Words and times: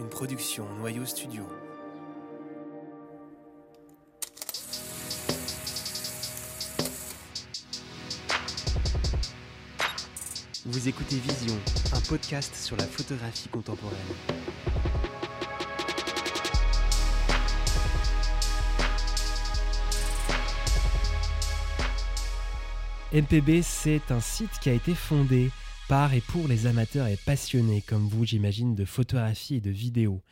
une 0.00 0.08
production 0.08 0.66
Noyau 0.78 1.04
Studio. 1.04 1.46
Vous 10.64 10.88
écoutez 10.88 11.16
Vision, 11.16 11.54
un 11.92 12.00
podcast 12.08 12.54
sur 12.56 12.76
la 12.78 12.84
photographie 12.84 13.50
contemporaine. 13.50 13.98
MPB, 23.12 23.60
c'est 23.62 24.10
un 24.10 24.20
site 24.20 24.58
qui 24.62 24.70
a 24.70 24.72
été 24.72 24.94
fondé 24.94 25.50
par 25.90 26.14
et 26.14 26.20
pour 26.20 26.46
les 26.46 26.68
amateurs 26.68 27.08
et 27.08 27.16
passionnés 27.16 27.82
comme 27.82 28.06
vous, 28.06 28.24
j'imagine, 28.24 28.76
de 28.76 28.84
photographie 28.84 29.56
et 29.56 29.60
de 29.60 29.72
vidéo. 29.72 30.22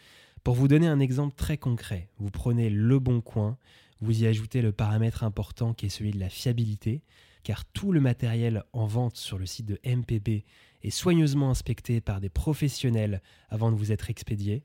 Pour 0.45 0.55
vous 0.55 0.69
donner 0.69 0.87
un 0.87 1.01
exemple 1.01 1.35
très 1.35 1.59
concret, 1.59 2.09
vous 2.21 2.31
prenez 2.31 2.71
le 2.71 3.01
bon 3.01 3.21
coin, 3.21 3.59
vous 4.01 4.23
y 4.23 4.29
ajoutez 4.29 4.63
le 4.63 4.71
paramètre 4.71 5.25
important 5.25 5.75
qui 5.75 5.87
est 5.87 5.89
celui 5.89 6.13
de 6.13 6.21
la 6.21 6.29
fiabilité, 6.29 7.03
car 7.43 7.65
tout 7.65 7.91
le 7.91 8.01
matériel 8.01 8.63
en 8.73 8.87
vente 8.87 9.17
sur 9.17 9.37
le 9.37 9.47
site 9.47 9.67
de 9.67 9.81
MPB 9.85 10.45
est 10.85 10.91
soigneusement 10.91 11.51
inspecté 11.51 12.01
par 12.01 12.21
des 12.21 12.29
professionnels 12.29 13.21
avant 13.51 13.73
de 13.73 13.77
vous 13.77 13.91
être 13.91 14.11
expédié. 14.11 14.63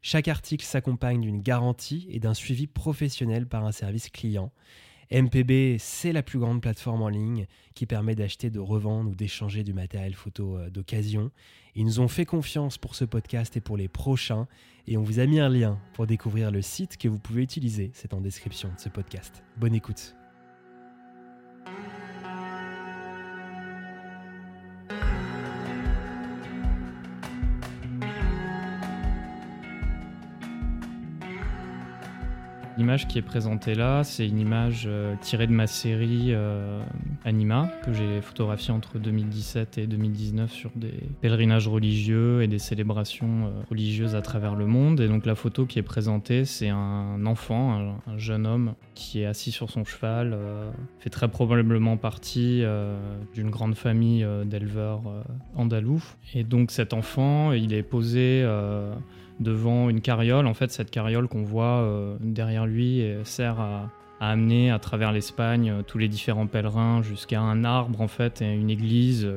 Chaque 0.00 0.28
article 0.28 0.64
s'accompagne 0.64 1.22
d'une 1.22 1.42
garantie 1.42 2.06
et 2.08 2.20
d'un 2.20 2.34
suivi 2.34 2.68
professionnel 2.68 3.48
par 3.48 3.64
un 3.66 3.72
service 3.72 4.10
client. 4.10 4.52
MPB, 5.10 5.78
c'est 5.78 6.12
la 6.12 6.22
plus 6.22 6.38
grande 6.38 6.60
plateforme 6.60 7.02
en 7.02 7.08
ligne 7.08 7.46
qui 7.74 7.86
permet 7.86 8.14
d'acheter, 8.14 8.50
de 8.50 8.58
revendre 8.58 9.10
ou 9.10 9.14
d'échanger 9.14 9.62
du 9.62 9.72
matériel 9.72 10.14
photo 10.14 10.56
euh, 10.56 10.70
d'occasion. 10.70 11.30
Ils 11.74 11.84
nous 11.84 12.00
ont 12.00 12.08
fait 12.08 12.24
confiance 12.24 12.78
pour 12.78 12.94
ce 12.94 13.04
podcast 13.04 13.56
et 13.56 13.60
pour 13.60 13.76
les 13.76 13.88
prochains 13.88 14.46
et 14.86 14.96
on 14.96 15.02
vous 15.02 15.18
a 15.18 15.26
mis 15.26 15.40
un 15.40 15.48
lien 15.48 15.78
pour 15.94 16.06
découvrir 16.06 16.50
le 16.50 16.62
site 16.62 16.96
que 16.96 17.08
vous 17.08 17.18
pouvez 17.18 17.42
utiliser. 17.42 17.90
C'est 17.94 18.14
en 18.14 18.20
description 18.20 18.68
de 18.74 18.80
ce 18.80 18.88
podcast. 18.88 19.42
Bonne 19.56 19.74
écoute. 19.74 20.16
L'image 32.78 33.08
qui 33.08 33.16
est 33.16 33.22
présentée 33.22 33.74
là, 33.74 34.04
c'est 34.04 34.28
une 34.28 34.38
image 34.38 34.84
euh, 34.86 35.14
tirée 35.22 35.46
de 35.46 35.52
ma 35.52 35.66
série 35.66 36.34
euh, 36.34 36.82
Anima, 37.24 37.70
que 37.82 37.94
j'ai 37.94 38.20
photographiée 38.20 38.74
entre 38.74 38.98
2017 38.98 39.78
et 39.78 39.86
2019 39.86 40.52
sur 40.52 40.70
des 40.76 40.92
pèlerinages 41.22 41.68
religieux 41.68 42.42
et 42.42 42.48
des 42.48 42.58
célébrations 42.58 43.46
euh, 43.46 43.50
religieuses 43.70 44.14
à 44.14 44.20
travers 44.20 44.54
le 44.54 44.66
monde. 44.66 45.00
Et 45.00 45.08
donc 45.08 45.24
la 45.24 45.34
photo 45.34 45.64
qui 45.64 45.78
est 45.78 45.82
présentée, 45.82 46.44
c'est 46.44 46.68
un 46.68 47.24
enfant, 47.24 47.96
un, 48.06 48.18
jeune 48.18 48.46
homme, 48.46 48.74
qui 48.94 49.22
est 49.22 49.26
assis 49.26 49.52
sur 49.52 49.70
son 49.70 49.84
cheval, 49.84 50.38
fait 50.98 51.10
très 51.10 51.28
probablement 51.28 51.96
partie 51.96 52.62
d'une 53.34 53.50
grande 53.50 53.74
famille 53.74 54.26
d'éleveurs 54.46 55.02
andalous. 55.54 56.02
Et 56.34 56.44
donc 56.44 56.70
cet 56.70 56.92
enfant, 56.94 57.52
il 57.52 57.74
est 57.74 57.82
posé 57.82 58.42
devant 59.40 59.90
une 59.90 60.00
carriole. 60.00 60.46
En 60.46 60.54
fait, 60.54 60.70
cette 60.70 60.90
carriole 60.90 61.28
qu'on 61.28 61.42
voit 61.42 61.80
euh, 61.80 62.16
derrière 62.20 62.66
lui 62.66 63.02
euh, 63.02 63.24
sert 63.24 63.60
à, 63.60 63.90
amener 64.18 64.70
à 64.70 64.78
travers 64.78 65.12
l'Espagne 65.12 65.70
euh, 65.70 65.82
tous 65.82 65.98
les 65.98 66.08
différents 66.08 66.46
pèlerins 66.46 67.02
jusqu'à 67.02 67.40
un 67.40 67.64
arbre 67.64 68.00
en 68.00 68.08
fait 68.08 68.40
et 68.40 68.54
une 68.54 68.70
église 68.70 69.28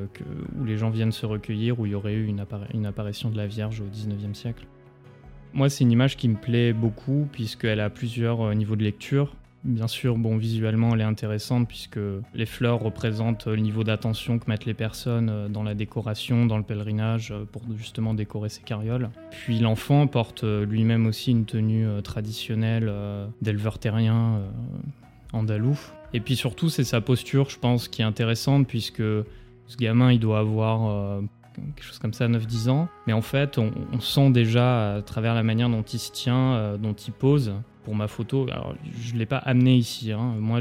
où 0.58 0.64
les 0.64 0.78
gens 0.78 0.90
viennent 0.90 1.12
se 1.12 1.26
recueillir 1.26 1.80
où 1.80 1.86
il 1.86 1.92
y 1.92 1.96
aurait 1.96 2.14
eu 2.14 2.28
une, 2.28 2.40
apparition 2.86 3.30
de 3.30 3.38
la 3.38 3.48
Vierge 3.48 3.82
au 3.82 3.86
19e 3.86 4.34
siècle. 4.34 4.66
Moi, 5.52 5.70
c'est 5.70 5.84
une 5.84 5.92
image 5.92 6.16
qui 6.16 6.30
me 6.30 6.38
plaît 6.38 6.74
beaucoup 6.74 7.28
puisqu'elle 7.32 7.80
a 7.80 7.90
plusieurs 7.90 8.54
niveaux 8.56 8.76
de 8.76 8.84
lecture. 8.84 9.36
Bien 9.66 9.88
sûr, 9.88 10.18
bon, 10.18 10.38
visuellement, 10.38 10.96
elle 10.96 11.02
est 11.02 11.06
intéressante 11.06 11.68
puisque 11.68 12.00
les 12.34 12.46
fleurs 12.46 12.80
représentent 12.80 13.48
le 13.48 13.58
niveau 13.58 13.84
d'attention 13.84 14.40
que 14.40 14.50
mettent 14.50 14.66
les 14.66 14.74
personnes 14.74 15.30
euh, 15.30 15.50
dans 15.50 15.64
la 15.64 15.76
décoration, 15.76 16.46
dans 16.46 16.58
le 16.58 16.64
pèlerinage, 16.64 17.32
euh, 17.32 17.44
pour 17.44 17.64
justement 17.76 18.14
décorer 18.14 18.48
ces 18.48 18.62
carrioles. 18.62 19.10
Puis 19.32 19.60
l'enfant 19.60 20.08
porte 20.08 20.46
euh, 20.46 20.66
lui-même 20.66 21.06
aussi 21.08 21.32
une 21.32 21.46
tenue 21.46 21.88
traditionnelle 22.04 22.92
d'éleveur 23.42 23.80
terrien 23.80 24.42
andalou. 25.34 25.78
Et 26.14 26.20
puis 26.20 26.36
surtout, 26.36 26.70
c'est 26.70 26.84
sa 26.84 27.02
posture, 27.02 27.50
je 27.50 27.60
pense, 27.60 27.88
qui 27.88 28.02
est 28.02 28.06
intéressante 28.06 28.68
puisque 28.68 28.98
ce 28.98 29.78
gamin, 29.78 30.12
il 30.12 30.20
doit 30.20 30.40
avoir 30.40 31.22
quelque 31.76 31.86
chose 31.86 32.00
comme 32.00 32.14
ça, 32.14 32.28
9-10 32.28 32.70
ans. 32.70 32.88
Mais 33.08 33.14
en 33.14 33.22
fait, 33.22 33.58
on, 33.58 34.00
sent 34.00 34.32
déjà 34.32 34.96
à 34.96 35.02
travers 35.02 35.36
la 35.36 35.44
manière 35.44 35.70
dont 35.70 35.84
il 35.84 36.00
se 36.00 36.12
tient, 36.12 36.78
dont 36.78 36.94
il 36.94 37.14
pose, 37.14 37.54
ma 37.96 38.08
photo. 38.08 38.48
Je 39.02 39.14
ne 39.14 39.20
l'ai 39.20 39.26
pas 39.26 39.38
amené 39.38 39.76
ici. 39.76 40.12
Hein. 40.12 40.36
Moi, 40.40 40.60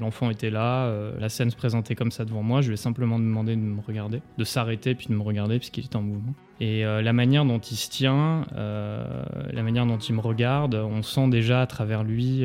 l'enfant 0.00 0.30
était 0.30 0.50
là, 0.50 0.86
euh, 0.86 1.18
la 1.18 1.28
scène 1.28 1.50
se 1.50 1.56
présentait 1.56 1.94
comme 1.94 2.10
ça 2.10 2.24
devant 2.24 2.42
moi. 2.42 2.60
Je 2.60 2.68
lui 2.68 2.74
ai 2.74 2.78
simplement 2.78 3.18
demandé 3.18 3.56
de 3.56 3.60
me 3.60 3.80
regarder, 3.80 4.20
de 4.36 4.44
s'arrêter 4.44 4.94
puis 4.94 5.08
de 5.08 5.14
me 5.14 5.22
regarder 5.22 5.58
puisqu'il 5.58 5.84
était 5.84 5.96
en 5.96 6.02
mouvement. 6.02 6.34
Et 6.60 6.84
euh, 6.84 7.02
la 7.02 7.12
manière 7.12 7.44
dont 7.44 7.60
il 7.60 7.76
se 7.76 7.88
tient, 7.88 8.44
euh, 8.56 9.24
la 9.52 9.62
manière 9.62 9.86
dont 9.86 9.98
il 9.98 10.14
me 10.14 10.20
regarde, 10.20 10.74
on 10.74 11.02
sent 11.02 11.28
déjà 11.28 11.62
à 11.62 11.66
travers 11.66 12.04
lui 12.04 12.44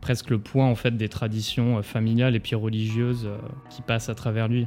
presque 0.00 0.30
le 0.30 0.38
poids 0.38 0.64
en 0.64 0.74
fait 0.74 0.96
des 0.96 1.08
traditions 1.08 1.82
familiales 1.82 2.34
et 2.34 2.40
puis 2.40 2.54
religieuses 2.54 3.28
qui 3.70 3.82
passent 3.82 4.08
à 4.08 4.14
travers 4.14 4.48
lui. 4.48 4.66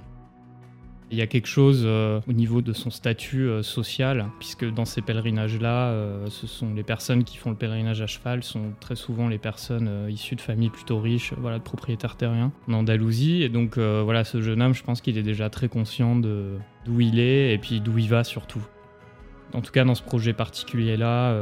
Il 1.09 1.17
y 1.17 1.21
a 1.21 1.27
quelque 1.27 1.47
chose 1.47 1.83
euh, 1.85 2.19
au 2.27 2.33
niveau 2.33 2.61
de 2.61 2.73
son 2.73 2.89
statut 2.89 3.47
euh, 3.47 3.63
social, 3.63 4.25
puisque 4.39 4.69
dans 4.69 4.83
ces 4.83 5.01
pèlerinages-là, 5.01 5.87
euh, 5.87 6.27
ce 6.29 6.47
sont 6.47 6.73
les 6.73 6.83
personnes 6.83 7.23
qui 7.23 7.37
font 7.37 7.49
le 7.49 7.55
pèlerinage 7.55 8.01
à 8.01 8.07
cheval, 8.07 8.43
sont 8.43 8.73
très 8.81 8.97
souvent 8.97 9.29
les 9.29 9.37
personnes 9.37 10.07
issues 10.09 10.35
de 10.35 10.41
familles 10.41 10.69
plutôt 10.69 10.99
riches, 10.99 11.33
voilà, 11.37 11.59
de 11.59 11.63
propriétaires 11.63 12.17
terriens 12.17 12.51
en 12.67 12.73
Andalousie. 12.73 13.41
Et 13.41 13.49
donc 13.49 13.77
voilà, 13.77 14.23
ce 14.25 14.41
jeune 14.41 14.61
homme, 14.61 14.73
je 14.73 14.83
pense 14.83 15.01
qu'il 15.01 15.17
est 15.17 15.23
déjà 15.23 15.49
très 15.49 15.69
conscient 15.69 16.15
de 16.15 16.57
d'où 16.85 16.99
il 16.99 17.19
est 17.19 17.53
et 17.53 17.57
puis 17.57 17.79
d'où 17.79 17.97
il 17.97 18.09
va 18.09 18.23
surtout. 18.23 18.61
En 19.53 19.61
tout 19.61 19.71
cas, 19.71 19.85
dans 19.85 19.95
ce 19.95 20.03
projet 20.03 20.33
particulier-là, 20.33 21.35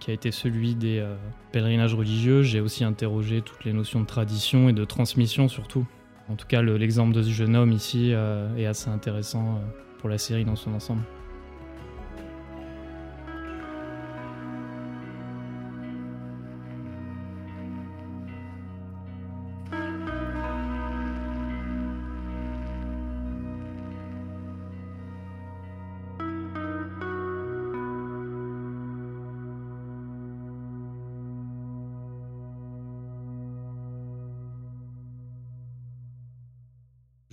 qui 0.00 0.10
a 0.10 0.14
été 0.14 0.30
celui 0.30 0.74
des 0.74 1.04
pèlerinages 1.52 1.94
religieux, 1.94 2.42
j'ai 2.42 2.60
aussi 2.60 2.84
interrogé 2.84 3.40
toutes 3.40 3.64
les 3.64 3.72
notions 3.72 4.00
de 4.00 4.06
tradition 4.06 4.68
et 4.68 4.72
de 4.72 4.84
transmission 4.84 5.48
surtout. 5.48 5.86
En 6.28 6.36
tout 6.36 6.46
cas, 6.46 6.60
l'exemple 6.62 7.14
de 7.14 7.22
ce 7.22 7.30
jeune 7.30 7.56
homme 7.56 7.72
ici 7.72 8.12
euh, 8.12 8.54
est 8.56 8.66
assez 8.66 8.90
intéressant 8.90 9.56
euh, 9.56 9.58
pour 9.98 10.10
la 10.10 10.18
série 10.18 10.44
dans 10.44 10.56
son 10.56 10.74
ensemble. 10.74 11.02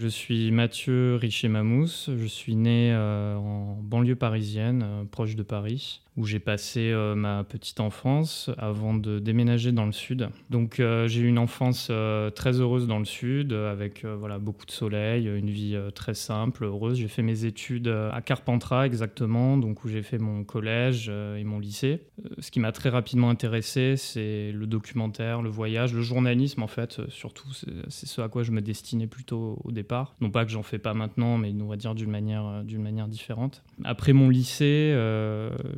Je 0.06 0.10
suis 0.12 0.52
Mathieu 0.52 1.16
Richer-Mamousse, 1.16 2.12
je 2.16 2.28
suis 2.28 2.56
né 2.56 2.94
euh, 2.94 3.38
en 3.38 3.80
banlieue 3.82 4.16
parisienne, 4.16 4.84
euh, 4.86 5.04
proche 5.04 5.36
de 5.36 5.42
Paris 5.42 6.04
où 6.18 6.26
j'ai 6.26 6.40
passé 6.40 6.92
euh, 6.92 7.14
ma 7.16 7.44
petite 7.44 7.80
enfance 7.80 8.50
avant 8.58 8.94
de 8.94 9.20
déménager 9.20 9.72
dans 9.72 9.86
le 9.86 9.92
sud. 9.92 10.30
Donc 10.50 10.80
euh, 10.80 11.08
j'ai 11.08 11.22
eu 11.22 11.28
une 11.28 11.38
enfance 11.38 11.90
euh, 11.92 12.30
très 12.30 12.62
heureuse 12.62 12.88
dans 12.88 13.00
le 13.00 13.06
sud, 13.06 13.52
avec 13.52 14.06
voilà, 14.06 14.40
beaucoup 14.40 14.66
de 14.66 14.72
soleil, 14.72 15.28
une 15.28 15.50
vie 15.50 15.78
très 15.94 16.14
simple, 16.14 16.64
heureuse. 16.64 16.98
J'ai 16.98 17.08
fait 17.08 17.22
mes 17.22 17.46
études 17.46 17.88
à 17.88 18.22
Carpentras 18.22 18.86
exactement, 18.86 19.58
donc 19.58 19.84
où 19.84 19.90
j'ai 19.90 20.04
fait 20.04 20.18
mon 20.18 20.44
collège 20.44 21.10
et 21.10 21.44
mon 21.44 21.60
lycée. 21.60 22.02
ce 22.40 22.52
qui 22.52 22.60
m'a 22.60 22.72
très 22.72 22.90
rapidement 22.90 23.30
intéressé, 23.30 23.96
c'est 23.98 24.52
le 24.52 24.68
documentaire, 24.68 25.42
le 25.42 25.50
voyage, 25.50 25.94
le 25.94 26.02
journalisme 26.02 26.64
en 26.64 26.68
fait, 26.68 27.02
surtout. 27.10 27.48
C'est 27.90 28.08
ce 28.08 28.22
à 28.22 28.30
quoi 28.30 28.44
je 28.44 28.52
me 28.52 28.62
destinais 28.62 29.08
plutôt 29.08 29.60
au 29.64 29.72
départ. 29.72 30.16
Non 30.22 30.30
pas 30.30 30.46
que 30.46 30.52
j'en 30.52 30.64
fais 30.64 30.80
pas 30.80 30.94
maintenant, 30.94 31.38
mais 31.38 31.54
on 31.60 31.68
va 31.68 31.78
dire 31.78 31.96
d'une 31.96 32.12
manière, 32.12 32.64
d'une 32.64 32.82
manière 32.82 33.08
différente. 33.08 33.64
Après 33.84 34.14
mon 34.14 34.30
lycée, 34.30 34.92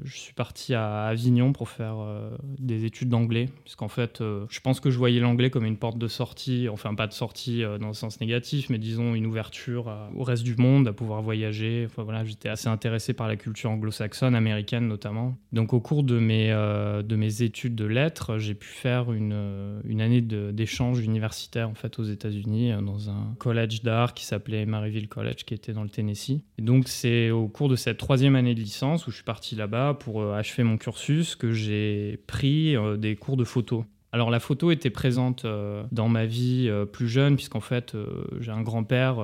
je 0.03 0.26
suis 0.27 0.33
parti 0.33 0.73
à 0.73 1.05
Avignon 1.05 1.51
pour 1.53 1.69
faire 1.69 1.95
euh, 1.99 2.29
des 2.59 2.85
études 2.85 3.09
d'anglais, 3.09 3.49
puisqu'en 3.63 3.87
fait, 3.87 4.21
euh, 4.21 4.45
je 4.49 4.59
pense 4.59 4.79
que 4.79 4.89
je 4.89 4.97
voyais 4.97 5.19
l'anglais 5.19 5.49
comme 5.49 5.65
une 5.65 5.77
porte 5.77 5.97
de 5.97 6.07
sortie, 6.07 6.69
enfin 6.69 6.95
pas 6.95 7.07
de 7.07 7.13
sortie 7.13 7.63
euh, 7.63 7.77
dans 7.77 7.87
le 7.87 7.93
sens 7.93 8.21
négatif, 8.21 8.69
mais 8.69 8.77
disons 8.77 9.15
une 9.15 9.25
ouverture 9.25 9.93
au 10.15 10.23
reste 10.23 10.43
du 10.43 10.55
monde, 10.55 10.87
à 10.87 10.93
pouvoir 10.93 11.21
voyager. 11.21 11.85
Enfin 11.85 12.03
voilà, 12.03 12.23
j'étais 12.23 12.49
assez 12.49 12.67
intéressé 12.67 13.13
par 13.13 13.27
la 13.27 13.35
culture 13.35 13.71
anglo-saxonne, 13.71 14.35
américaine 14.35 14.87
notamment. 14.87 15.37
Donc 15.51 15.73
au 15.73 15.79
cours 15.79 16.03
de 16.03 16.19
mes, 16.19 16.49
de 16.49 17.15
mes 17.15 17.41
études 17.41 17.75
de 17.75 17.85
lettres, 17.85 18.37
j'ai 18.37 18.53
pu 18.53 18.67
faire 18.67 19.11
une, 19.11 19.81
une 19.85 20.01
année 20.01 20.21
d'échange 20.21 20.99
universitaire 20.99 21.69
en 21.69 21.73
fait 21.73 21.99
aux 21.99 22.03
États-Unis 22.03 22.73
dans 22.81 23.09
un 23.09 23.33
collège 23.39 23.81
d'art 23.81 23.87
d'art 23.87 24.13
qui 24.13 24.25
s'appelait 24.25 24.65
Maryville 24.65 25.07
College, 25.07 25.45
qui 25.45 25.53
était 25.53 25.73
dans 25.73 25.83
le 25.83 25.89
Tennessee. 25.89 26.41
Et 26.57 26.61
donc 26.61 26.89
c'est 26.89 27.31
au 27.31 27.47
cours 27.47 27.69
de 27.69 27.75
cette 27.75 27.97
troisième 27.97 28.35
année 28.35 28.53
de 28.53 28.59
licence 28.59 29.07
où 29.07 29.11
je 29.11 29.15
suis 29.15 29.23
parti 29.23 29.55
là-bas 29.55 29.95
pour 29.99 30.16
achever 30.21 30.63
mon 30.63 30.77
cursus 30.77 31.35
que 31.35 31.51
j'ai 31.51 32.19
pris 32.27 32.75
des 32.97 33.15
cours 33.15 33.37
de 33.37 33.43
photo. 33.43 33.85
Alors 34.11 34.29
la 34.29 34.39
photo 34.39 34.71
était 34.71 34.89
présente 34.89 35.45
dans 35.91 36.09
ma 36.09 36.25
vie 36.25 36.71
plus 36.91 37.07
jeune, 37.07 37.35
puisqu'en 37.35 37.59
fait 37.59 37.95
j'ai 38.39 38.51
un 38.51 38.61
grand-père 38.61 39.17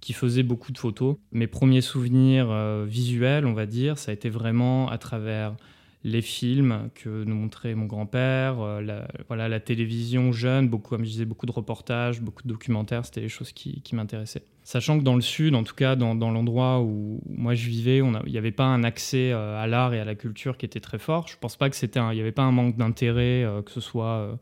qui 0.00 0.12
faisait 0.12 0.42
beaucoup 0.42 0.72
de 0.72 0.78
photos. 0.78 1.16
Mes 1.32 1.46
premiers 1.46 1.80
souvenirs 1.82 2.48
visuels, 2.86 3.46
on 3.46 3.52
va 3.52 3.66
dire, 3.66 3.98
ça 3.98 4.10
a 4.10 4.14
été 4.14 4.30
vraiment 4.30 4.88
à 4.88 4.98
travers 4.98 5.56
les 6.04 6.20
films 6.20 6.90
que 6.94 7.24
nous 7.24 7.34
montrait 7.34 7.74
mon 7.74 7.86
grand-père, 7.86 8.60
euh, 8.60 8.80
la, 8.82 9.08
voilà, 9.28 9.48
la 9.48 9.58
télévision 9.58 10.32
jeune, 10.32 10.68
beaucoup, 10.68 10.96
je 10.98 11.02
disais, 11.02 11.24
beaucoup 11.24 11.46
de 11.46 11.52
reportages, 11.52 12.20
beaucoup 12.20 12.42
de 12.42 12.48
documentaires, 12.48 13.06
c'était 13.06 13.22
les 13.22 13.30
choses 13.30 13.52
qui, 13.52 13.82
m'intéressaient. 13.92 14.44
Sachant 14.64 14.98
que 14.98 15.04
dans 15.04 15.14
le 15.14 15.20
sud, 15.20 15.54
en 15.54 15.62
tout 15.62 15.74
cas 15.74 15.94
dans, 15.94 16.14
l'endroit 16.14 16.80
où 16.80 17.20
moi 17.28 17.54
je 17.54 17.68
vivais, 17.68 17.98
il 17.98 18.32
n'y 18.32 18.38
avait 18.38 18.50
pas 18.50 18.64
un 18.64 18.82
accès 18.82 19.30
euh, 19.30 19.62
à 19.62 19.66
l'art 19.66 19.92
et 19.92 20.00
à 20.00 20.06
la 20.06 20.14
culture 20.14 20.56
qui 20.56 20.64
était 20.64 20.80
très 20.80 20.98
fort. 20.98 21.28
Je 21.28 21.34
ne 21.34 21.38
pense 21.38 21.56
pas 21.56 21.68
que 21.68 21.76
c'était, 21.76 22.00
il 22.00 22.14
n'y 22.14 22.20
avait 22.20 22.32
pas 22.32 22.44
un 22.44 22.52
manque 22.52 22.76
d'intérêt, 22.76 23.44
euh, 23.44 23.60
que 23.60 23.70
ce 23.70 23.80
soit 23.80 24.38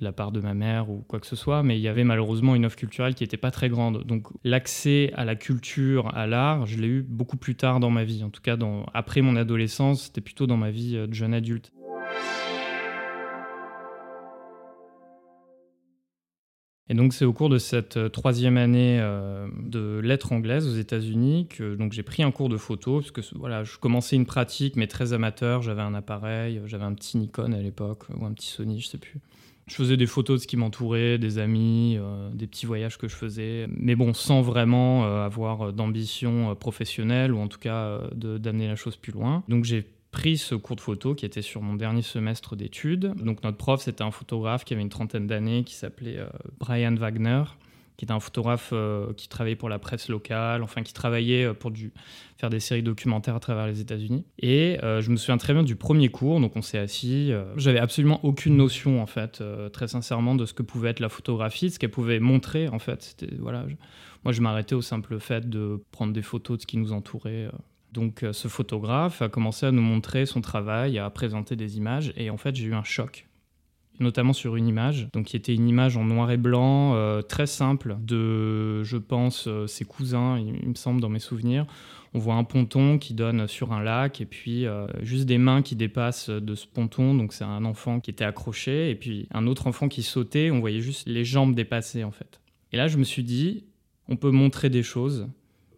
de 0.00 0.04
la 0.04 0.12
part 0.12 0.32
de 0.32 0.40
ma 0.40 0.54
mère 0.54 0.90
ou 0.90 1.04
quoi 1.06 1.20
que 1.20 1.26
ce 1.26 1.36
soit, 1.36 1.62
mais 1.62 1.78
il 1.78 1.82
y 1.82 1.88
avait 1.88 2.04
malheureusement 2.04 2.54
une 2.54 2.66
offre 2.66 2.76
culturelle 2.76 3.14
qui 3.14 3.22
n'était 3.22 3.36
pas 3.36 3.50
très 3.50 3.68
grande. 3.68 4.04
Donc 4.04 4.26
l'accès 4.42 5.12
à 5.14 5.24
la 5.24 5.36
culture, 5.36 6.12
à 6.16 6.26
l'art, 6.26 6.66
je 6.66 6.78
l'ai 6.78 6.88
eu 6.88 7.02
beaucoup 7.02 7.36
plus 7.36 7.54
tard 7.54 7.80
dans 7.80 7.90
ma 7.90 8.04
vie. 8.04 8.24
En 8.24 8.30
tout 8.30 8.42
cas, 8.42 8.56
dans, 8.56 8.86
après 8.92 9.20
mon 9.20 9.36
adolescence, 9.36 10.04
c'était 10.04 10.20
plutôt 10.20 10.46
dans 10.46 10.56
ma 10.56 10.70
vie 10.70 10.96
euh, 10.96 11.06
de 11.06 11.14
jeune 11.14 11.34
adulte. 11.34 11.72
Et 16.90 16.94
donc 16.94 17.14
c'est 17.14 17.24
au 17.24 17.32
cours 17.32 17.48
de 17.48 17.56
cette 17.56 17.96
euh, 17.96 18.08
troisième 18.10 18.58
année 18.58 18.98
euh, 19.00 19.46
de 19.62 20.00
lettres 20.00 20.32
anglaises 20.32 20.66
aux 20.66 20.76
États-Unis 20.76 21.46
que 21.48 21.76
donc 21.76 21.92
j'ai 21.92 22.02
pris 22.02 22.22
un 22.22 22.32
cours 22.32 22.48
de 22.48 22.58
photo 22.58 22.98
parce 22.98 23.12
que 23.12 23.20
voilà 23.38 23.64
je 23.64 23.78
commençais 23.78 24.16
une 24.16 24.26
pratique 24.26 24.76
mais 24.76 24.88
très 24.88 25.12
amateur. 25.12 25.62
J'avais 25.62 25.82
un 25.82 25.94
appareil, 25.94 26.60
j'avais 26.66 26.84
un 26.84 26.92
petit 26.92 27.16
Nikon 27.16 27.52
à 27.52 27.60
l'époque 27.62 28.04
ou 28.18 28.26
un 28.26 28.32
petit 28.32 28.48
Sony, 28.48 28.80
je 28.80 28.88
sais 28.88 28.98
plus. 28.98 29.20
Je 29.70 29.76
faisais 29.76 29.96
des 29.96 30.06
photos 30.06 30.40
de 30.40 30.42
ce 30.42 30.48
qui 30.48 30.56
m'entourait, 30.56 31.16
des 31.16 31.38
amis, 31.38 31.96
euh, 31.96 32.28
des 32.34 32.48
petits 32.48 32.66
voyages 32.66 32.98
que 32.98 33.06
je 33.06 33.14
faisais, 33.14 33.68
mais 33.68 33.94
bon, 33.94 34.14
sans 34.14 34.42
vraiment 34.42 35.04
euh, 35.04 35.24
avoir 35.24 35.68
euh, 35.68 35.72
d'ambition 35.72 36.56
professionnelle 36.56 37.32
ou 37.32 37.38
en 37.38 37.46
tout 37.46 37.60
cas 37.60 38.00
d'amener 38.16 38.66
la 38.66 38.74
chose 38.74 38.96
plus 38.96 39.12
loin. 39.12 39.44
Donc 39.48 39.62
j'ai 39.62 39.86
pris 40.10 40.38
ce 40.38 40.54
cours 40.54 40.76
de 40.76 40.80
photo 40.80 41.14
qui 41.14 41.24
était 41.24 41.42
sur 41.42 41.62
mon 41.62 41.74
dernier 41.74 42.02
semestre 42.02 42.56
d'études. 42.56 43.14
Donc 43.16 43.42
notre 43.42 43.56
prof, 43.56 43.80
c'était 43.80 44.02
un 44.02 44.10
photographe 44.10 44.64
qui 44.64 44.74
avait 44.74 44.82
une 44.82 44.88
trentaine 44.88 45.26
d'années 45.26 45.64
qui 45.64 45.74
s'appelait 45.74 46.18
Brian 46.58 46.94
Wagner 46.94 47.44
qui 48.00 48.06
était 48.06 48.14
un 48.14 48.20
photographe 48.20 48.70
euh, 48.72 49.12
qui 49.12 49.28
travaillait 49.28 49.56
pour 49.56 49.68
la 49.68 49.78
presse 49.78 50.08
locale, 50.08 50.62
enfin 50.62 50.82
qui 50.82 50.94
travaillait 50.94 51.44
euh, 51.44 51.52
pour 51.52 51.70
faire 52.38 52.48
des 52.48 52.58
séries 52.58 52.82
documentaires 52.82 53.34
à 53.34 53.40
travers 53.40 53.66
les 53.66 53.82
États-Unis. 53.82 54.24
Et 54.38 54.82
euh, 54.82 55.02
je 55.02 55.10
me 55.10 55.16
souviens 55.16 55.36
très 55.36 55.52
bien 55.52 55.62
du 55.62 55.76
premier 55.76 56.08
cours, 56.08 56.40
donc 56.40 56.56
on 56.56 56.62
s'est 56.62 56.78
assis. 56.78 57.30
J'avais 57.56 57.78
absolument 57.78 58.18
aucune 58.24 58.56
notion, 58.56 59.02
en 59.02 59.06
fait, 59.06 59.44
très 59.74 59.86
sincèrement, 59.86 60.34
de 60.34 60.46
ce 60.46 60.54
que 60.54 60.62
pouvait 60.62 60.88
être 60.88 61.00
la 61.00 61.10
photographie, 61.10 61.66
de 61.66 61.74
ce 61.74 61.78
qu'elle 61.78 61.90
pouvait 61.90 62.20
montrer, 62.20 62.68
en 62.68 62.78
fait. 62.78 63.22
Voilà, 63.38 63.66
moi, 64.24 64.32
je 64.32 64.40
m'arrêtais 64.40 64.74
au 64.74 64.80
simple 64.80 65.20
fait 65.20 65.50
de 65.50 65.84
prendre 65.92 66.14
des 66.14 66.22
photos 66.22 66.56
de 66.56 66.62
ce 66.62 66.66
qui 66.66 66.78
nous 66.78 66.92
entourait. 66.92 67.50
Donc 67.92 68.24
ce 68.30 68.48
photographe 68.48 69.20
a 69.22 69.28
commencé 69.28 69.66
à 69.66 69.72
nous 69.72 69.82
montrer 69.82 70.26
son 70.26 70.40
travail, 70.40 70.98
à 70.98 71.10
présenter 71.10 71.56
des 71.56 71.76
images, 71.76 72.12
et 72.16 72.30
en 72.30 72.36
fait 72.36 72.54
j'ai 72.54 72.66
eu 72.66 72.74
un 72.74 72.84
choc 72.84 73.26
notamment 74.00 74.32
sur 74.32 74.56
une 74.56 74.66
image, 74.66 75.08
donc 75.12 75.26
qui 75.26 75.36
était 75.36 75.54
une 75.54 75.68
image 75.68 75.96
en 75.96 76.04
noir 76.04 76.30
et 76.30 76.38
blanc, 76.38 76.94
euh, 76.94 77.20
très 77.20 77.46
simple, 77.46 77.96
de, 78.00 78.82
je 78.82 78.96
pense, 78.96 79.46
euh, 79.46 79.66
ses 79.66 79.84
cousins, 79.84 80.38
il, 80.38 80.68
me 80.68 80.74
semble, 80.74 81.00
dans 81.00 81.10
mes 81.10 81.18
souvenirs. 81.18 81.66
On 82.14 82.18
voit 82.18 82.34
un 82.34 82.44
ponton 82.44 82.98
qui 82.98 83.14
donne 83.14 83.46
sur 83.46 83.72
un 83.72 83.82
lac, 83.82 84.20
et 84.20 84.26
puis 84.26 84.66
euh, 84.66 84.86
juste 85.02 85.26
des 85.26 85.38
mains 85.38 85.62
qui 85.62 85.76
dépassent 85.76 86.30
de 86.30 86.54
ce 86.54 86.66
ponton, 86.66 87.14
donc 87.14 87.32
c'est 87.32 87.44
un 87.44 87.64
enfant 87.64 88.00
qui 88.00 88.10
était 88.10 88.24
accroché, 88.24 88.90
et 88.90 88.94
puis 88.94 89.28
un 89.32 89.46
autre 89.46 89.66
enfant 89.66 89.88
qui 89.88 90.02
sautait, 90.02 90.50
on 90.50 90.60
voyait 90.60 90.80
juste 90.80 91.06
les 91.06 91.24
jambes 91.24 91.54
dépasser, 91.54 92.02
en 92.02 92.10
fait. 92.10 92.40
Et 92.72 92.76
là, 92.78 92.88
je 92.88 92.96
me 92.96 93.04
suis 93.04 93.22
dit, 93.22 93.66
on 94.08 94.16
peut 94.16 94.30
montrer 94.30 94.70
des 94.70 94.82
choses, 94.82 95.28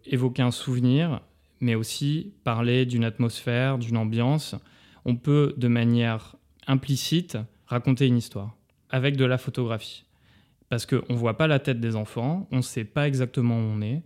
évoquer 0.05 0.41
un 0.41 0.51
souvenir, 0.51 1.21
mais 1.63 1.75
aussi 1.75 2.33
parler 2.43 2.85
d'une 2.85 3.05
atmosphère, 3.05 3.77
d'une 3.77 3.97
ambiance. 3.97 4.55
On 5.05 5.15
peut, 5.15 5.53
de 5.57 5.67
manière 5.67 6.35
implicite, 6.67 7.37
raconter 7.65 8.05
une 8.05 8.17
histoire 8.17 8.55
avec 8.89 9.17
de 9.17 9.25
la 9.25 9.37
photographie. 9.37 10.03
Parce 10.69 10.85
qu'on 10.85 11.01
ne 11.09 11.15
voit 11.15 11.37
pas 11.37 11.47
la 11.47 11.59
tête 11.59 11.79
des 11.79 11.95
enfants, 11.95 12.47
on 12.51 12.57
ne 12.57 12.61
sait 12.61 12.83
pas 12.83 13.07
exactement 13.07 13.55
où 13.55 13.61
on 13.61 13.81
est, 13.81 14.03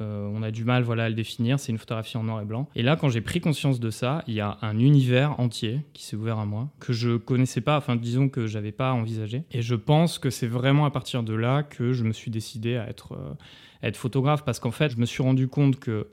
euh, 0.00 0.30
on 0.32 0.42
a 0.42 0.50
du 0.50 0.64
mal 0.64 0.82
voilà, 0.82 1.04
à 1.04 1.08
le 1.08 1.14
définir, 1.14 1.60
c'est 1.60 1.70
une 1.70 1.78
photographie 1.78 2.16
en 2.16 2.24
noir 2.24 2.40
et 2.40 2.44
blanc. 2.44 2.68
Et 2.74 2.82
là, 2.82 2.96
quand 2.96 3.08
j'ai 3.08 3.20
pris 3.20 3.40
conscience 3.40 3.78
de 3.78 3.90
ça, 3.90 4.24
il 4.26 4.34
y 4.34 4.40
a 4.40 4.58
un 4.62 4.78
univers 4.78 5.38
entier 5.38 5.80
qui 5.92 6.04
s'est 6.04 6.16
ouvert 6.16 6.38
à 6.38 6.46
moi, 6.46 6.70
que 6.80 6.92
je 6.92 7.16
connaissais 7.16 7.60
pas, 7.60 7.76
enfin 7.76 7.96
disons 7.96 8.28
que 8.28 8.46
j'avais 8.46 8.72
pas 8.72 8.92
envisagé. 8.92 9.44
Et 9.52 9.62
je 9.62 9.74
pense 9.74 10.18
que 10.18 10.30
c'est 10.30 10.46
vraiment 10.46 10.86
à 10.86 10.90
partir 10.90 11.22
de 11.22 11.34
là 11.34 11.62
que 11.62 11.92
je 11.92 12.04
me 12.04 12.12
suis 12.12 12.30
décidé 12.30 12.76
à 12.76 12.88
être, 12.88 13.12
euh, 13.12 13.34
à 13.82 13.88
être 13.88 13.96
photographe, 13.96 14.44
parce 14.44 14.60
qu'en 14.60 14.70
fait, 14.70 14.92
je 14.92 14.98
me 14.98 15.06
suis 15.06 15.22
rendu 15.22 15.48
compte 15.48 15.78
que 15.78 16.08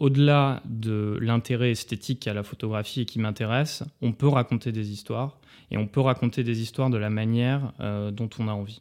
au-delà 0.00 0.62
de 0.64 1.18
l'intérêt 1.20 1.70
esthétique 1.70 2.26
à 2.26 2.34
la 2.34 2.42
photographie 2.42 3.02
et 3.02 3.04
qui 3.04 3.20
m'intéresse, 3.20 3.84
on 4.02 4.12
peut 4.12 4.28
raconter 4.28 4.72
des 4.72 4.90
histoires 4.90 5.38
et 5.70 5.76
on 5.76 5.86
peut 5.86 6.00
raconter 6.00 6.42
des 6.42 6.62
histoires 6.62 6.90
de 6.90 6.96
la 6.96 7.10
manière 7.10 7.72
euh, 7.80 8.10
dont 8.10 8.30
on 8.38 8.48
a 8.48 8.52
envie. 8.52 8.80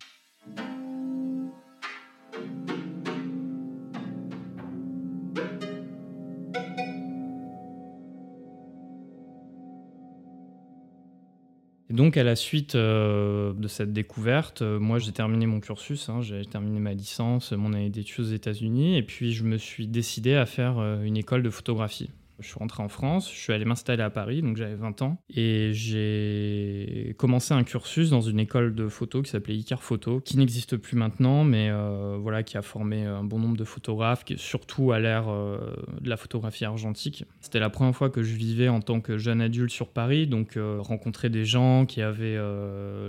Donc, 11.99 12.15
à 12.15 12.23
la 12.23 12.37
suite 12.37 12.75
euh, 12.75 13.51
de 13.51 13.67
cette 13.67 13.91
découverte, 13.91 14.61
euh, 14.61 14.79
moi, 14.79 14.99
j'ai 14.99 15.11
terminé 15.11 15.45
mon 15.47 15.59
cursus, 15.59 16.07
hein, 16.07 16.21
j'ai 16.21 16.45
terminé 16.45 16.79
ma 16.79 16.93
licence, 16.93 17.51
mon 17.51 17.73
année 17.73 17.89
d'études 17.89 18.23
aux 18.23 18.29
États-Unis, 18.29 18.95
et 18.95 19.03
puis 19.03 19.33
je 19.33 19.43
me 19.43 19.57
suis 19.57 19.85
décidé 19.85 20.35
à 20.35 20.45
faire 20.45 20.79
une 21.03 21.17
école 21.17 21.43
de 21.43 21.49
photographie. 21.49 22.09
Je 22.39 22.47
suis 22.47 22.59
rentré 22.59 22.81
en 22.81 22.87
France, 22.87 23.29
je 23.31 23.37
suis 23.37 23.53
allé 23.53 23.65
m'installer 23.65 24.03
à 24.03 24.09
Paris, 24.09 24.41
donc 24.41 24.55
j'avais 24.55 24.75
20 24.75 25.01
ans, 25.01 25.21
et 25.35 25.71
j'ai 25.73 27.15
commencé 27.17 27.53
un 27.53 27.63
cursus 27.63 28.09
dans 28.09 28.21
une 28.21 28.39
école 28.39 28.73
de 28.75 28.87
photo 28.87 29.21
qui 29.21 29.29
s'appelait 29.29 29.55
Icar 29.55 29.83
Photo, 29.83 30.21
qui 30.21 30.37
n'existe 30.37 30.77
plus 30.77 30.95
maintenant, 30.95 31.43
mais 31.43 31.69
euh, 31.69 32.17
voilà, 32.19 32.43
qui 32.43 32.57
a 32.57 32.61
formé 32.61 33.03
un 33.03 33.23
bon 33.23 33.39
nombre 33.39 33.57
de 33.57 33.65
photographes, 33.65 34.23
surtout 34.37 34.91
à 34.91 34.99
l'ère 34.99 35.29
euh, 35.29 35.75
de 35.99 36.09
la 36.09 36.17
photographie 36.17 36.65
argentique. 36.65 37.25
C'était 37.41 37.59
la 37.59 37.69
première 37.69 37.95
fois 37.95 38.09
que 38.09 38.23
je 38.23 38.35
vivais 38.35 38.69
en 38.69 38.79
tant 38.79 39.01
que 39.01 39.17
jeune 39.17 39.41
adulte 39.41 39.71
sur 39.71 39.89
Paris, 39.89 40.25
donc 40.25 40.55
euh, 40.55 40.77
rencontrer 40.79 41.29
des 41.29 41.45
gens 41.45 41.85
qui 41.85 42.01
avaient 42.01 42.39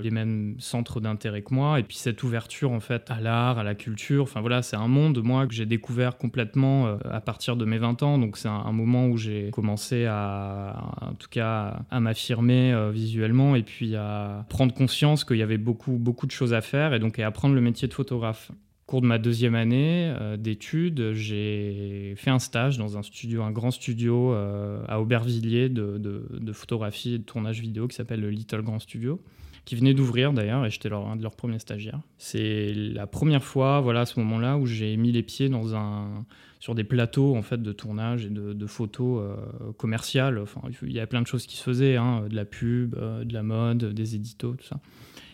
les 0.03 0.11
mêmes 0.11 0.57
centres 0.59 1.01
d'intérêt 1.01 1.43
que 1.43 1.55
moi, 1.55 1.79
et 1.79 1.83
puis 1.85 1.97
cette 1.97 2.23
ouverture 2.23 2.73
en 2.73 2.81
fait 2.81 3.11
à 3.11 3.21
l'art, 3.21 3.59
à 3.59 3.63
la 3.63 3.75
culture, 3.75 4.25
enfin 4.25 4.41
voilà, 4.41 4.63
c'est 4.63 4.77
un 4.77 4.89
monde, 4.89 5.23
moi, 5.23 5.47
que 5.47 5.55
j'ai 5.55 5.67
découvert 5.67 6.17
complètement 6.17 6.99
à 7.05 7.21
partir 7.21 7.57
de 7.57 7.65
mes 7.65 7.79
20 7.79 8.03
ans, 8.03 8.19
donc 8.19 8.37
c'est 8.37 8.49
un 8.49 8.73
moment 8.73 9.07
où 9.07 9.20
j'ai 9.21 9.51
commencé 9.51 10.07
à, 10.07 10.93
en 11.01 11.15
tout 11.15 11.29
cas, 11.29 11.83
à 11.91 12.01
m'affirmer 12.01 12.73
euh, 12.73 12.91
visuellement 12.91 13.55
et 13.55 13.63
puis 13.63 13.95
à 13.95 14.47
prendre 14.49 14.75
conscience 14.75 15.25
qu'il 15.25 15.37
y 15.37 15.43
avait 15.43 15.59
beaucoup, 15.59 15.93
beaucoup 15.93 16.27
de 16.27 16.33
choses 16.33 16.55
à 16.55 16.61
faire 16.61 16.95
et 16.95 16.99
donc 16.99 17.19
à 17.19 17.27
apprendre 17.27 17.55
le 17.55 17.61
métier 17.61 17.87
de 17.87 17.95
photographe. 17.95 18.51
Cours 18.87 19.03
de 19.03 19.07
ma 19.07 19.19
deuxième 19.19 19.55
année 19.55 20.13
euh, 20.21 20.37
d'études, 20.37 21.13
j'ai 21.13 22.15
fait 22.17 22.31
un 22.31 22.41
stage 22.41 22.77
dans 22.77 22.99
un 22.99 23.03
studio, 23.03 23.43
un 23.43 23.53
grand 23.53 23.71
studio 23.71 24.33
euh, 24.33 24.83
à 24.89 25.01
Aubervilliers 25.01 25.69
de, 25.69 25.97
de, 25.99 26.53
photographie 26.53 27.15
et 27.15 27.19
de 27.19 27.23
tournage 27.23 27.61
vidéo 27.61 27.87
qui 27.87 27.95
s'appelle 27.95 28.21
le 28.21 28.31
Little 28.31 28.63
Grand 28.63 28.81
Studio 28.81 29.21
qui 29.71 29.77
venait 29.77 29.95
d'ouvrir 29.95 30.33
d'ailleurs, 30.33 30.67
et 30.67 30.71
j'étais 30.71 30.93
un 30.93 31.15
de 31.15 31.23
leurs 31.23 31.37
premiers 31.37 31.61
stagiaires. 31.61 32.01
C'est 32.19 32.73
la 32.75 33.07
première 33.07 33.45
fois, 33.45 33.81
voilà, 33.81 34.01
à 34.01 34.05
ce 34.05 34.19
moment-là, 34.19 34.57
où 34.57 34.67
j'ai 34.67 34.97
mis 34.97 35.13
les 35.13 35.23
pieds 35.23 35.49
dans 35.49 35.77
un, 35.77 36.27
sur 36.59 36.75
des 36.75 36.83
plateaux 36.83 37.37
en 37.37 37.43
fait 37.43 37.63
de 37.63 37.71
tournage 37.71 38.27
et 38.27 38.31
de, 38.31 38.67
photos 38.67 39.23
euh, 39.23 39.73
commerciales. 39.75 40.41
Enfin, 40.41 40.61
il 40.83 40.93
y 40.93 40.99
a 40.99 41.07
plein 41.07 41.23
de 41.23 41.29
choses 41.29 41.47
qui 41.47 41.57
se 41.57 41.63
faisaient, 41.63 41.95
hein, 41.95 42.25
de 42.29 42.35
la 42.35 42.45
pub, 42.45 42.97
euh, 42.97 43.23
de 43.23 43.33
la 43.33 43.45
mode, 43.45 43.95
des 43.95 44.17
éditos, 44.17 44.55
tout 44.55 44.67
ça. 44.67 44.81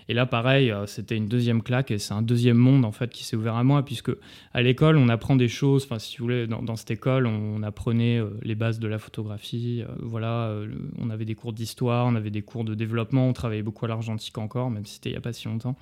Et 0.09 0.15
là, 0.15 0.25
pareil, 0.25 0.71
euh, 0.71 0.87
c'était 0.87 1.17
une 1.17 1.27
deuxième 1.27 1.63
claque 1.63 1.91
et 1.91 1.99
c'est 1.99 2.15
un 2.15 2.23
deuxième 2.23 2.57
monde 2.57 2.85
en 2.85 2.93
fait 2.93 3.11
qui 3.11 3.25
s'est 3.25 3.37
ouvert 3.37 3.57
à 3.57 3.65
moi 3.65 3.85
puisque 3.85 4.11
à 4.53 4.63
l'école, 4.63 4.97
on 4.97 5.09
apprend 5.09 5.37
des 5.37 5.49
choses. 5.49 5.85
Enfin, 5.85 5.99
si 5.99 6.19
vous 6.19 6.25
voulez, 6.25 6.47
dans, 6.47 6.77
cette 6.77 6.91
école, 6.91 7.27
on, 7.27 7.63
apprenait 7.63 8.21
les 8.43 8.55
bases 8.55 8.79
de 8.79 8.87
la 8.87 8.99
photographie. 8.99 9.83
voilà, 10.01 10.55
on 10.99 11.11
avait 11.11 11.25
des 11.25 11.35
cours 11.35 11.53
d'histoire, 11.53 12.07
on 12.07 12.15
avait 12.15 12.31
des 12.31 12.43
cours 12.43 12.65
de 12.65 12.75
développement. 12.75 13.29
On 13.29 13.33
travaillait 13.33 13.63
beaucoup 13.63 13.85
à 13.87 13.89
l'argentique 13.89 14.39
encore, 14.39 14.71
même 14.71 14.87
si 14.87 14.95
c'était 14.95 15.11
il 15.11 15.13
n'y 15.13 15.19
a 15.19 15.21
pas 15.21 15.33
si 15.33 15.49
longtemps. 15.49 15.77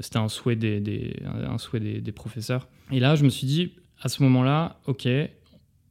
C'était 0.00 0.18
un 0.18 0.28
souhait 0.28 0.56
des, 0.56 1.16
un 1.24 1.56
souhait 1.56 1.80
des, 1.80 2.00
des 2.02 2.12
professeurs. 2.12 2.68
Et 2.92 3.00
là, 3.00 3.14
je 3.14 3.24
me 3.24 3.30
suis 3.30 3.46
dit, 3.46 3.72
à 4.02 4.08
ce 4.08 4.22
moment-là, 4.24 4.78
ok, 4.86 5.08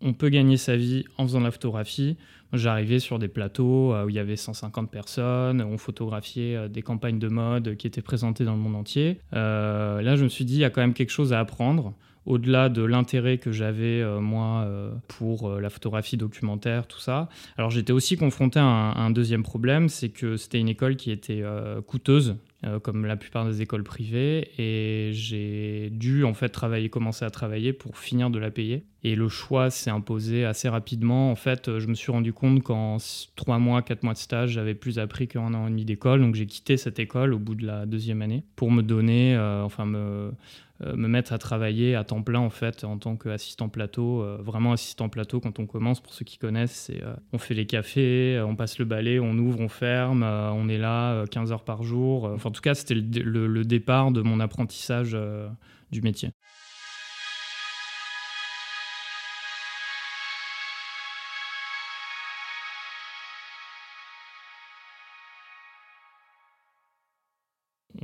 on 0.01 0.13
peut 0.13 0.29
gagner 0.29 0.57
sa 0.57 0.75
vie 0.75 1.05
en 1.17 1.23
faisant 1.23 1.39
de 1.39 1.45
la 1.45 1.51
photographie. 1.51 2.17
J'arrivais 2.55 2.99
sur 2.99 3.19
des 3.19 3.27
plateaux 3.27 3.95
où 3.95 4.09
il 4.09 4.15
y 4.15 4.19
avait 4.19 4.35
150 4.35 4.89
personnes, 4.89 5.61
on 5.61 5.77
photographiait 5.77 6.69
des 6.69 6.81
campagnes 6.81 7.19
de 7.19 7.27
mode 7.27 7.75
qui 7.75 7.87
étaient 7.87 8.01
présentées 8.01 8.45
dans 8.45 8.53
le 8.53 8.59
monde 8.59 8.75
entier. 8.75 9.19
là, 9.31 10.15
je 10.15 10.23
me 10.23 10.29
suis 10.29 10.45
dit, 10.45 10.55
il 10.55 10.59
y 10.59 10.65
a 10.65 10.69
quand 10.69 10.81
même 10.81 10.93
quelque 10.93 11.11
chose 11.11 11.33
à 11.33 11.39
apprendre 11.39 11.93
au-delà 12.25 12.69
de 12.69 12.83
l'intérêt 12.83 13.37
que 13.37 13.51
j'avais 13.51 14.01
euh, 14.01 14.19
moi 14.19 14.63
euh, 14.65 14.91
pour 15.07 15.49
euh, 15.49 15.59
la 15.59 15.69
photographie 15.69 16.17
documentaire, 16.17 16.87
tout 16.87 16.99
ça. 16.99 17.29
Alors 17.57 17.69
j'étais 17.69 17.93
aussi 17.93 18.17
confronté 18.17 18.59
à 18.59 18.63
un, 18.63 19.11
deuxième 19.11 19.43
problème, 19.43 19.89
c'est 19.89 20.09
que 20.09 20.35
c'était 20.37 20.59
une 20.59 20.67
école 20.67 20.95
qui 20.95 21.11
était 21.11 21.43
coûteuse 21.87 22.35
comme 22.83 23.05
la 23.05 23.15
plupart 23.15 23.45
des 23.45 23.61
écoles 23.61 23.83
privées, 23.83 24.49
et 24.57 25.11
j'ai 25.13 25.89
dû 25.91 26.23
en 26.23 26.33
fait 26.33 26.49
travailler, 26.49 26.89
commencer 26.89 27.25
à 27.25 27.29
travailler 27.29 27.73
pour 27.73 27.97
finir 27.97 28.29
de 28.29 28.39
la 28.39 28.51
payer. 28.51 28.85
Et 29.03 29.15
le 29.15 29.29
choix 29.29 29.69
s'est 29.69 29.91
imposé 29.91 30.45
assez 30.45 30.67
rapidement. 30.67 31.29
En 31.29 31.35
fait, 31.35 31.77
je 31.77 31.85
me 31.85 31.93
suis 31.93 32.11
rendu 32.11 32.33
compte 32.33 32.63
qu'en 32.63 32.97
trois 33.35 33.59
mois, 33.59 33.83
quatre 33.83 34.01
mois 34.01 34.13
de 34.13 34.17
stage, 34.17 34.49
j'avais 34.51 34.73
plus 34.73 34.97
appris 34.97 35.27
qu'en 35.27 35.53
an 35.53 35.67
et 35.67 35.69
demi 35.69 35.85
d'école, 35.85 36.21
donc 36.21 36.33
j'ai 36.33 36.47
quitté 36.47 36.75
cette 36.77 36.97
école 36.97 37.33
au 37.33 37.39
bout 37.39 37.53
de 37.53 37.67
la 37.67 37.85
deuxième 37.85 38.23
année 38.23 38.43
pour 38.55 38.71
me 38.71 38.81
donner, 38.81 39.37
enfin 39.37 39.85
me 39.85 39.97
euh, 39.97 40.31
me 40.83 41.07
mettre 41.07 41.31
à 41.33 41.37
travailler 41.37 41.95
à 41.95 42.03
temps 42.03 42.21
plein 42.21 42.39
en 42.39 42.49
fait 42.49 42.83
en 42.83 42.97
tant 42.97 43.15
qu'assistant 43.15 43.69
plateau. 43.69 44.21
Euh, 44.21 44.37
vraiment 44.41 44.73
assistant 44.73 45.09
plateau 45.09 45.39
quand 45.39 45.59
on 45.59 45.65
commence, 45.65 46.01
pour 46.01 46.13
ceux 46.13 46.25
qui 46.25 46.37
connaissent, 46.37 46.75
c'est 46.87 47.03
euh, 47.03 47.15
on 47.33 47.37
fait 47.37 47.53
les 47.53 47.65
cafés, 47.65 48.41
on 48.45 48.55
passe 48.55 48.77
le 48.77 48.85
balai, 48.85 49.19
on 49.19 49.37
ouvre, 49.37 49.59
on 49.61 49.69
ferme, 49.69 50.23
on 50.23 50.67
est 50.67 50.77
là 50.77 51.25
15 51.27 51.51
heures 51.51 51.63
par 51.63 51.83
jour. 51.83 52.25
Enfin, 52.25 52.49
en 52.49 52.51
tout 52.51 52.61
cas, 52.61 52.75
c'était 52.75 52.95
le, 52.95 53.63
départ 53.65 54.11
de 54.11 54.21
mon 54.21 54.39
apprentissage 54.39 55.17
du 55.91 56.01
métier. 56.01 56.34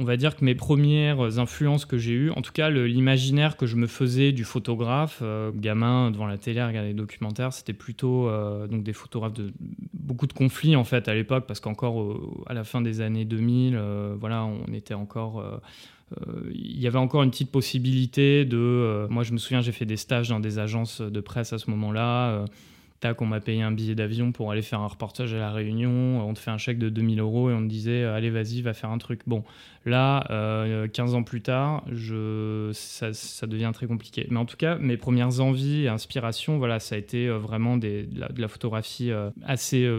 On 0.01 0.03
va 0.03 0.17
dire 0.17 0.35
que 0.35 0.43
mes 0.43 0.55
premières 0.55 1.37
influences 1.37 1.85
que 1.85 1.97
j'ai 1.99 2.13
eues, 2.13 2.31
en 2.31 2.41
tout 2.41 2.51
cas 2.51 2.69
l'imaginaire 2.71 3.55
que 3.55 3.67
je 3.67 3.75
me 3.75 3.85
faisais 3.85 4.31
du 4.31 4.43
photographe, 4.43 5.19
euh, 5.21 5.51
gamin 5.53 6.09
devant 6.09 6.25
la 6.25 6.39
télé 6.39 6.63
regarder 6.63 6.89
des 6.89 6.95
documentaires, 6.95 7.53
c'était 7.53 7.73
plutôt 7.73 8.27
euh, 8.27 8.67
donc 8.67 8.83
des 8.83 8.93
photographes 8.93 9.33
de 9.33 9.53
beaucoup 9.93 10.25
de 10.25 10.33
conflits 10.33 10.75
en 10.75 10.83
fait 10.83 11.07
à 11.07 11.13
l'époque 11.13 11.45
parce 11.47 11.59
qu'encore 11.59 12.19
à 12.47 12.55
la 12.55 12.63
fin 12.63 12.81
des 12.81 13.01
années 13.01 13.25
2000, 13.25 13.75
euh, 13.75 14.15
voilà, 14.19 14.43
on 14.43 14.73
était 14.73 14.95
encore 14.95 15.43
il 16.53 16.77
y 16.77 16.87
avait 16.87 16.97
encore 16.97 17.23
une 17.23 17.31
petite 17.31 17.51
possibilité 17.51 18.43
de. 18.43 19.07
moi, 19.09 19.23
je 19.23 19.31
me 19.31 19.37
souviens, 19.37 19.61
j'ai 19.61 19.71
fait 19.71 19.85
des 19.85 19.95
stages 19.95 20.27
dans 20.27 20.41
des 20.41 20.59
agences 20.59 20.99
de 20.99 21.21
presse 21.21 21.53
à 21.53 21.57
ce 21.57 21.69
moment-là 21.69 22.43
tac, 23.01 23.21
on 23.21 23.25
m'a 23.25 23.41
payé 23.41 23.61
un 23.61 23.71
billet 23.71 23.95
d'avion 23.95 24.31
pour 24.31 24.51
aller 24.51 24.61
faire 24.61 24.79
un 24.79 24.87
reportage 24.87 25.33
à 25.33 25.39
La 25.39 25.51
Réunion, 25.51 26.25
on 26.25 26.33
te 26.33 26.39
fait 26.39 26.51
un 26.51 26.57
chèque 26.57 26.79
de 26.79 26.87
2000 26.87 27.19
euros 27.19 27.49
et 27.49 27.53
on 27.53 27.61
te 27.61 27.67
disait, 27.67 28.05
allez, 28.05 28.29
vas-y, 28.29 28.61
va 28.61 28.73
faire 28.73 28.91
un 28.91 28.97
truc. 28.97 29.21
Bon, 29.27 29.43
là, 29.85 30.23
15 30.93 31.13
euh, 31.13 31.17
ans 31.17 31.23
plus 31.23 31.41
tard, 31.41 31.83
je, 31.91 32.69
ça, 32.73 33.47
devient 33.47 33.71
très 33.73 33.87
compliqué. 33.87 34.27
Mais 34.29 34.39
en 34.39 34.45
tout 34.45 34.57
cas, 34.57 34.77
mes 34.77 34.97
premières 34.97 35.41
envies 35.41 35.83
et 35.83 35.87
inspirations, 35.89 36.57
voilà, 36.57 36.79
ça 36.79 36.95
a 36.95 36.97
été 36.97 37.27
euh, 37.27 37.37
vraiment 37.37 37.77
de, 37.77 38.07
la, 38.37 38.47
photographie 38.47 39.11
euh, 39.11 39.29
assez 39.45 39.89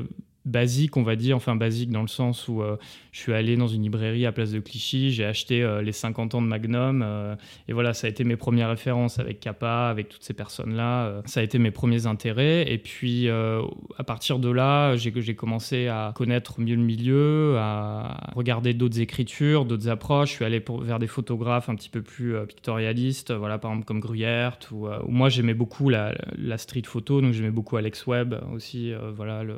basique, 0.45 0.97
on 0.97 1.03
va 1.03 1.17
dire, 1.17 1.37
enfin 1.37 1.55
basique 1.55 1.91
dans 1.91 2.03
le 2.03 2.09
sens 2.09 2.49
où 2.49 2.63
euh, 2.63 2.77
je 3.13 3.21
suis 3.21 3.33
allé 3.33 3.57
dans 3.57 3.69
une 3.69 3.83
librairie 3.83 4.27
à 4.27 4.33
Place 4.33 4.51
de 4.51 4.59
Clichy, 4.59 5.13
j'ai 5.13 5.25
acheté 5.25 5.63
euh, 5.63 5.83
les 5.83 5.93
50 5.93 6.35
ans 6.35 6.43
de 6.43 6.47
Magnum, 6.47 7.03
euh, 7.05 7.37
et 7.69 7.73
voilà, 7.73 7.95
ça 7.95 8.09
a 8.09 8.11
été 8.11 8.25
mes 8.25 8.37
premières 8.37 8.69
références 8.69 9.19
avec 9.21 9.39
Kappa, 9.39 9.89
avec 9.89 10.09
toutes 10.09 10.25
ces 10.25 10.35
personnes-là, 10.35 11.23
ça 11.27 11.41
a 11.41 11.43
été 11.43 11.59
mes 11.59 11.71
premiers 11.71 12.07
intérêts, 12.07 12.73
et 12.73 12.79
puis 12.79 13.29
à 13.29 14.05
partir 14.05 14.39
de 14.39 14.51
là, 14.51 14.97
j'ai 14.97 15.35
commencé 15.35 15.89
à 15.89 16.13
connaître 16.15 16.61
mieux 16.61 16.77
le 16.77 16.83
milieu, 16.83 17.57
à 17.59 18.33
regarder 18.35 18.75
d'autres 18.75 19.01
écritures, 19.01 19.65
d'autres 19.65 19.89
approches, 19.89 20.31
je 20.31 20.35
suis 20.37 20.45
allé 20.45 20.63
vers 20.83 20.99
des 20.99 21.07
photographes 21.07 21.69
un 21.69 21.77
petit 21.77 21.89
peu 21.89 22.03
plus 22.03 22.35
pictorialistes, 22.47 23.33
voilà, 23.33 23.59
par 23.59 23.71
exemple 23.71 23.87
comme 23.87 24.01
Gruyère, 24.01 24.59
ou 24.73 24.89
moi 25.09 25.29
j'aimais 25.29 25.55
beaucoup 25.55 25.89
la, 25.89 26.15
street 26.57 26.83
photo, 26.85 27.21
donc 27.21 27.33
j'aimais 27.33 27.51
beaucoup 27.51 27.77
Alex 27.77 28.07
Webb 28.07 28.41
aussi, 28.53 28.93
voilà, 29.15 29.45
le, 29.45 29.57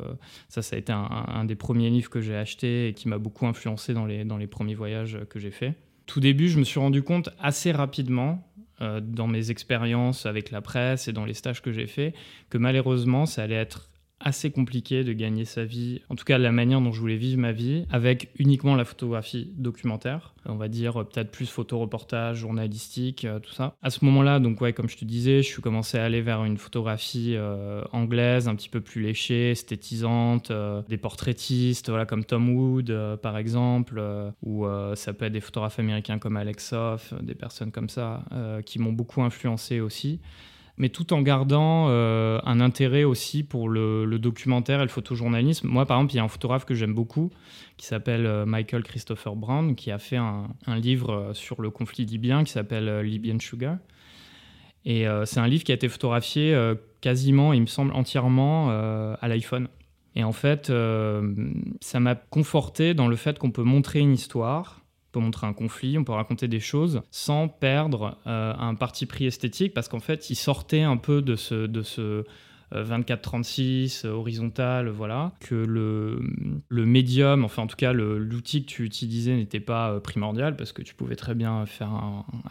ça, 0.48 0.62
ça 0.62 0.73
ça 0.74 0.78
a 0.78 0.80
été 0.80 0.92
un, 0.92 1.44
des 1.44 1.54
premiers 1.54 1.88
livres 1.88 2.10
que 2.10 2.20
j'ai 2.20 2.34
acheté 2.34 2.88
et 2.88 2.94
qui 2.94 3.08
m'a 3.08 3.18
beaucoup 3.18 3.46
influencé 3.46 3.94
dans 3.94 4.06
les, 4.06 4.24
dans 4.24 4.36
les 4.36 4.48
premiers 4.48 4.74
voyages 4.74 5.18
que 5.30 5.38
j'ai 5.38 5.52
faits. 5.52 5.74
Tout 6.06 6.18
début, 6.18 6.48
je 6.48 6.58
me 6.58 6.64
suis 6.64 6.80
rendu 6.80 7.02
compte 7.02 7.30
assez 7.38 7.70
rapidement, 7.70 8.44
euh, 8.80 9.00
dans 9.00 9.28
mes 9.28 9.52
expériences 9.52 10.26
avec 10.26 10.50
la 10.50 10.60
presse 10.60 11.06
et 11.06 11.12
dans 11.12 11.24
les 11.24 11.34
stages 11.34 11.62
que 11.62 11.70
j'ai 11.70 11.86
faits, 11.86 12.12
que 12.50 12.58
malheureusement, 12.58 13.24
ça 13.24 13.44
allait 13.44 13.54
être 13.54 13.88
assez 14.20 14.50
compliqué 14.50 15.04
de 15.04 15.12
gagner 15.12 15.44
sa 15.44 15.64
vie, 15.64 16.00
en 16.08 16.14
tout 16.14 16.24
cas 16.24 16.38
la 16.38 16.52
manière 16.52 16.80
dont 16.80 16.92
je 16.92 17.00
voulais 17.00 17.16
vivre 17.16 17.38
ma 17.38 17.52
vie, 17.52 17.84
avec 17.90 18.30
uniquement 18.38 18.74
la 18.74 18.84
photographie 18.84 19.52
documentaire, 19.56 20.34
on 20.46 20.56
va 20.56 20.68
dire 20.68 20.94
peut-être 21.06 21.30
plus 21.30 21.46
photoreportage, 21.50 22.38
journalistique, 22.38 23.24
euh, 23.24 23.38
tout 23.38 23.52
ça. 23.52 23.76
À 23.82 23.90
ce 23.90 24.04
moment-là, 24.04 24.40
donc 24.40 24.60
ouais, 24.60 24.72
comme 24.72 24.88
je 24.88 24.96
te 24.96 25.04
disais, 25.04 25.42
je 25.42 25.48
suis 25.48 25.62
commencé 25.62 25.98
à 25.98 26.04
aller 26.04 26.22
vers 26.22 26.44
une 26.44 26.56
photographie 26.56 27.34
euh, 27.36 27.82
anglaise, 27.92 28.48
un 28.48 28.54
petit 28.54 28.68
peu 28.68 28.80
plus 28.80 29.02
léchée, 29.02 29.50
esthétisante, 29.50 30.50
euh, 30.50 30.82
des 30.88 30.98
portraitistes, 30.98 31.88
voilà 31.88 32.06
comme 32.06 32.24
Tom 32.24 32.48
Wood 32.50 32.94
par 33.22 33.36
exemple, 33.36 34.02
ou 34.42 34.66
ça 34.94 35.12
peut 35.12 35.26
être 35.26 35.32
des 35.32 35.40
photographes 35.40 35.78
américains 35.78 36.18
comme 36.18 36.36
Alex 36.36 36.72
Hoff, 36.72 37.14
des 37.22 37.34
personnes 37.34 37.72
comme 37.72 37.88
ça, 37.88 38.24
qui 38.64 38.78
m'ont 38.78 38.92
beaucoup 38.92 39.22
influencé 39.22 39.80
aussi 39.80 40.20
mais 40.76 40.88
tout 40.88 41.12
en 41.12 41.22
gardant 41.22 41.86
euh, 41.88 42.40
un 42.44 42.60
intérêt 42.60 43.04
aussi 43.04 43.42
pour 43.44 43.68
le, 43.68 44.18
documentaire 44.18 44.80
et 44.80 44.82
le 44.82 44.88
photojournalisme. 44.88 45.68
Moi, 45.68 45.86
par 45.86 45.98
exemple, 45.98 46.14
il 46.14 46.16
y 46.16 46.20
a 46.20 46.24
un 46.24 46.28
photographe 46.28 46.64
que 46.64 46.74
j'aime 46.74 46.94
beaucoup 46.94 47.30
qui 47.76 47.86
s'appelle 47.86 48.26
euh, 48.26 48.44
Michael 48.44 48.82
Christopher 48.82 49.36
Brown, 49.36 49.74
qui 49.76 49.90
a 49.90 49.98
fait 49.98 50.16
un, 50.16 50.48
livre 50.66 51.12
euh, 51.12 51.34
sur 51.34 51.62
le 51.62 51.70
conflit 51.70 52.04
libyen 52.04 52.44
qui 52.44 52.52
s'appelle 52.52 53.00
Libyan 53.00 53.38
Sugar. 53.38 53.76
Et 54.86 55.06
c'est 55.24 55.40
un 55.40 55.48
livre 55.48 55.64
qui 55.64 55.72
a 55.72 55.74
été 55.74 55.88
photographié 55.88 56.54
quasiment, 57.00 57.54
il 57.54 57.62
me 57.62 57.66
semble, 57.66 57.94
entièrement 57.94 58.68
à 58.68 59.28
l'iPhone. 59.28 59.68
Et 60.14 60.24
en 60.24 60.32
fait, 60.32 60.70
ça 61.80 62.00
m'a 62.00 62.14
conforté 62.14 62.92
dans 62.92 63.08
le 63.08 63.16
fait 63.16 63.38
qu'on 63.38 63.50
peut 63.50 63.62
montrer 63.62 64.00
une 64.00 64.12
histoire 64.12 64.83
peut 65.14 65.20
montrer 65.20 65.46
un 65.46 65.52
conflit, 65.52 65.96
on 65.96 66.04
peut 66.04 66.12
raconter 66.12 66.48
des 66.48 66.60
choses 66.60 67.02
sans 67.10 67.48
perdre 67.48 68.18
euh, 68.26 68.52
un 68.58 68.74
parti 68.74 69.06
pris 69.06 69.26
esthétique 69.26 69.72
parce 69.72 69.88
qu'en 69.88 70.00
fait, 70.00 70.28
il 70.30 70.36
sortait 70.36 70.82
un 70.82 70.96
peu 70.96 71.22
de 71.22 71.36
ce, 71.36 71.66
de 71.66 71.82
ce 71.82 72.24
24-36 72.72 74.06
euh, 74.06 74.10
horizontal, 74.10 74.88
voilà, 74.88 75.32
que 75.40 75.54
le, 75.54 76.18
médium, 76.84 77.44
enfin 77.44 77.62
en 77.62 77.66
tout 77.66 77.76
cas 77.76 77.92
l'outil 77.92 78.64
que 78.64 78.70
tu 78.70 78.84
utilisais 78.84 79.34
n'était 79.34 79.60
pas 79.60 79.92
euh, 79.92 80.00
primordial 80.00 80.56
parce 80.56 80.72
que 80.72 80.82
tu 80.82 80.94
pouvais 80.94 81.16
très 81.16 81.34
bien 81.34 81.66
faire 81.66 81.90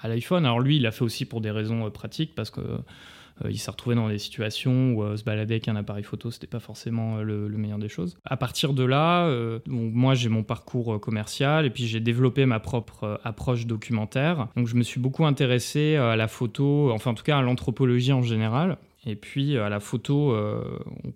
à 0.01 0.07
l'iPhone. 0.07 0.45
Alors 0.45 0.59
lui, 0.59 0.77
il 0.77 0.83
l'a 0.83 0.91
fait 0.91 1.03
aussi 1.03 1.25
pour 1.25 1.41
des 1.41 1.51
raisons 1.51 1.89
pratiques 1.91 2.35
parce 2.35 2.49
que 2.49 2.61
euh, 2.61 2.77
il 3.49 3.57
s'est 3.57 3.71
retrouvé 3.71 3.95
dans 3.95 4.09
des 4.09 4.17
situations 4.17 4.93
où 4.93 5.03
euh, 5.03 5.17
se 5.17 5.23
balader 5.23 5.55
avec 5.55 5.67
un 5.67 5.75
appareil 5.75 6.03
photo, 6.03 6.31
c'était 6.31 6.47
pas 6.47 6.59
forcément 6.59 7.17
euh, 7.17 7.23
le, 7.23 7.57
meilleur 7.57 7.77
des 7.77 7.89
choses. 7.89 8.17
À 8.25 8.37
partir 8.37 8.73
de 8.73 8.83
là, 8.83 9.29
moi 9.67 10.15
j'ai 10.15 10.29
mon 10.29 10.43
parcours 10.43 10.99
commercial 10.99 11.65
et 11.65 11.69
puis 11.69 11.87
j'ai 11.87 11.99
développé 11.99 12.45
ma 12.45 12.59
propre 12.59 13.19
approche 13.23 13.65
documentaire. 13.65 14.47
Donc 14.55 14.67
je 14.67 14.75
me 14.75 14.83
suis 14.83 14.99
beaucoup 14.99 15.25
intéressé 15.25 15.95
à 15.95 16.15
la 16.15 16.27
photo, 16.27 16.91
enfin 16.91 17.11
en 17.11 17.13
tout 17.13 17.23
cas 17.23 17.37
à 17.37 17.41
l'anthropologie 17.41 18.11
en 18.11 18.21
général, 18.21 18.77
et 19.05 19.15
puis 19.15 19.57
à 19.57 19.69
la 19.69 19.79
photo 19.79 20.35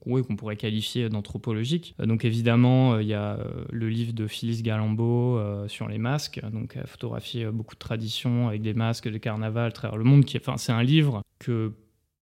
qu'on 0.02 0.36
pourrait 0.36 0.56
qualifier 0.56 1.10
d'anthropologique. 1.10 1.96
donc 2.00 2.24
évidemment, 2.24 3.00
il 3.00 3.08
y 3.08 3.14
a 3.14 3.38
le 3.72 3.90
livre 3.90 4.14
de 4.14 4.28
Phyllis 4.28 4.62
Galambo 4.62 5.40
sur 5.68 5.88
les 5.88 5.98
masques, 5.98 6.40
donc 6.52 6.76
elle 6.76 6.88
photographie 6.88 7.46
beaucoup 7.46 7.76
de 7.76 7.80
traditions 7.80 8.48
avec 8.48 8.62
des 8.62 8.74
masques 8.74 9.10
de 9.10 9.18
carnaval 9.18 9.68
à 9.68 9.72
travers 9.72 9.98
le 9.98 10.04
monde. 10.04 10.26
Qui, 10.26 10.38
enfin, 10.38 10.58
c'est 10.58 10.72
un 10.72 10.84
livre 10.84 11.22
que 11.40 11.74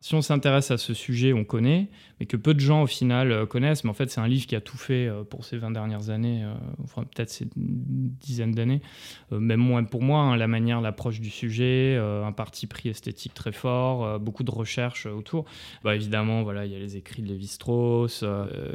si 0.05 0.13
on 0.13 0.21
s'intéresse 0.21 0.69
à 0.69 0.77
ce 0.77 0.93
sujet, 0.93 1.33
on 1.33 1.43
connaît, 1.43 1.89
mais 2.19 2.27
que 2.27 2.37
peu 2.37 2.53
de 2.53 2.59
gens 2.59 2.83
au 2.83 2.85
final 2.85 3.31
euh, 3.31 3.47
connaissent. 3.47 3.83
Mais 3.83 3.89
en 3.89 3.95
fait, 3.95 4.11
c'est 4.11 4.21
un 4.21 4.27
livre 4.27 4.45
qui 4.45 4.55
a 4.55 4.61
tout 4.61 4.77
fait 4.77 5.07
euh, 5.07 5.23
pour 5.23 5.45
ces 5.45 5.57
20 5.57 5.71
dernières 5.71 6.11
années, 6.11 6.43
euh, 6.43 6.53
enfin 6.83 7.05
peut-être 7.05 7.31
ces 7.31 7.47
dizaines 7.55 8.51
d'années. 8.51 8.83
même 9.31 9.61
moins 9.61 9.83
pour 9.83 10.03
moi, 10.03 10.19
hein, 10.19 10.37
la 10.37 10.45
manière, 10.45 10.79
l'approche 10.79 11.21
du 11.21 11.31
sujet, 11.31 11.97
un 11.97 12.31
parti 12.33 12.67
pris 12.67 12.89
esthétique 12.89 13.33
très 13.33 13.51
fort, 13.51 14.19
beaucoup 14.19 14.43
de 14.43 14.51
recherches 14.51 15.07
autour. 15.07 15.45
Bah, 15.83 15.95
évidemment, 15.95 16.43
voilà, 16.43 16.67
il 16.67 16.71
y 16.71 16.75
a 16.75 16.79
les 16.79 16.97
écrits 16.97 17.23
de 17.23 17.27
Lévi-Strauss, 17.27 18.23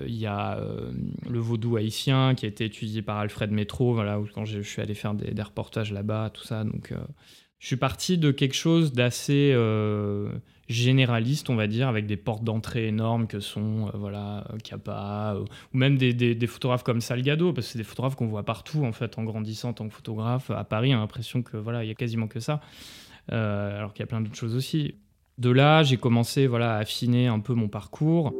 il 0.08 0.16
y 0.16 0.26
a 0.26 0.58
le 1.28 1.38
vaudou 1.38 1.76
haïtien 1.76 2.34
qui 2.34 2.44
a 2.46 2.48
été 2.48 2.64
étudié 2.64 3.02
par 3.02 3.18
Alfred 3.18 3.52
Métro, 3.52 3.94
voilà, 3.94 4.18
quand 4.34 4.46
je 4.46 4.62
suis 4.62 4.82
allé 4.82 4.94
faire 4.94 5.14
des, 5.14 5.42
reportages 5.42 5.92
là-bas, 5.92 6.30
tout 6.34 6.44
ça. 6.44 6.64
Donc, 6.64 6.92
je 7.60 7.66
suis 7.66 7.76
parti 7.76 8.18
de 8.18 8.32
quelque 8.32 8.56
chose 8.56 8.92
d'assez 8.92 9.54
généraliste, 10.70 11.50
on 11.50 11.56
va 11.56 11.66
dire, 11.66 11.88
avec 11.88 12.06
des 12.06 12.16
portes 12.16 12.44
d'entrée 12.44 12.86
énormes 12.86 13.26
que 13.26 13.40
sont 13.40 13.88
euh, 13.88 13.90
voilà 13.94 14.46
Kappa, 14.62 15.34
euh, 15.34 15.44
ou 15.74 15.76
même 15.76 15.98
des, 15.98 16.14
des, 16.14 16.46
photographes 16.46 16.84
comme 16.84 17.00
Salgado, 17.00 17.52
parce 17.52 17.66
que 17.66 17.72
c'est 17.72 17.78
des 17.78 17.84
photographes 17.84 18.14
qu'on 18.14 18.28
voit 18.28 18.44
partout 18.44 18.84
en 18.84 18.92
fait 18.92 19.18
en 19.18 19.24
grandissant 19.24 19.70
en 19.70 19.72
tant 19.72 19.88
que 19.88 19.94
photographe. 19.94 20.50
À 20.50 20.64
Paris, 20.64 20.94
on 20.94 20.98
a 20.98 21.00
l'impression 21.00 21.42
que 21.42 21.56
voilà, 21.56 21.84
il 21.84 21.88
y 21.88 21.90
a 21.90 21.94
quasiment 21.94 22.28
que 22.28 22.40
ça, 22.40 22.60
euh, 23.32 23.78
alors 23.78 23.92
qu'il 23.92 24.00
y 24.00 24.04
a 24.04 24.06
plein 24.06 24.20
d'autres 24.20 24.36
choses 24.36 24.54
aussi. 24.54 24.94
De 25.38 25.50
là, 25.50 25.82
j'ai 25.82 25.96
commencé 25.96 26.46
voilà, 26.46 26.76
à 26.76 26.78
affiner 26.78 27.26
un 27.26 27.40
peu 27.40 27.54
mon 27.54 27.68
parcours. 27.68 28.32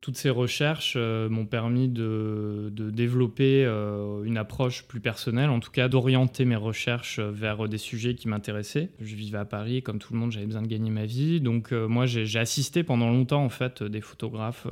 Toutes 0.00 0.16
ces 0.16 0.30
recherches 0.30 0.94
euh, 0.96 1.28
m'ont 1.28 1.44
permis 1.44 1.86
de, 1.86 2.72
développer 2.72 3.66
euh, 3.66 4.24
une 4.24 4.38
approche 4.38 4.84
plus 4.84 5.00
personnelle, 5.00 5.50
en 5.50 5.60
tout 5.60 5.70
cas 5.70 5.88
d'orienter 5.88 6.46
mes 6.46 6.56
recherches 6.56 7.20
vers 7.20 7.68
des 7.68 7.76
sujets 7.76 8.14
qui 8.14 8.26
m'intéressaient. 8.26 8.90
Je 8.98 9.14
vivais 9.14 9.36
à 9.36 9.44
Paris, 9.44 9.82
comme 9.82 9.98
tout 9.98 10.14
le 10.14 10.18
monde, 10.18 10.32
j'avais 10.32 10.46
besoin 10.46 10.62
de 10.62 10.68
gagner 10.68 10.88
ma 10.88 11.04
vie. 11.04 11.42
Donc 11.42 11.72
euh, 11.72 11.86
moi, 11.86 12.06
j'ai 12.06 12.38
assisté 12.38 12.82
pendant 12.82 13.10
longtemps 13.10 13.44
en 13.44 13.50
fait 13.50 13.82
des 13.82 14.00
photographes 14.00 14.66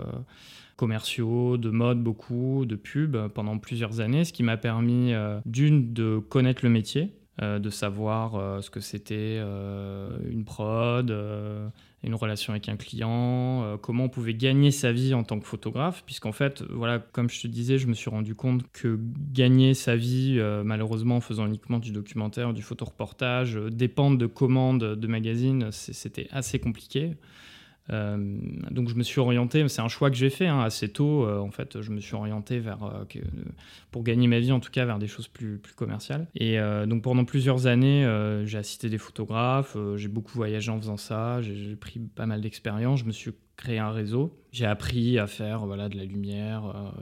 commerciaux, 0.76 1.58
de 1.58 1.68
mode 1.68 2.02
beaucoup, 2.02 2.64
de 2.64 2.76
pub 2.76 3.16
pendant 3.35 3.58
plusieurs 3.58 4.00
années, 4.00 4.25
ce 4.25 4.32
qui 4.32 4.42
m'a 4.42 4.56
permis 4.56 5.12
d'une 5.44 5.92
de 5.92 6.18
connaître 6.18 6.64
le 6.64 6.70
métier, 6.70 7.12
de 7.40 7.71
savoir 7.71 8.62
ce 8.62 8.71
que 8.71 8.80
c'était 8.80 9.38
une 9.38 10.45
prod 10.45 11.11
une 12.04 12.14
relation 12.14 12.52
avec 12.52 12.68
un 12.68 12.76
client, 12.76 13.64
euh, 13.64 13.76
comment 13.76 14.04
on 14.04 14.09
pouvait 14.09 14.35
gagner 14.35 14.71
sa 14.71 14.92
vie 14.92 15.14
en 15.14 15.25
tant 15.25 15.40
que 15.40 15.47
photographe, 15.47 16.04
puisqu'en 16.07 16.33
fait, 16.33 16.62
voilà, 16.71 17.00
comme 17.00 17.28
je 17.28 17.40
te 17.40 17.47
disais, 17.49 17.78
je 17.78 17.88
me 17.88 17.95
suis 17.95 18.09
rendu 18.09 18.35
compte 18.35 18.62
que 18.73 18.99
gagner 19.33 19.75
sa 19.75 19.97
vie, 19.97 20.37
euh, 20.38 20.62
malheureusement, 20.64 21.16
en 21.16 21.21
faisant 21.21 21.47
uniquement 21.47 21.78
du 21.78 21.90
documentaire, 21.90 22.52
du 22.52 22.62
photoreportage, 22.62 23.57
euh, 23.57 23.71
dépendre 23.71 24.16
de 24.16 24.26
commandes 24.26 24.95
de 24.95 25.07
magazines, 25.09 25.71
c'était 25.73 26.28
assez 26.30 26.61
compliqué. 26.61 27.16
Euh, 27.90 28.38
donc 28.71 28.88
je 28.88 28.95
me 28.95 29.02
suis 29.02 29.21
orienté, 29.21 29.66
c'est 29.68 29.80
un 29.80 29.88
choix 29.88 30.11
que 30.11 30.16
j'ai 30.16 30.30
fait 30.30 30.47
hein, 30.47 30.61
assez 30.61 30.88
tôt. 30.88 31.25
Euh, 31.25 31.38
en 31.38 31.50
fait, 31.50 31.80
je 31.80 31.90
me 31.90 32.00
suis 32.00 32.14
orienté 32.14 32.59
vers, 32.59 32.83
euh, 32.85 33.04
pour 33.90 34.02
gagner 34.02 34.26
ma 34.26 34.40
vie 34.40 34.52
en 34.52 34.61
tout 34.61 34.71
cas, 34.71 34.85
vers 34.85 34.99
des 34.99 35.07
choses 35.07 35.28
plus, 35.28 35.61
commerciales. 35.76 36.26
Et 36.35 36.59
donc 36.87 37.02
pendant 37.02 37.25
plusieurs 37.25 37.66
années, 37.66 38.07
j'ai 38.45 38.59
assisté 38.59 38.88
des 38.88 38.99
photographes, 38.99 39.76
j'ai 39.97 40.09
beaucoup 40.09 40.33
voyagé 40.33 40.71
en 40.71 40.78
faisant 40.78 40.97
ça, 40.97 41.40
j'ai 41.42 41.76
pris 41.76 41.99
pas 42.00 42.26
mal 42.26 42.40
d'expérience, 42.40 43.00
je 43.00 43.04
me 43.04 43.12
suis 43.12 43.33
créé 43.57 43.78
un 43.78 43.90
réseau, 43.90 44.37
j'ai 44.52 44.66
appris 44.66 45.18
à 45.18 45.26
faire 45.26 45.66
voilà, 45.66 45.88
de 45.88 45.97
la 45.97 46.04
lumière, 46.04 46.92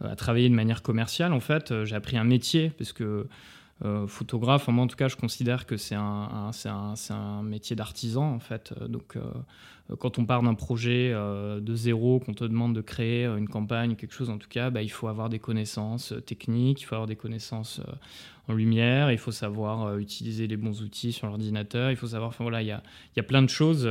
à 0.00 0.16
travailler 0.16 0.48
de 0.48 0.54
manière 0.54 0.82
commerciale 0.82 1.32
en 1.32 1.40
fait. 1.40 1.84
J'ai 1.84 1.94
appris 1.94 2.16
un 2.16 2.24
métier 2.24 2.70
parce 2.70 2.92
que 2.92 3.28
photographe, 4.06 4.68
moi 4.68 4.84
en 4.84 4.86
tout 4.88 4.96
cas, 4.96 5.08
je 5.08 5.16
considère 5.16 5.66
que 5.66 5.76
c'est 5.76 5.94
un, 5.94 6.50
un, 6.64 6.94
un, 7.10 7.42
métier 7.42 7.76
d'artisan 7.76 8.34
en 8.34 8.40
fait. 8.40 8.74
Donc 8.88 9.16
euh, 9.90 9.96
quand 9.96 10.18
on 10.18 10.26
part 10.26 10.42
d'un 10.42 10.54
projet 10.54 11.12
euh, 11.14 11.60
de 11.60 11.74
zéro, 11.74 12.20
qu'on 12.20 12.34
te 12.34 12.44
demande 12.44 12.74
de 12.74 12.80
créer 12.80 13.26
euh, 13.26 13.36
une 13.36 13.48
campagne, 13.48 13.96
quelque 13.96 14.14
chose 14.14 14.30
en 14.30 14.38
tout 14.38 14.48
cas, 14.48 14.70
bah, 14.70 14.82
il 14.82 14.90
faut 14.90 15.08
avoir 15.08 15.28
des 15.28 15.38
connaissances 15.38 16.14
techniques, 16.26 16.82
il 16.82 16.84
faut 16.84 16.94
avoir 16.94 17.06
des 17.06 17.16
connaissances 17.16 17.80
en 18.48 18.54
lumière, 18.54 19.12
il 19.12 19.18
faut 19.18 19.32
savoir 19.32 19.98
utiliser 19.98 20.46
les 20.46 20.56
bons 20.56 20.82
outils 20.82 21.12
sur 21.12 21.26
l'ordinateur, 21.26 21.90
il 21.90 21.96
faut 21.96 22.08
savoir, 22.08 22.30
enfin 22.30 22.44
voilà, 22.44 22.62
il 22.62 22.68
y 22.68 22.72
a, 22.72 22.82
y 23.16 23.20
a, 23.20 23.22
plein 23.22 23.42
de 23.42 23.48
choses 23.48 23.86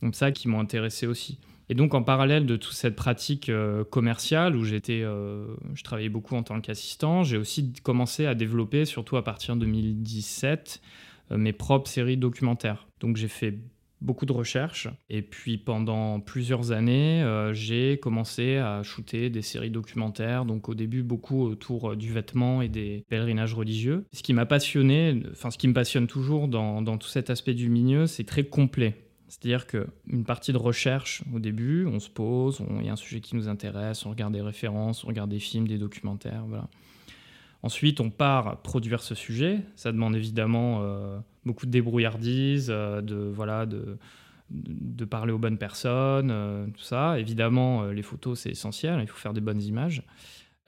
comme 0.00 0.14
ça 0.14 0.32
qui 0.32 0.48
m'ont 0.48 0.58
intéressé 0.58 1.06
aussi. 1.06 1.38
Et 1.68 1.74
donc 1.74 1.94
en 1.94 2.02
parallèle 2.02 2.46
de 2.46 2.56
toute 2.56 2.74
cette 2.74 2.96
pratique 2.96 3.50
commerciale 3.90 4.56
où 4.56 4.64
j'étais, 4.64 5.00
je 5.02 5.82
travaillais 5.82 6.08
beaucoup 6.08 6.34
en 6.34 6.42
tant 6.42 6.60
qu'assistant, 6.60 7.24
j'ai 7.24 7.36
aussi 7.36 7.74
commencé 7.82 8.24
à 8.24 8.34
développer, 8.34 8.86
surtout 8.86 9.16
à 9.16 9.24
partir 9.24 9.54
de 9.54 9.60
2017, 9.60 10.80
mes 11.32 11.52
propres 11.52 11.90
séries 11.90 12.16
documentaires. 12.16 12.86
Donc 13.00 13.16
j'ai 13.16 13.28
fait 13.28 13.58
beaucoup 14.00 14.26
de 14.26 14.32
recherches. 14.32 14.88
Et 15.10 15.22
puis 15.22 15.58
pendant 15.58 16.20
plusieurs 16.20 16.72
années, 16.72 17.22
euh, 17.22 17.52
j'ai 17.52 17.98
commencé 17.98 18.56
à 18.56 18.82
shooter 18.82 19.30
des 19.30 19.42
séries 19.42 19.70
documentaires, 19.70 20.44
donc 20.44 20.68
au 20.68 20.74
début 20.74 21.02
beaucoup 21.02 21.42
autour 21.42 21.92
euh, 21.92 21.96
du 21.96 22.12
vêtement 22.12 22.62
et 22.62 22.68
des 22.68 23.04
pèlerinages 23.08 23.54
religieux. 23.54 24.04
Ce 24.12 24.22
qui 24.22 24.32
m'a 24.32 24.46
passionné, 24.46 25.22
enfin 25.32 25.50
ce 25.50 25.58
qui 25.58 25.68
me 25.68 25.74
passionne 25.74 26.06
toujours 26.06 26.48
dans, 26.48 26.82
dans 26.82 26.98
tout 26.98 27.08
cet 27.08 27.30
aspect 27.30 27.54
du 27.54 27.68
milieu, 27.68 28.06
c'est 28.06 28.24
très 28.24 28.44
complet. 28.44 29.07
C'est-à-dire 29.28 29.66
qu'une 29.66 30.24
partie 30.24 30.52
de 30.52 30.58
recherche 30.58 31.22
au 31.34 31.38
début, 31.38 31.86
on 31.86 32.00
se 32.00 32.08
pose, 32.08 32.62
il 32.80 32.86
y 32.86 32.88
a 32.88 32.92
un 32.92 32.96
sujet 32.96 33.20
qui 33.20 33.36
nous 33.36 33.48
intéresse, 33.48 34.06
on 34.06 34.10
regarde 34.10 34.32
des 34.32 34.40
références, 34.40 35.04
on 35.04 35.08
regarde 35.08 35.30
des 35.30 35.38
films, 35.38 35.68
des 35.68 35.78
documentaires, 35.78 36.44
voilà. 36.46 36.68
Ensuite, 37.62 38.00
on 38.00 38.10
part 38.10 38.58
produire 38.62 39.02
ce 39.02 39.14
sujet. 39.14 39.60
Ça 39.74 39.90
demande 39.90 40.14
évidemment 40.14 40.80
euh, 40.82 41.18
beaucoup 41.44 41.66
de 41.66 41.70
débrouillardise, 41.70 42.68
euh, 42.70 43.00
de, 43.00 43.16
voilà, 43.16 43.66
de, 43.66 43.98
de, 44.50 45.04
parler 45.04 45.32
aux 45.32 45.38
bonnes 45.38 45.58
personnes, 45.58 46.30
euh, 46.30 46.66
tout 46.66 46.82
ça. 46.82 47.18
Évidemment, 47.18 47.86
les 47.86 48.02
photos, 48.02 48.40
c'est 48.40 48.50
essentiel. 48.50 49.00
Il 49.02 49.08
faut 49.08 49.18
faire 49.18 49.34
des 49.34 49.40
bonnes 49.40 49.60
images. 49.60 50.04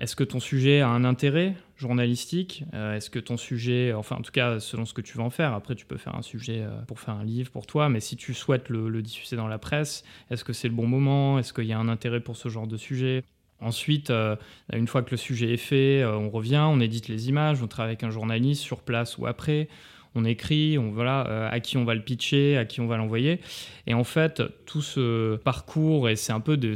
Est-ce 0.00 0.16
que 0.16 0.24
ton 0.24 0.40
sujet 0.40 0.80
a 0.80 0.88
un 0.88 1.04
intérêt? 1.04 1.54
Journalistique 1.80 2.64
Est-ce 2.72 3.10
que 3.10 3.18
ton 3.18 3.36
sujet, 3.36 3.92
enfin 3.92 4.16
en 4.16 4.22
tout 4.22 4.32
cas 4.32 4.60
selon 4.60 4.84
ce 4.84 4.94
que 4.94 5.00
tu 5.00 5.16
veux 5.16 5.22
en 5.22 5.30
faire, 5.30 5.54
après 5.54 5.74
tu 5.74 5.86
peux 5.86 5.96
faire 5.96 6.14
un 6.14 6.22
sujet 6.22 6.64
pour 6.86 7.00
faire 7.00 7.14
un 7.14 7.24
livre 7.24 7.50
pour 7.50 7.66
toi, 7.66 7.88
mais 7.88 8.00
si 8.00 8.16
tu 8.16 8.34
souhaites 8.34 8.68
le, 8.68 9.02
diffuser 9.02 9.36
dans 9.36 9.48
la 9.48 9.58
presse, 9.58 10.04
est-ce 10.30 10.44
que 10.44 10.52
c'est 10.52 10.68
le 10.68 10.74
bon 10.74 10.86
moment? 10.86 11.38
Est-ce 11.38 11.52
qu'il 11.52 11.64
y 11.64 11.72
a 11.72 11.78
un 11.78 11.88
intérêt 11.88 12.20
pour 12.20 12.36
ce 12.36 12.48
genre 12.48 12.66
de 12.66 12.76
sujet? 12.76 13.24
Ensuite, 13.60 14.10
euh, 14.10 14.36
une 14.72 14.86
fois 14.86 15.02
que 15.02 15.10
le 15.10 15.16
sujet 15.16 15.52
est 15.52 15.58
fait, 15.58 16.02
euh, 16.02 16.16
on 16.16 16.30
revient, 16.30 16.64
on 16.66 16.80
édite 16.80 17.08
les 17.08 17.28
images, 17.28 17.62
on 17.62 17.66
travaille 17.66 17.90
avec 17.90 18.04
un 18.04 18.10
journaliste 18.10 18.62
sur 18.62 18.80
place 18.80 19.18
ou 19.18 19.26
après, 19.26 19.68
on 20.14 20.24
écrit, 20.24 20.78
on 20.78 20.90
voilà 20.90 21.26
euh, 21.28 21.48
à 21.50 21.60
qui 21.60 21.76
on 21.76 21.84
va 21.84 21.94
le 21.94 22.02
pitcher, 22.02 22.56
à 22.56 22.64
qui 22.64 22.80
on 22.80 22.86
va 22.86 22.96
l'envoyer. 22.96 23.40
Et 23.86 23.94
en 23.94 24.04
fait, 24.04 24.42
tout 24.64 24.82
ce 24.82 25.36
parcours 25.36 26.08
et 26.08 26.16
c'est 26.16 26.32
un 26.32 26.40
peu 26.40 26.56
de 26.56 26.74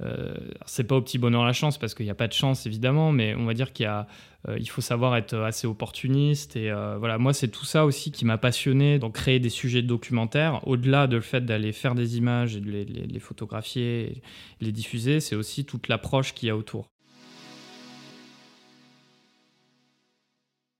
ces 0.00 0.06
c'est 0.66 0.84
pas 0.84 0.96
au 0.96 1.02
petit 1.02 1.18
bonheur 1.18 1.44
la 1.44 1.52
chance 1.52 1.78
parce 1.78 1.94
qu'il 1.94 2.06
n'y 2.06 2.10
a 2.10 2.16
pas 2.16 2.28
de 2.28 2.32
chance 2.32 2.66
évidemment, 2.66 3.12
mais 3.12 3.34
on 3.34 3.44
va 3.44 3.54
dire 3.54 3.72
qu'il 3.72 3.86
euh, 4.48 4.64
faut 4.66 4.80
savoir 4.80 5.16
être 5.16 5.36
assez 5.36 5.66
opportuniste. 5.66 6.56
Et 6.56 6.70
euh, 6.70 6.96
voilà, 6.98 7.18
moi, 7.18 7.32
c'est 7.32 7.48
tout 7.48 7.64
ça 7.64 7.84
aussi 7.84 8.10
qui 8.10 8.24
m'a 8.24 8.38
passionné 8.38 8.98
dans 8.98 9.10
créer 9.10 9.38
des 9.38 9.50
sujets 9.50 9.82
documentaires. 9.82 10.66
Au-delà 10.66 11.06
de 11.06 11.20
fait 11.20 11.44
d'aller 11.44 11.72
faire 11.72 11.94
des 11.94 12.16
images 12.16 12.56
et 12.56 12.60
de 12.60 12.70
les, 12.70 13.20
photographier, 13.20 14.00
et 14.02 14.22
les 14.60 14.72
diffuser, 14.72 15.20
c'est 15.20 15.36
aussi 15.36 15.64
toute 15.64 15.88
l'approche 15.88 16.34
qu'il 16.34 16.48
y 16.48 16.50
a 16.50 16.56
autour. 16.56 16.91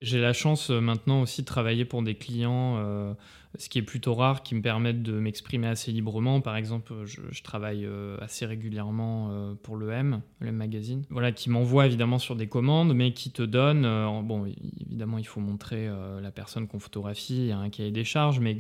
J'ai 0.03 0.21
la 0.21 0.33
chance 0.33 0.71
euh, 0.71 0.81
maintenant 0.81 1.23
aussi 1.23 1.43
de 1.43 1.47
travailler 1.47 1.85
pour 1.85 2.03
des 2.03 2.15
clients 2.15 3.15
ce 3.59 3.69
qui 3.69 3.79
est 3.79 3.83
plutôt 3.83 4.15
rare, 4.15 4.43
qui 4.43 4.55
me 4.55 4.63
permettent 4.63 5.03
de 5.03 5.13
m'exprimer 5.13 5.67
assez 5.67 5.93
librement. 5.93 6.41
Par 6.41 6.57
exemple, 6.57 6.93
je, 7.05 7.43
travaille 7.43 7.85
euh, 7.85 8.17
assez 8.21 8.47
régulièrement 8.47 9.29
euh, 9.31 9.55
pour 9.63 9.77
le 9.77 9.91
M, 9.91 10.23
le 10.41 10.49
M 10.49 10.57
Magazine, 10.57 11.05
voilà, 11.11 11.33
qui 11.33 11.51
m'envoie 11.51 11.87
évidemment 11.87 12.19
sur 12.19 12.37
des 12.37 12.47
commandes, 12.47 12.95
mais 12.95 13.13
qui 13.13 13.31
te 13.31 13.43
donne, 13.43 13.85
euh, 13.85 14.23
bon, 14.23 14.47
évidemment, 14.87 15.19
il 15.19 15.27
faut 15.27 15.41
montrer 15.41 15.89
la 16.21 16.31
personne 16.31 16.67
qu'on 16.67 16.79
photographie, 16.79 17.37
il 17.37 17.47
y 17.47 17.53
a 17.53 17.59
un 17.59 17.71
cahier 17.71 17.91
des 17.91 18.05
charges, 18.05 18.41
mais 18.41 18.59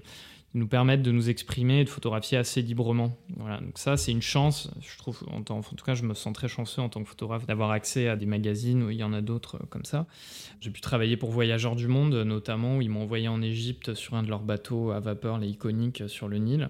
nous 0.54 0.66
permettent 0.66 1.02
de 1.02 1.12
nous 1.12 1.30
exprimer 1.30 1.80
et 1.80 1.84
de 1.84 1.88
photographier 1.88 2.36
assez 2.36 2.60
librement. 2.60 3.16
Voilà, 3.36 3.60
donc 3.60 3.78
ça 3.78 3.96
c'est 3.96 4.12
une 4.12 4.22
chance, 4.22 4.70
je 4.80 4.98
trouve, 4.98 5.24
en, 5.30 5.38
en, 5.38 5.62
tout 5.62 5.84
cas 5.84 5.94
je 5.94 6.02
me 6.02 6.14
sens 6.14 6.32
très 6.34 6.48
chanceux 6.48 6.82
en 6.82 6.88
tant 6.88 7.02
que 7.02 7.08
photographe 7.08 7.46
d'avoir 7.46 7.70
accès 7.70 8.08
à 8.08 8.16
des 8.16 8.26
magazines 8.26 8.82
où 8.82 8.90
il 8.90 8.98
y 8.98 9.04
en 9.04 9.12
a 9.12 9.20
d'autres 9.20 9.56
euh, 9.56 9.66
comme 9.70 9.84
ça. 9.84 10.06
J'ai 10.60 10.70
pu 10.70 10.80
travailler 10.80 11.16
pour 11.16 11.30
Voyageurs 11.30 11.76
du 11.76 11.88
Monde 11.88 12.14
notamment, 12.14 12.76
où 12.76 12.82
ils 12.82 12.90
m'ont 12.90 13.02
envoyé 13.02 13.28
en 13.28 13.40
Égypte 13.40 13.94
sur 13.94 14.14
un 14.14 14.22
de 14.22 14.28
leurs 14.28 14.42
bateaux 14.42 14.90
à 14.90 15.00
vapeur, 15.00 15.38
les 15.38 15.48
iconiques, 15.48 16.02
sur 16.08 16.28
le 16.28 16.38
Nil 16.38 16.68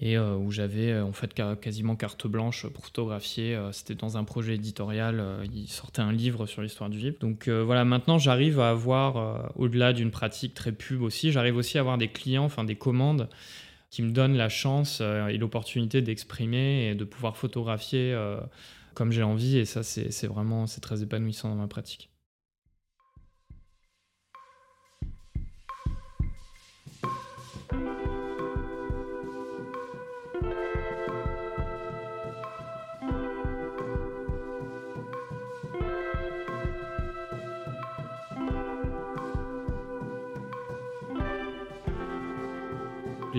et 0.00 0.16
euh, 0.16 0.34
où 0.36 0.50
j'avais 0.50 0.92
euh, 0.92 1.04
en 1.04 1.12
fait 1.12 1.34
quasiment 1.60 1.94
carte 1.94 2.26
blanche 2.26 2.66
pour 2.66 2.84
photographier. 2.84 3.54
Euh, 3.54 3.70
c'était 3.72 3.94
dans 3.94 4.16
un 4.16 4.24
projet 4.24 4.54
éditorial, 4.54 5.22
il 5.54 5.68
sortait 5.68 6.02
un 6.02 6.12
livre 6.12 6.46
sur 6.46 6.62
l'histoire 6.62 6.88
du 6.88 6.98
VIP. 6.98 7.20
Donc 7.20 7.48
voilà, 7.48 7.84
maintenant 7.84 8.18
j'arrive 8.18 8.60
à 8.60 8.70
avoir, 8.70 9.52
au-delà 9.56 9.92
d'une 9.92 10.10
pratique 10.10 10.54
très 10.54 10.72
pub 10.72 11.02
aussi, 11.02 11.32
j'arrive 11.32 11.56
aussi 11.56 11.78
à 11.78 11.80
avoir 11.80 11.98
des 11.98 12.08
clients, 12.08 12.44
enfin 12.44 12.64
des 12.64 12.76
commandes 12.76 13.28
qui 13.90 14.02
me 14.02 14.10
donnent 14.10 14.36
la 14.36 14.48
chance 14.48 15.00
et 15.00 15.36
l'opportunité 15.36 16.00
d'exprimer 16.00 16.88
et 16.88 16.94
de 16.94 17.04
pouvoir 17.04 17.36
photographier 17.36 18.16
comme 18.94 19.12
j'ai 19.12 19.22
envie. 19.22 19.58
Et 19.58 19.64
ça, 19.64 19.82
c'est 19.82 20.26
vraiment 20.26 20.66
c'est 20.66 20.80
très 20.80 21.02
épanouissant 21.02 21.48
dans 21.48 21.56
ma 21.56 21.68
pratique. 21.68 22.10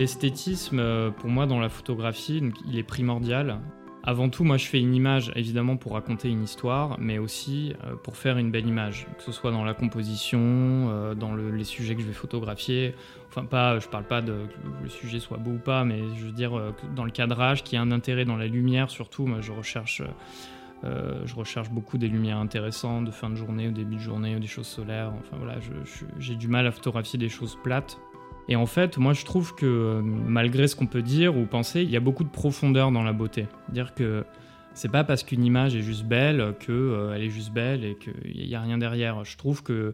L'esthétisme, 0.02 0.80
euh, 0.80 1.12
pour 1.12 1.30
moi, 1.30 1.46
dans 1.46 1.60
la 1.60 1.70
photographie, 1.70 2.42
il 2.68 2.80
est 2.80 2.82
primordial. 2.82 3.60
Avant 4.02 4.30
tout, 4.30 4.44
moi, 4.44 4.58
je 4.58 4.66
fais 4.66 4.80
une 4.80 4.96
image, 4.96 5.32
évidemment, 5.36 5.78
pour 5.78 5.94
raconter 5.94 6.28
une 6.28 6.42
histoire, 6.42 6.98
mais 7.00 7.20
aussi 7.20 7.76
euh, 7.84 7.94
pour 7.98 8.18
faire 8.18 8.40
une 8.40 8.50
belle 8.50 8.66
image, 8.66 9.06
que 9.16 9.24
ce 9.24 9.32
soit 9.32 9.52
dans 9.52 9.64
la 9.64 9.76
composition, 9.76 10.40
euh, 10.42 11.14
dans 11.14 11.36
les 11.36 11.64
sujets 11.64 11.94
que 11.94 12.02
je 12.02 12.08
vais 12.08 12.14
photographier. 12.14 12.96
Enfin, 13.30 13.46
pas, 13.46 13.78
je 13.78 13.88
parle 13.90 14.06
pas 14.06 14.24
de 14.24 14.32
que 14.32 14.84
le 14.84 14.90
sujet 14.90 15.20
soit 15.20 15.38
beau 15.38 15.52
ou 15.52 15.60
pas, 15.60 15.86
mais 15.86 16.00
je 16.18 16.26
veux 16.26 16.32
dire 16.32 16.74
dans 16.96 17.06
le 17.06 17.12
cadrage, 17.12 17.62
qu'il 17.62 17.78
y 17.78 17.80
ait 17.80 17.86
un 17.86 17.92
intérêt 17.92 18.26
dans 18.26 18.38
la 18.38 18.48
lumière, 18.48 18.90
surtout. 18.90 19.28
Moi, 19.28 19.42
je 19.42 19.52
recherche 19.52 20.02
je 20.84 21.36
recherche 21.36 21.70
beaucoup 21.70 22.00
des 22.00 22.08
lumières 22.08 22.40
intéressantes 22.40 23.06
de 23.06 23.12
fin 23.12 23.30
de 23.30 23.36
journée, 23.36 23.68
au 23.68 23.72
début 23.72 23.98
de 23.98 24.02
journée, 24.02 24.36
ou 24.36 24.40
des 24.40 24.48
choses 24.48 24.66
solaires. 24.66 25.14
Enfin 25.20 25.38
voilà, 25.38 25.60
j'ai 26.18 26.34
du 26.34 26.48
mal 26.48 26.66
à 26.66 26.72
photographier 26.72 27.20
des 27.20 27.30
choses 27.30 27.56
plates. 27.62 28.02
Et 28.52 28.58
en 28.58 28.66
fait, 28.66 28.98
moi 28.98 29.14
je 29.14 29.24
trouve 29.24 29.56
que 29.56 30.02
malgré 30.04 30.68
ce 30.68 30.76
qu'on 30.76 30.86
peut 30.86 31.02
dire 31.02 31.38
ou 31.38 31.46
penser, 31.46 31.84
il 31.84 31.90
y 31.90 31.96
a 31.96 32.02
beaucoup 32.02 32.26
de 32.26 32.30
profondeur 32.30 32.92
dans 32.92 33.02
la 33.02 33.14
beauté. 33.14 33.48
Dire 33.70 33.94
que 33.94 34.26
c'est 34.74 34.92
pas 34.92 35.06
parce 35.06 35.24
qu'une 35.24 35.46
image 35.46 35.74
est 35.74 35.82
juste 35.82 36.04
belle 36.04 36.54
qu'elle 36.60 36.76
euh, 36.76 37.16
est 37.16 37.30
juste 37.30 37.54
belle 37.54 37.86
et 37.86 37.96
qu'il 37.96 38.46
n'y 38.46 38.54
a 38.54 38.60
rien 38.60 38.78
derrière. 38.78 39.24
Je 39.24 39.38
trouve 39.38 39.64
que 39.64 39.94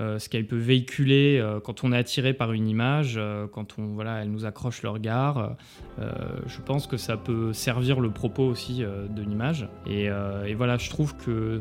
euh, 0.00 0.18
ce 0.18 0.30
qu'elle 0.30 0.46
peut 0.46 0.56
véhiculer 0.56 1.38
euh, 1.38 1.60
quand 1.60 1.84
on 1.84 1.92
est 1.92 1.98
attiré 1.98 2.32
par 2.32 2.52
une 2.52 2.66
image, 2.66 3.20
quand 3.52 3.74
on 3.76 3.88
voilà, 3.88 4.22
elle 4.22 4.30
nous 4.30 4.46
accroche 4.46 4.82
le 4.82 4.88
regard, 4.88 5.56
je 5.98 6.60
pense 6.64 6.86
que 6.86 6.96
ça 6.96 7.18
peut 7.18 7.52
servir 7.52 8.00
le 8.00 8.08
propos 8.08 8.44
aussi 8.44 8.78
de 8.78 9.22
l'image. 9.22 9.68
Et, 9.86 10.04
et, 10.46 10.54
voilà, 10.54 10.78
je 10.78 10.88
trouve 10.88 11.14
que 11.14 11.60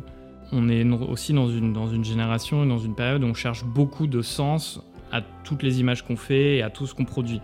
on 0.53 0.69
est 0.69 0.89
aussi 0.89 1.33
dans 1.33 1.49
une, 1.49 1.73
dans 1.73 1.89
une 1.89 2.05
génération 2.05 2.63
et 2.63 2.67
dans 2.69 2.79
une 2.79 2.95
période 2.95 3.21
où 3.21 3.27
on 3.27 3.33
cherche 3.33 3.65
beaucoup 3.65 4.07
de 4.07 4.21
sens 4.21 4.81
à 5.17 5.21
toutes 5.43 5.63
les 5.63 5.79
images 5.79 6.03
qu'on 6.03 6.17
fait 6.17 6.57
et 6.57 6.61
à 6.63 6.69
tout 6.69 6.87
ce 6.87 6.93
qu'on 6.93 7.05
produit. 7.05 7.41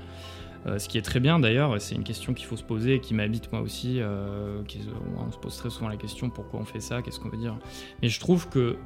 Euh, 0.65 0.79
ce 0.79 0.87
qui 0.87 0.97
est 0.97 1.01
très 1.01 1.19
bien 1.19 1.39
d'ailleurs, 1.39 1.79
c'est 1.81 1.95
une 1.95 2.03
question 2.03 2.33
qu'il 2.33 2.45
faut 2.45 2.55
se 2.55 2.63
poser 2.63 2.95
et 2.95 2.99
qui 2.99 3.13
m'habite 3.13 3.51
moi 3.51 3.61
aussi. 3.61 3.99
Euh, 3.99 4.61
on 5.17 5.31
se 5.31 5.37
pose 5.37 5.57
très 5.57 5.69
souvent 5.69 5.89
la 5.89 5.97
question 5.97 6.29
pourquoi 6.29 6.59
on 6.59 6.65
fait 6.65 6.79
ça, 6.79 7.01
qu'est-ce 7.01 7.19
qu'on 7.19 7.29
veut 7.29 7.37
dire? 7.37 7.57
Mais 8.01 8.09
je 8.09 8.19
trouve 8.19 8.49
que 8.49 8.77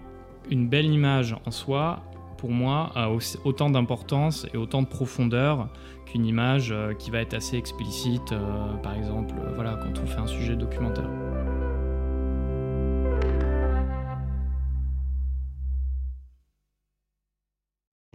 une 0.49 0.67
belle 0.69 0.85
image 0.85 1.35
en 1.45 1.51
soi, 1.51 2.03
pour 2.37 2.51
moi, 2.51 2.91
a 2.95 3.09
autant 3.43 3.69
d'importance 3.69 4.47
et 4.53 4.57
autant 4.57 4.81
de 4.81 4.87
profondeur 4.87 5.69
qu'une 6.05 6.25
image 6.25 6.71
euh, 6.71 6.93
qui 6.93 7.11
va 7.11 7.19
être 7.19 7.33
assez 7.33 7.57
explicite, 7.57 8.33
par 8.81 8.95
exemple, 8.95 9.35
voilà, 9.55 9.77
quand 9.81 10.01
on 10.01 10.05
fait 10.05 10.19
un 10.19 10.27
sujet 10.27 10.55
documentaire. 10.55 11.09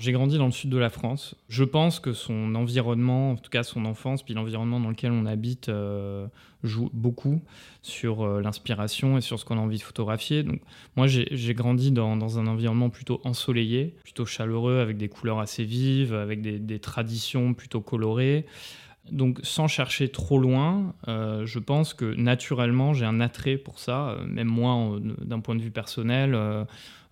J'ai 0.03 0.11
grandi 0.11 0.37
dans 0.37 0.47
le 0.47 0.51
sud 0.51 0.69
de 0.69 0.79
la 0.79 0.91
France. 0.91 1.37
Je 1.49 1.63
pense 1.63 2.01
que 2.01 2.13
son 2.13 2.57
environnement, 2.57 3.31
en 3.31 3.37
tout 3.37 3.51
cas 3.51 3.63
son 3.63 3.85
enfance, 3.85 4.25
puis 4.25 4.35
l'environnement 4.35 4.81
dans 4.81 4.89
lequel 4.89 5.13
on 5.13 5.27
habite, 5.27 5.69
euh, 5.69 6.27
joue 6.65 6.91
beaucoup 6.93 7.41
sur 7.83 8.23
euh, 8.23 8.41
l'inspiration 8.41 9.17
et 9.17 9.21
sur 9.21 9.39
ce 9.39 9.45
qu'on 9.45 9.59
a 9.59 9.61
envie 9.61 9.79
de 9.79 9.83
photographier. 9.85 10.43
Donc, 10.43 10.61
moi, 10.97 11.07
j'ai 11.07 11.55
grandi 11.55 11.93
dans, 11.93 12.37
un 12.41 12.47
environnement 12.49 12.91
plutôt 12.91 13.21
ensoleillé, 13.23 13.95
plutôt 14.03 14.27
chaleureux, 14.27 14.81
avec 14.81 14.97
des 14.97 15.09
couleurs 15.09 15.39
assez 15.39 15.63
vives, 15.63 16.15
avec 16.15 16.43
des, 16.43 16.79
traditions 16.81 17.55
plutôt 17.55 17.81
colorées. 17.81 18.45
Donc, 19.13 19.39
sans 19.45 19.69
chercher 19.69 20.09
trop 20.09 20.41
loin, 20.41 20.97
euh, 21.07 21.47
je 21.47 21.61
pense 21.61 21.95
que 21.95 22.13
naturellement, 22.17 22.93
j'ai 22.93 23.05
un 23.05 23.21
attrait 23.21 23.57
pour 23.57 23.79
ça, 23.79 24.17
même 24.27 24.49
moi, 24.49 24.99
d'un 25.01 25.39
point 25.39 25.55
de 25.55 25.63
vue 25.63 25.71
personnel 25.71 26.37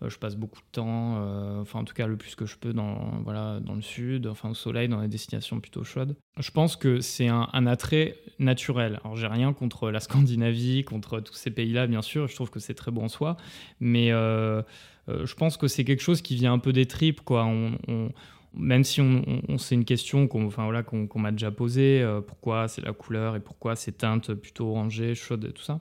je 0.08 0.16
passe 0.16 0.36
beaucoup 0.36 0.60
de 0.60 0.70
temps, 0.72 1.16
euh, 1.18 1.60
enfin 1.60 1.80
en 1.80 1.84
tout 1.84 1.94
cas 1.94 2.06
le 2.06 2.16
plus 2.16 2.34
que 2.34 2.46
je 2.46 2.56
peux 2.56 2.72
dans, 2.72 3.20
voilà, 3.22 3.60
dans 3.60 3.74
le 3.74 3.82
sud, 3.82 4.26
enfin 4.26 4.50
au 4.50 4.54
soleil, 4.54 4.88
dans 4.88 5.00
des 5.00 5.08
destinations 5.08 5.60
plutôt 5.60 5.84
chaudes. 5.84 6.16
Je 6.38 6.50
pense 6.50 6.76
que 6.76 7.00
c'est 7.00 7.28
un, 7.28 7.66
attrait 7.66 8.16
naturel. 8.38 8.98
Alors 9.04 9.16
j'ai 9.16 9.26
rien 9.26 9.52
contre 9.52 9.90
la 9.90 10.00
Scandinavie, 10.00 10.84
contre 10.84 11.20
tous 11.20 11.34
ces 11.34 11.50
pays-là, 11.50 11.86
bien 11.86 12.02
sûr, 12.02 12.28
je 12.28 12.34
trouve 12.34 12.50
que 12.50 12.60
c'est 12.60 12.74
très 12.74 12.90
beau 12.90 13.02
en 13.02 13.08
soi, 13.08 13.36
mais 13.78 14.10
euh, 14.12 14.62
je 15.06 15.34
pense 15.34 15.56
que 15.56 15.68
c'est 15.68 15.84
quelque 15.84 16.02
chose 16.02 16.22
qui 16.22 16.34
vient 16.36 16.52
un 16.52 16.58
peu 16.58 16.72
des 16.72 16.86
tripes, 16.86 17.20
quoi. 17.20 17.46
Même 18.52 18.82
si 18.82 19.00
on, 19.00 19.58
c'est 19.58 19.76
une 19.76 19.84
question 19.84 20.26
qu'on 20.26 20.46
enfin, 20.46 20.64
voilà, 20.64 20.82
qu'on 20.82 21.18
m'a 21.18 21.30
déjà 21.30 21.50
posée, 21.50 22.04
pourquoi 22.26 22.68
c'est 22.68 22.84
la 22.84 22.92
couleur 22.92 23.36
et 23.36 23.40
pourquoi 23.40 23.76
ces 23.76 23.92
teintes 23.92 24.34
plutôt 24.34 24.70
orangées, 24.70 25.14
chaudes 25.14 25.44
et 25.44 25.52
tout 25.52 25.62
ça. 25.62 25.80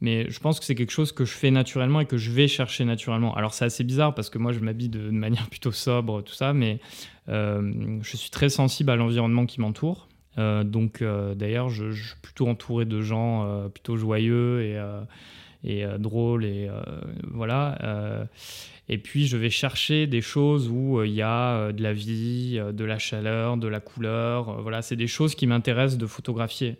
Mais 0.00 0.30
je 0.30 0.38
pense 0.38 0.60
que 0.60 0.66
c'est 0.66 0.74
quelque 0.74 0.92
chose 0.92 1.12
que 1.12 1.24
je 1.24 1.32
fais 1.32 1.50
naturellement 1.50 2.00
et 2.00 2.06
que 2.06 2.16
je 2.16 2.30
vais 2.30 2.46
chercher 2.46 2.84
naturellement. 2.84 3.34
Alors 3.34 3.52
c'est 3.52 3.64
assez 3.64 3.84
bizarre 3.84 4.14
parce 4.14 4.30
que 4.30 4.38
moi 4.38 4.52
je 4.52 4.60
m'habille 4.60 4.88
de, 4.88 5.10
manière 5.10 5.46
plutôt 5.50 5.72
sobre, 5.72 6.22
tout 6.22 6.34
ça, 6.34 6.52
mais 6.52 6.78
euh, 7.28 7.98
je 8.02 8.16
suis 8.16 8.30
très 8.30 8.48
sensible 8.48 8.90
à 8.90 8.96
l'environnement 8.96 9.46
qui 9.46 9.60
m'entoure. 9.60 10.08
Euh, 10.38 10.62
donc 10.62 11.02
euh, 11.02 11.34
d'ailleurs 11.34 11.68
je, 11.68 11.90
je, 11.90 12.08
suis 12.08 12.20
plutôt 12.22 12.46
entouré 12.46 12.84
de 12.84 13.00
gens 13.00 13.68
plutôt 13.70 13.96
joyeux 13.96 14.62
et, 14.62 14.78
et 15.64 15.84
drôles 15.98 16.44
et 16.44 16.68
voilà. 17.32 18.28
et 18.88 18.98
puis 18.98 19.26
je 19.26 19.36
vais 19.36 19.50
chercher 19.50 20.06
des 20.06 20.20
choses 20.20 20.68
où 20.68 21.02
il 21.02 21.12
y 21.12 21.22
a 21.22 21.72
de 21.72 21.82
la 21.82 21.92
vie, 21.92 22.60
de 22.72 22.84
la 22.84 22.98
chaleur, 22.98 23.56
de 23.56 23.68
la 23.68 23.80
couleur. 23.80 24.62
voilà, 24.62 24.82
c'est 24.82 24.96
des 24.96 25.08
choses 25.08 25.34
qui 25.34 25.46
m'intéressent 25.46 25.98
de 25.98 26.06
photographier. 26.06 26.76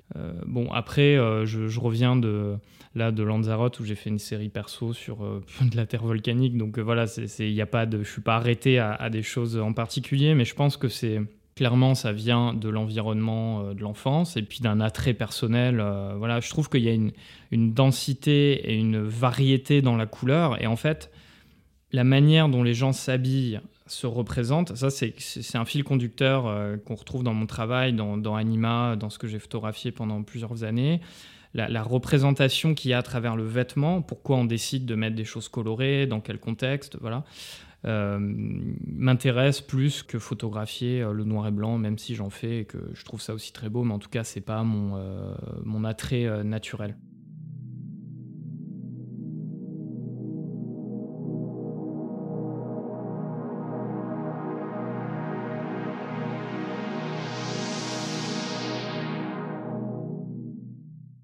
bon 0.46 0.70
après 0.70 1.16
je, 1.44 1.80
reviens 1.80 2.16
de 2.16 2.56
là 2.94 3.12
de 3.12 3.22
Lanzarote 3.22 3.80
où 3.80 3.84
j'ai 3.84 3.94
fait 3.94 4.10
une 4.10 4.18
série 4.18 4.48
perso 4.48 4.92
sur 4.92 5.24
euh, 5.24 5.42
de 5.62 5.76
la 5.76 5.86
terre 5.86 6.04
volcanique. 6.04 6.56
Donc 6.56 6.78
euh, 6.78 6.82
voilà, 6.82 7.06
il 7.38 7.52
y 7.52 7.62
a 7.62 7.66
pas 7.66 7.86
de, 7.86 8.02
je 8.02 8.10
suis 8.10 8.20
pas 8.20 8.36
arrêté 8.36 8.78
à, 8.78 9.08
des 9.10 9.22
choses 9.22 9.56
en 9.56 9.72
particulier, 9.72 10.34
mais 10.34 10.44
je 10.44 10.54
pense 10.54 10.76
que 10.76 10.88
c'est 10.88 11.20
clairement 11.58 11.96
ça 11.96 12.12
vient 12.12 12.54
de 12.54 12.68
l'environnement 12.68 13.62
euh, 13.62 13.74
de 13.74 13.80
l'enfance 13.80 14.36
et 14.36 14.42
puis 14.42 14.60
d'un 14.60 14.80
attrait 14.80 15.12
personnel. 15.12 15.84
voilà, 16.16 16.38
je 16.38 16.48
trouve 16.50 16.68
qu'il 16.68 16.84
y 16.84 16.88
a 16.88 16.92
une, 16.92 17.10
une, 17.50 17.74
densité 17.74 18.70
et 18.70 18.76
une 18.76 19.02
variété 19.02 19.82
dans 19.82 19.96
la 19.96 20.06
couleur 20.06 20.62
et 20.62 20.68
en 20.68 20.76
fait 20.76 21.10
la 21.90 22.04
manière 22.04 22.48
dont 22.48 22.62
les 22.62 22.74
gens 22.74 22.92
s'habillent 22.92 23.60
se 23.86 24.06
représente. 24.06 24.76
Ça, 24.76 24.90
c'est 24.90 25.56
un 25.56 25.64
fil 25.64 25.82
conducteur 25.82 26.44
qu'on 26.84 26.94
retrouve 26.94 27.24
dans 27.24 27.32
mon 27.32 27.46
travail, 27.46 27.94
dans, 27.94 28.36
Anima, 28.36 28.96
dans 28.96 29.08
ce 29.08 29.18
que 29.18 29.26
j'ai 29.26 29.38
photographié 29.38 29.90
pendant 29.90 30.22
plusieurs 30.22 30.62
années 30.62 31.00
la, 31.54 31.82
représentation 31.82 32.74
qu'il 32.74 32.90
y 32.90 32.94
a 32.94 32.98
à 32.98 33.02
travers 33.02 33.36
le 33.36 33.44
vêtement, 33.44 34.02
pourquoi 34.02 34.36
on 34.36 34.44
décide 34.44 34.86
de 34.86 34.94
mettre 34.94 35.16
des 35.16 35.24
choses 35.24 35.48
colorées, 35.48 36.06
dans 36.06 36.20
quel 36.20 36.38
contexte, 36.38 36.96
voilà, 37.00 37.16
euh, 37.16 37.67
m'intéresse 37.84 39.60
plus 39.60 40.02
que 40.02 40.18
photographier 40.18 41.02
euh, 41.02 41.12
le 41.12 41.24
noir 41.24 41.46
et 41.46 41.50
blanc, 41.50 41.78
même 41.78 41.98
si 41.98 42.14
j'en 42.14 42.30
fais 42.30 42.60
et 42.60 42.64
que 42.64 42.78
je 42.92 43.04
trouve 43.04 43.20
ça 43.20 43.34
aussi 43.34 43.52
très 43.52 43.68
beau, 43.68 43.84
mais 43.84 43.94
en 43.94 43.98
tout 43.98 44.10
cas, 44.10 44.24
c'est 44.24 44.40
pas 44.40 44.62
mon, 44.64 44.96
euh, 44.96 45.34
mon 45.64 45.84
attrait 45.84 46.44
naturel. 46.44 46.96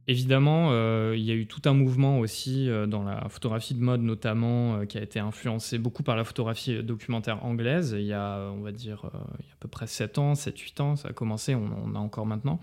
Évidemment, 0.07 0.69
euh, 0.71 1.15
il 1.17 1.23
y 1.23 1.31
a 1.31 1.35
eu 1.35 1.47
tout 1.47 1.63
un 1.65 1.73
mouvement 1.73 2.19
aussi 2.19 2.69
euh, 2.69 2.87
dans 2.87 3.03
la 3.03 3.27
photographie 3.31 3.73
de 3.73 3.81
mode 3.81 4.03
notamment 4.03 4.77
euh, 4.77 4.85
qui 4.85 4.99
a 4.99 5.03
été 5.03 5.19
influencé 5.19 5.79
beaucoup 5.79 6.03
par 6.03 6.15
la 6.15 6.25
photographie 6.25 6.83
documentaire 6.83 7.43
anglaise. 7.43 7.97
Il 7.99 8.05
y 8.05 8.13
a, 8.13 8.51
on 8.51 8.61
va 8.61 8.71
dire, 8.71 9.11
il 9.39 9.47
y 9.47 9.51
a 9.51 9.55
à 9.55 9.57
peu 9.61 9.69
près 9.69 9.87
7 9.87 10.19
ans, 10.19 10.35
7-8 10.35 10.83
ans, 10.83 10.97
ça 10.97 11.09
a 11.09 11.13
commencé, 11.15 11.55
on, 11.55 11.95
a 11.95 11.99
encore 11.99 12.27
maintenant. 12.27 12.61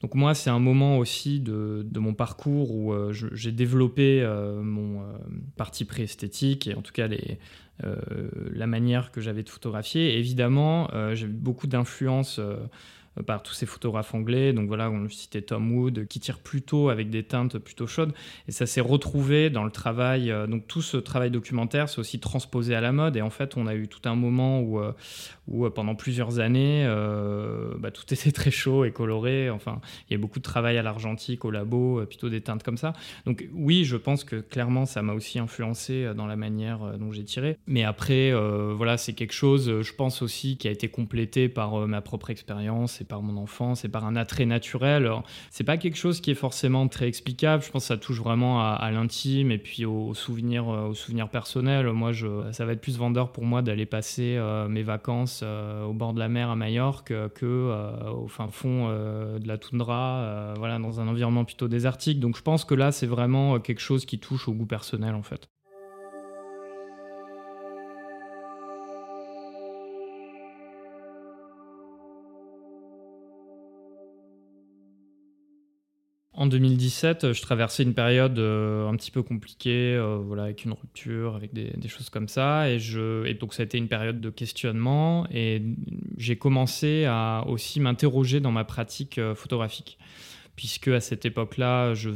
Donc 0.00 0.16
moi, 0.16 0.34
c'est 0.34 0.50
un 0.50 0.58
moment 0.58 0.98
aussi 0.98 1.38
de, 1.38 1.86
mon 1.94 2.14
parcours 2.14 2.72
où 2.72 2.92
j'ai 3.12 3.52
développé 3.52 4.26
mon 4.60 5.04
parti 5.56 5.84
pré-esthétique 5.84 6.66
et 6.66 6.74
en 6.74 6.82
tout 6.82 6.92
cas 6.92 7.06
la 7.80 8.66
manière 8.66 9.12
que 9.12 9.20
j'avais 9.20 9.44
de 9.44 9.48
photographier. 9.48 10.18
évidemment, 10.18 10.88
j'ai 11.14 11.26
eu 11.26 11.28
beaucoup 11.28 11.68
d'influence 11.68 12.40
euh, 12.40 12.56
par 13.26 13.42
tous 13.42 13.52
ces 13.52 13.66
photographes 13.66 14.14
anglais. 14.14 14.52
Donc 14.52 14.68
voilà, 14.68 14.90
on 14.90 15.08
citait 15.08 15.42
Tom 15.42 15.70
Wood, 15.72 16.06
qui 16.06 16.20
tire 16.20 16.38
plutôt 16.38 16.88
avec 16.88 17.10
des 17.10 17.22
teintes 17.22 17.58
plutôt 17.58 17.86
chaudes. 17.86 18.12
Et 18.48 18.52
ça 18.52 18.66
s'est 18.66 18.80
retrouvé 18.80 19.50
dans 19.50 19.64
le 19.64 19.70
travail. 19.70 20.30
Euh, 20.30 20.46
donc 20.46 20.66
tout 20.66 20.82
ce 20.82 20.96
travail 20.96 21.30
documentaire, 21.30 21.88
c'est 21.88 21.98
aussi 21.98 22.20
transposé 22.20 22.74
à 22.74 22.80
la 22.80 22.92
mode. 22.92 23.16
Et 23.16 23.22
en 23.22 23.30
fait, 23.30 23.56
on 23.56 23.66
a 23.66 23.74
eu 23.74 23.88
tout 23.88 24.08
un 24.08 24.14
moment 24.14 24.60
où, 24.60 24.80
euh, 24.80 24.92
où 25.46 25.68
pendant 25.70 25.94
plusieurs 25.94 26.38
années, 26.38 26.86
bah, 27.78 27.90
tout 27.90 28.04
était 28.12 28.32
très 28.32 28.50
chaud 28.50 28.84
et 28.84 28.92
coloré. 28.92 29.50
Enfin, 29.50 29.80
il 30.08 30.14
y 30.14 30.16
a 30.16 30.18
beaucoup 30.18 30.38
de 30.38 30.44
travail 30.44 30.78
à 30.78 30.82
l'argentique, 30.82 31.44
au 31.44 31.50
labo, 31.50 32.04
plutôt 32.06 32.30
des 32.30 32.40
teintes 32.40 32.62
comme 32.62 32.78
ça. 32.78 32.94
Donc 33.26 33.46
oui, 33.52 33.84
je 33.84 33.96
pense 33.96 34.24
que 34.24 34.36
clairement, 34.36 34.86
ça 34.86 35.02
m'a 35.02 35.12
aussi 35.12 35.38
influencé 35.38 36.12
dans 36.16 36.26
la 36.26 36.36
manière 36.36 36.98
dont 36.98 37.12
j'ai 37.12 37.24
tiré. 37.24 37.58
Mais 37.66 37.84
après, 37.84 38.32
voilà, 38.74 38.96
c'est 38.96 39.12
quelque 39.12 39.34
chose, 39.34 39.82
je 39.82 39.92
pense 39.92 40.22
aussi, 40.22 40.56
qui 40.56 40.68
a 40.68 40.70
été 40.70 40.88
complété 40.88 41.48
par 41.48 41.86
ma 41.86 42.00
propre 42.00 42.30
expérience 42.30 43.01
c'est 43.02 43.08
par 43.08 43.22
mon 43.22 43.36
enfance, 43.36 43.80
c'est 43.80 43.88
par 43.88 44.06
un 44.06 44.14
attrait 44.14 44.46
naturel. 44.46 45.10
C'est 45.50 45.64
pas 45.64 45.76
quelque 45.76 45.96
chose 45.96 46.20
qui 46.20 46.30
est 46.30 46.36
forcément 46.36 46.86
très 46.86 47.08
explicable. 47.08 47.64
Je 47.64 47.70
pense 47.72 47.82
que 47.82 47.88
ça 47.88 47.96
touche 47.96 48.20
vraiment 48.20 48.62
à, 48.62 48.90
l'intime 48.92 49.50
et 49.50 49.58
puis 49.58 49.84
aux 49.84 50.14
souvenirs, 50.14 50.68
euh, 50.68 50.88
aux 50.90 50.94
souvenirs 50.94 51.28
personnels. 51.28 51.90
Moi, 51.90 52.12
je, 52.12 52.28
ça 52.52 52.64
va 52.64 52.72
être 52.72 52.80
plus 52.80 52.98
vendeur 52.98 53.32
pour 53.32 53.44
moi 53.44 53.60
d'aller 53.60 53.86
passer 53.86 54.36
euh, 54.36 54.68
mes 54.68 54.84
vacances 54.84 55.40
euh, 55.42 55.82
au 55.84 55.92
bord 55.92 56.14
de 56.14 56.20
la 56.20 56.28
mer 56.28 56.48
à 56.48 56.54
Majorque 56.54 57.12
que 57.34 58.06
au 58.12 58.28
fin 58.28 58.46
fond 58.48 58.88
de 58.88 59.48
la 59.48 59.58
toundra, 59.58 60.54
voilà, 60.56 60.78
dans 60.78 61.00
un 61.00 61.08
environnement 61.08 61.44
plutôt 61.44 61.66
désertique. 61.66 62.20
Donc, 62.20 62.36
je 62.36 62.42
pense 62.42 62.64
que 62.64 62.74
là, 62.74 62.92
c'est 62.92 63.06
vraiment 63.06 63.58
quelque 63.58 63.80
chose 63.80 64.04
qui 64.04 64.20
touche 64.20 64.46
au 64.48 64.52
goût 64.52 64.66
personnel, 64.66 65.14
en 65.14 65.22
fait. 65.22 65.48
En 76.42 76.46
2017, 76.46 77.34
je 77.34 77.40
traversais 77.40 77.84
une 77.84 77.94
période 77.94 78.36
un 78.36 78.96
petit 78.96 79.12
peu 79.12 79.22
compliquée, 79.22 79.96
voilà, 80.24 80.42
avec 80.42 80.64
une 80.64 80.72
rupture, 80.72 81.36
avec 81.36 81.52
des, 81.52 81.88
choses 81.88 82.10
comme 82.10 82.26
ça. 82.26 82.68
Et, 82.68 82.80
je, 82.80 83.24
et 83.26 83.34
donc, 83.34 83.54
ça 83.54 83.62
a 83.62 83.64
été 83.64 83.78
une 83.78 83.86
période 83.86 84.20
de 84.20 84.28
questionnement. 84.28 85.24
Et 85.32 85.62
j'ai 86.18 86.34
commencé 86.34 87.04
à 87.06 87.44
aussi 87.46 87.78
m'interroger 87.78 88.40
dans 88.40 88.50
ma 88.50 88.64
pratique 88.64 89.20
photographique 89.36 89.98
puisque 90.56 90.88
à 90.88 91.00
cette 91.00 91.24
époque-là, 91.24 91.94
je, 91.94 92.10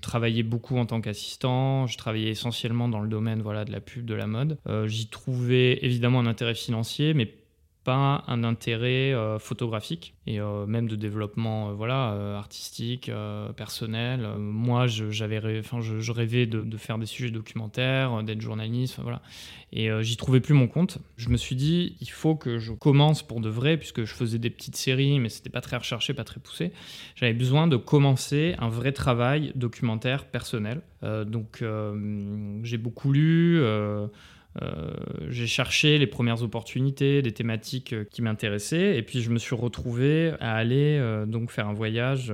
travaillais 0.00 0.42
beaucoup 0.42 0.76
en 0.76 0.86
tant 0.86 1.00
qu'assistant, 1.00 1.86
je 1.86 1.96
travaillais 1.96 2.30
essentiellement 2.30 2.88
dans 2.88 3.00
le 3.00 3.08
domaine 3.08 3.42
voilà, 3.42 3.64
de 3.64 3.72
la 3.72 3.80
pub, 3.80 4.04
de 4.04 4.14
la 4.14 4.26
mode. 4.26 4.58
Euh, 4.66 4.86
j'y 4.88 5.08
trouvais 5.08 5.78
évidemment 5.84 6.20
un 6.20 6.26
intérêt 6.26 6.54
financier, 6.54 7.14
mais 7.14 7.32
pas 7.86 8.24
un 8.26 8.42
intérêt 8.42 9.14
euh, 9.14 9.38
photographique 9.38 10.14
et 10.26 10.40
euh, 10.40 10.66
même 10.66 10.88
de 10.88 10.96
développement 10.96 11.72
voilà 11.72 12.36
artistique 12.36 13.10
personnel. 13.56 14.28
Moi 14.38 14.88
j'avais 14.88 15.60
enfin 15.60 15.80
je, 15.80 16.12
rêvais 16.12 16.46
de, 16.46 16.76
faire 16.76 16.98
des 16.98 17.06
sujets 17.06 17.30
documentaires 17.30 18.24
d'être 18.24 18.40
journaliste 18.40 18.98
voilà. 19.00 19.22
Et 19.72 19.88
j'y 20.00 20.16
trouvais 20.16 20.40
plus 20.40 20.54
mon 20.54 20.66
compte. 20.66 20.98
Je 21.16 21.28
me 21.28 21.36
suis 21.36 21.54
dit 21.54 21.96
il 22.00 22.10
faut 22.10 22.34
que 22.34 22.58
je 22.58 22.72
commence 22.72 23.22
pour 23.22 23.40
de 23.40 23.48
vrai 23.48 23.76
puisque 23.76 24.04
je 24.04 24.14
faisais 24.14 24.38
des 24.38 24.50
petites 24.50 24.76
séries 24.76 25.20
mais 25.20 25.28
c'était 25.28 25.50
pas 25.50 25.60
très 25.60 25.76
recherché 25.76 26.12
pas 26.12 26.24
très 26.24 26.40
poussé. 26.40 26.72
J'avais 27.14 27.34
besoin 27.34 27.68
de 27.68 27.76
commencer 27.76 28.56
un 28.58 28.68
vrai 28.68 28.90
travail 28.90 29.52
documentaire 29.54 30.24
personnel. 30.26 30.82
Donc 31.02 31.62
j'ai 32.62 32.78
beaucoup 32.78 33.12
lu 33.12 33.62
euh, 34.62 34.90
j'ai 35.28 35.46
cherché 35.46 35.98
les 35.98 36.06
premières 36.06 36.42
opportunités, 36.42 37.20
des 37.20 37.32
thématiques 37.32 37.92
euh, 37.92 38.04
qui 38.04 38.22
m'intéressaient, 38.22 38.96
et 38.96 39.02
puis 39.02 39.20
je 39.20 39.30
me 39.30 39.38
suis 39.38 39.54
retrouvé 39.54 40.32
à 40.40 40.54
aller 40.54 40.98
euh, 40.98 41.26
donc 41.26 41.50
faire 41.50 41.68
un 41.68 41.74
voyage 41.74 42.32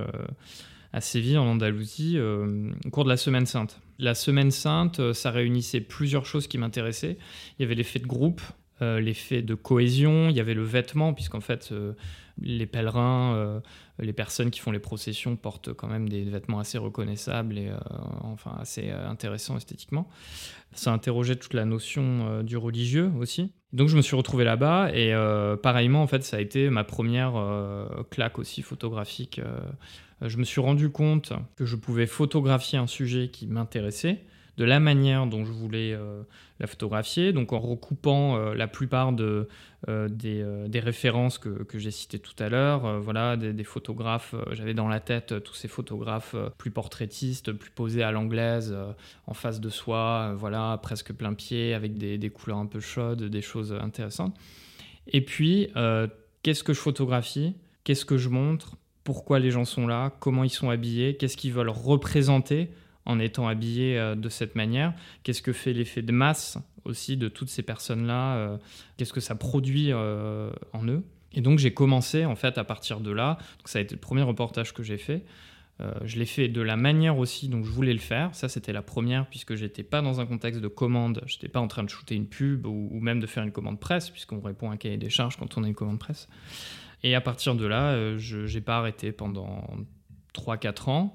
à 0.92 1.00
Séville, 1.00 1.38
en 1.38 1.46
Andalousie, 1.46 2.18
au 2.20 2.90
cours 2.90 3.04
de 3.04 3.08
la 3.08 3.16
Semaine 3.16 3.46
Sainte. 3.46 3.80
La 3.98 4.14
Semaine 4.14 4.50
Sainte, 4.50 5.12
ça 5.14 5.30
réunissait 5.30 5.80
plusieurs 5.80 6.26
choses 6.26 6.46
qui 6.46 6.58
m'intéressaient. 6.58 7.16
Il 7.58 7.62
y 7.62 7.64
avait 7.64 7.74
l'effet 7.74 7.98
de 7.98 8.06
groupe, 8.06 8.42
l'effet 8.80 9.40
de 9.40 9.54
cohésion, 9.54 10.28
il 10.28 10.36
y 10.36 10.40
avait 10.40 10.52
le 10.52 10.64
vêtement, 10.64 11.14
puisqu'en 11.14 11.40
fait, 11.40 11.72
les 12.42 12.66
pèlerins, 12.66 13.62
les 14.02 14.12
personnes 14.12 14.50
qui 14.50 14.60
font 14.60 14.70
les 14.72 14.78
processions 14.78 15.36
portent 15.36 15.72
quand 15.72 15.88
même 15.88 16.08
des 16.08 16.24
vêtements 16.24 16.58
assez 16.58 16.76
reconnaissables 16.78 17.56
et 17.58 17.70
enfin 18.22 18.56
assez 18.60 18.90
intéressants 18.90 19.56
esthétiquement 19.56 20.08
ça 20.74 20.92
interrogeait 20.92 21.36
toute 21.36 21.54
la 21.54 21.64
notion 21.64 22.02
euh, 22.02 22.42
du 22.42 22.56
religieux 22.56 23.10
aussi. 23.18 23.52
Donc 23.72 23.88
je 23.88 23.96
me 23.96 24.02
suis 24.02 24.16
retrouvé 24.16 24.44
là-bas 24.44 24.90
et 24.92 25.14
euh, 25.14 25.56
pareillement 25.56 26.02
en 26.02 26.06
fait 26.06 26.24
ça 26.24 26.36
a 26.36 26.40
été 26.40 26.68
ma 26.70 26.84
première 26.84 27.36
euh, 27.36 27.86
claque 28.10 28.38
aussi 28.38 28.62
photographique. 28.62 29.40
je 30.20 30.36
me 30.36 30.44
suis 30.44 30.60
rendu 30.60 30.90
compte 30.90 31.32
que 31.56 31.64
je 31.64 31.76
pouvais 31.76 32.06
photographier 32.06 32.78
un 32.78 32.86
sujet 32.86 33.28
qui 33.28 33.46
m'intéressait 33.46 34.20
de 34.58 34.64
la 34.64 34.80
manière 34.80 35.26
dont 35.26 35.44
je 35.44 35.52
voulais 35.52 35.92
euh, 35.92 36.22
la 36.60 36.66
photographier, 36.66 37.32
donc 37.32 37.52
en 37.52 37.58
recoupant 37.58 38.36
euh, 38.36 38.54
la 38.54 38.68
plupart 38.68 39.12
de, 39.12 39.48
euh, 39.88 40.08
des, 40.08 40.80
références 40.80 41.38
que, 41.38 41.78
j'ai 41.78 41.90
citées 41.90 42.18
tout 42.18 42.34
à 42.38 42.48
l'heure. 42.48 43.00
voilà, 43.00 43.36
des, 43.36 43.64
photographes, 43.64 44.34
j'avais 44.52 44.74
dans 44.74 44.88
la 44.88 45.00
tête 45.00 45.42
tous 45.42 45.54
ces 45.54 45.68
photographes 45.68 46.36
plus 46.58 46.70
portraitistes, 46.70 47.52
plus 47.52 47.70
posés 47.70 48.02
à 48.02 48.12
l'anglaise, 48.12 48.76
en 49.26 49.34
face 49.34 49.60
de 49.60 49.70
soi, 49.70 50.34
voilà, 50.36 50.78
presque 50.82 51.12
plein 51.12 51.32
pied, 51.32 51.74
avec 51.74 51.96
des, 51.96 52.18
des, 52.18 52.30
couleurs 52.30 52.58
un 52.58 52.66
peu 52.66 52.80
chaudes, 52.80 53.24
des 53.24 53.42
choses 53.42 53.72
intéressantes. 53.80 54.36
Et 55.06 55.24
puis, 55.24 55.68
qu'est-ce 56.42 56.62
que 56.62 56.72
je 56.72 56.80
photographie? 56.80 57.54
Qu'est-ce 57.84 58.04
que 58.04 58.18
je 58.18 58.28
montre? 58.28 58.76
Pourquoi 59.02 59.38
les 59.38 59.50
gens 59.50 59.64
sont 59.64 59.86
là? 59.86 60.12
Comment 60.20 60.44
ils 60.44 60.50
sont 60.50 60.70
habillés? 60.70 61.16
Qu'est-ce 61.16 61.36
qu'ils 61.36 61.52
veulent 61.52 61.68
représenter? 61.68 62.70
En 63.04 63.18
étant 63.18 63.48
habillé 63.48 63.98
euh, 63.98 64.14
de 64.14 64.28
cette 64.28 64.54
manière 64.54 64.94
Qu'est-ce 65.22 65.42
que 65.42 65.52
fait 65.52 65.72
l'effet 65.72 66.02
de 66.02 66.12
masse 66.12 66.58
aussi 66.84 67.16
de 67.16 67.28
toutes 67.28 67.48
ces 67.48 67.62
personnes-là 67.62 68.36
euh, 68.36 68.56
Qu'est-ce 68.96 69.12
que 69.12 69.20
ça 69.20 69.34
produit 69.34 69.88
euh, 69.92 70.50
en 70.72 70.86
eux? 70.86 71.04
Et 71.32 71.40
donc 71.40 71.58
j'ai 71.58 71.72
commencé 71.72 72.24
en 72.24 72.36
fait 72.36 72.58
à 72.58 72.64
partir 72.64 73.00
de 73.00 73.10
là. 73.10 73.38
Ça 73.64 73.78
a 73.78 73.82
été 73.82 73.94
le 73.94 74.00
premier 74.00 74.22
reportage 74.22 74.74
que 74.74 74.82
j'ai 74.82 74.98
fait. 74.98 75.24
je 76.04 76.18
l'ai 76.18 76.26
fait 76.26 76.48
de 76.48 76.60
la 76.60 76.76
manière 76.76 77.16
aussi 77.16 77.48
dont 77.48 77.64
je 77.64 77.70
voulais 77.70 77.94
le 77.94 78.00
faire. 78.00 78.34
Ça, 78.34 78.50
c'était 78.50 78.74
la 78.74 78.82
première, 78.82 79.26
puisque 79.26 79.54
j'étais 79.54 79.82
pas 79.82 80.02
dans 80.02 80.20
un 80.20 80.26
contexte 80.26 80.60
de 80.60 80.68
commande. 80.68 81.22
Je 81.24 81.36
n'étais 81.36 81.48
pas 81.48 81.60
en 81.60 81.68
train 81.68 81.84
de 81.84 81.88
shooter 81.88 82.16
une 82.16 82.26
pub 82.26 82.66
ou, 82.66 82.90
ou 82.92 83.00
même 83.00 83.18
de 83.18 83.26
faire 83.26 83.42
une 83.44 83.50
commande 83.50 83.80
presse, 83.80 84.10
puisqu'on 84.10 84.42
répond 84.42 84.68
à 84.70 84.74
un 84.74 84.76
cahier 84.76 84.98
des 84.98 85.08
charges 85.08 85.36
quand 85.38 85.56
on 85.56 85.64
a 85.64 85.68
une 85.68 85.74
commande 85.74 85.98
presse. 85.98 86.28
Et 87.02 87.14
à 87.14 87.22
partir 87.22 87.54
de 87.54 87.64
là, 87.64 88.18
je 88.18 88.54
n'ai 88.54 88.60
pas 88.60 88.76
arrêté 88.76 89.10
pendant 89.10 89.64
3-4 90.34 90.90
ans. 90.90 91.14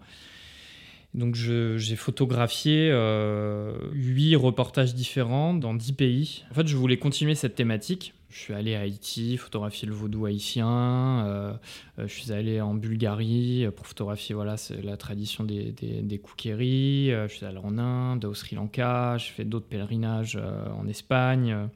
Donc 1.18 1.34
j'ai 1.34 1.96
photographié 1.96 2.92
euh, 2.92 3.74
huit 3.92 4.36
reportages 4.36 4.94
différents 4.94 5.56
dans 5.56 5.74
dix 5.74 5.92
pays. 5.92 6.44
En 6.52 6.54
fait, 6.54 6.68
je 6.68 6.78
voulais 6.78 6.98
continuer 6.98 7.34
cette 7.34 7.56
thématique. 7.56 8.14
Je 8.30 8.38
suis 8.38 8.54
allé 8.54 8.76
à 8.76 8.82
Haïti, 8.82 9.36
photographier 9.38 9.88
le 9.88 9.96
vaudou 9.96 10.28
haïtien. 10.28 11.26
Euh, 11.26 11.54
euh, 11.98 12.08
je 12.08 12.14
suis 12.14 12.32
allé 12.32 12.62
en 12.62 12.76
Bulgarie 12.76 13.66
pour 13.76 13.88
photographier 13.88 14.36
voilà, 14.36 14.58
la 14.84 14.96
tradition 14.96 15.44
des, 15.44 15.72
des, 15.72 16.04
des 16.04 16.22
je 16.24 17.28
suis 17.30 17.46
allé 17.48 17.58
en 17.58 17.80
Inde, 17.80 18.24
au 18.26 18.36
Sri 18.36 18.56
Lanka. 18.56 19.18
J'ai 19.18 19.32
fait 19.32 19.46
d'autres 19.46 19.68
pèlerinages 19.68 20.40
en 20.78 20.88
Espagne. 20.88 21.68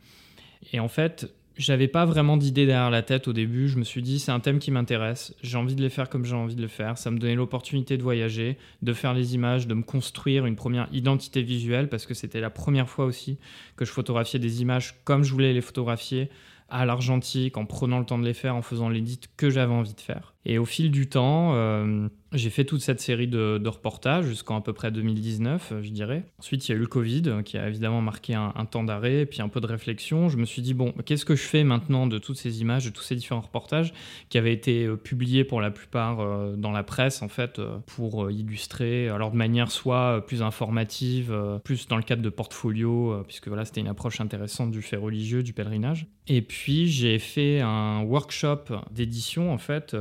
Et 0.72 0.80
en 0.80 0.88
fait, 0.88 1.34
j'avais 1.58 1.88
pas 1.88 2.06
vraiment 2.06 2.38
d'idée 2.38 2.66
derrière 2.66 2.90
la 2.90 3.02
tête 3.02 3.28
au 3.28 3.34
début. 3.34 3.68
Je 3.68 3.78
me 3.78 3.84
suis 3.84 4.02
dit, 4.02 4.20
c'est 4.20 4.32
un 4.32 4.40
thème 4.40 4.60
qui 4.60 4.72
m'intéresse. 4.72 5.36
J'ai 5.44 5.58
envie 5.58 5.76
de 5.76 5.82
les 5.82 5.90
faire 5.90 6.10
comme 6.10 6.26
j'ai 6.26 6.36
envie 6.36 6.56
de 6.56 6.62
le 6.62 6.68
faire. 6.68 6.98
Ça 6.98 7.12
me 7.12 7.20
donnait 7.20 7.36
l'opportunité 7.36 7.98
de 7.98 8.04
voyager, 8.04 8.58
de 8.82 8.94
faire 8.94 9.14
les 9.14 9.36
images, 9.36 9.68
de 9.68 9.74
me 9.74 9.84
construire 9.84 10.46
une 10.46 10.56
première 10.56 10.88
identité 10.92 11.42
visuelle 11.42 11.90
parce 11.90 12.06
que 12.06 12.14
c'était 12.14 12.40
la 12.40 12.50
première 12.50 12.90
fois 12.90 13.06
aussi 13.06 13.38
que 13.76 13.86
je 13.86 13.92
photographiais 13.92 14.40
des 14.40 14.62
images 14.62 14.96
comme 15.04 15.24
je 15.24 15.32
voulais 15.34 15.54
les 15.54 15.62
photographier 15.62 16.30
à 16.70 16.86
l'argentique, 16.86 17.58
en 17.58 17.66
prenant 17.66 18.00
le 18.00 18.06
temps 18.06 18.18
de 18.18 18.24
les 18.24 18.34
faire, 18.34 18.56
en 18.56 18.62
faisant 18.62 18.88
l'édit 18.88 19.20
que 19.36 19.50
j'avais 19.50 19.74
envie 19.74 19.94
de 19.94 20.00
faire. 20.00 20.31
Et 20.46 20.58
au 20.58 20.66
fil 20.66 20.90
du 20.90 21.08
temps, 21.08 21.54
euh, 21.54 22.08
j'ai 22.34 22.50
fait 22.50 22.66
toute 22.66 22.82
cette 22.82 23.00
série 23.00 23.28
de, 23.28 23.62
reportages 23.68 24.26
jusqu'en 24.26 24.58
à 24.58 24.62
peu 24.62 24.74
près 24.74 24.92
2019, 24.92 25.72
euh, 25.72 25.84
je 25.84 25.92
dirais. 25.92 26.24
Ensuite, 26.40 26.68
il 26.68 26.72
y 26.72 26.74
a 26.74 26.78
eu 26.78 26.82
le 26.82 26.88
Covid 26.88 27.24
euh, 27.28 27.42
qui 27.44 27.58
a 27.58 27.68
évidemment 27.68 28.02
marqué 28.02 28.34
un, 28.34 28.52
temps 28.66 28.84
d'arrêt, 28.84 29.26
puis 29.26 29.42
un 29.42 29.50
peu 29.50 29.62
de 29.62 29.68
réflexion. 29.68 30.30
Je 30.30 30.38
me 30.38 30.46
suis 30.46 30.62
dit, 30.62 30.74
bon, 30.74 30.94
qu'est-ce 31.06 31.26
que 31.26 31.36
je 31.36 31.44
fais 31.44 31.64
maintenant 31.64 32.08
de 32.08 32.18
toutes 32.18 32.38
ces 32.38 32.62
images, 32.62 32.86
de 32.86 32.90
tous 32.90 33.04
ces 33.04 33.16
différents 33.16 33.42
reportages 33.42 33.94
qui 34.30 34.38
avaient 34.38 34.54
été 34.54 34.88
publiés 34.98 35.44
pour 35.44 35.62
la 35.62 35.72
plupart 35.72 36.56
dans 36.58 36.72
la 36.72 36.84
presse, 36.84 37.22
en 37.22 37.28
fait, 37.28 37.60
pour 37.86 38.32
illustrer, 38.32 39.10
alors 39.10 39.32
de 39.32 39.36
manière 39.36 39.72
soit 39.72 40.26
plus 40.26 40.42
informative, 40.42 41.36
plus 41.64 41.88
dans 41.88 41.98
le 41.98 42.04
cadre 42.04 42.22
de 42.22 42.30
portfolio, 42.30 43.24
puisque 43.28 43.48
voilà, 43.48 43.66
c'était 43.66 43.82
une 43.82 43.88
approche 43.88 44.22
intéressante 44.22 44.72
du 44.72 44.82
fait 44.82 44.96
religieux, 44.96 45.44
du 45.44 45.54
pèlerinage. 45.54 46.08
Et 46.28 46.42
puis, 46.42 46.88
j'ai 46.88 47.20
fait 47.20 47.60
un 47.60 48.04
workshop 48.04 48.66
d'édition, 48.92 49.52
en 49.52 49.58
fait, 49.58 49.94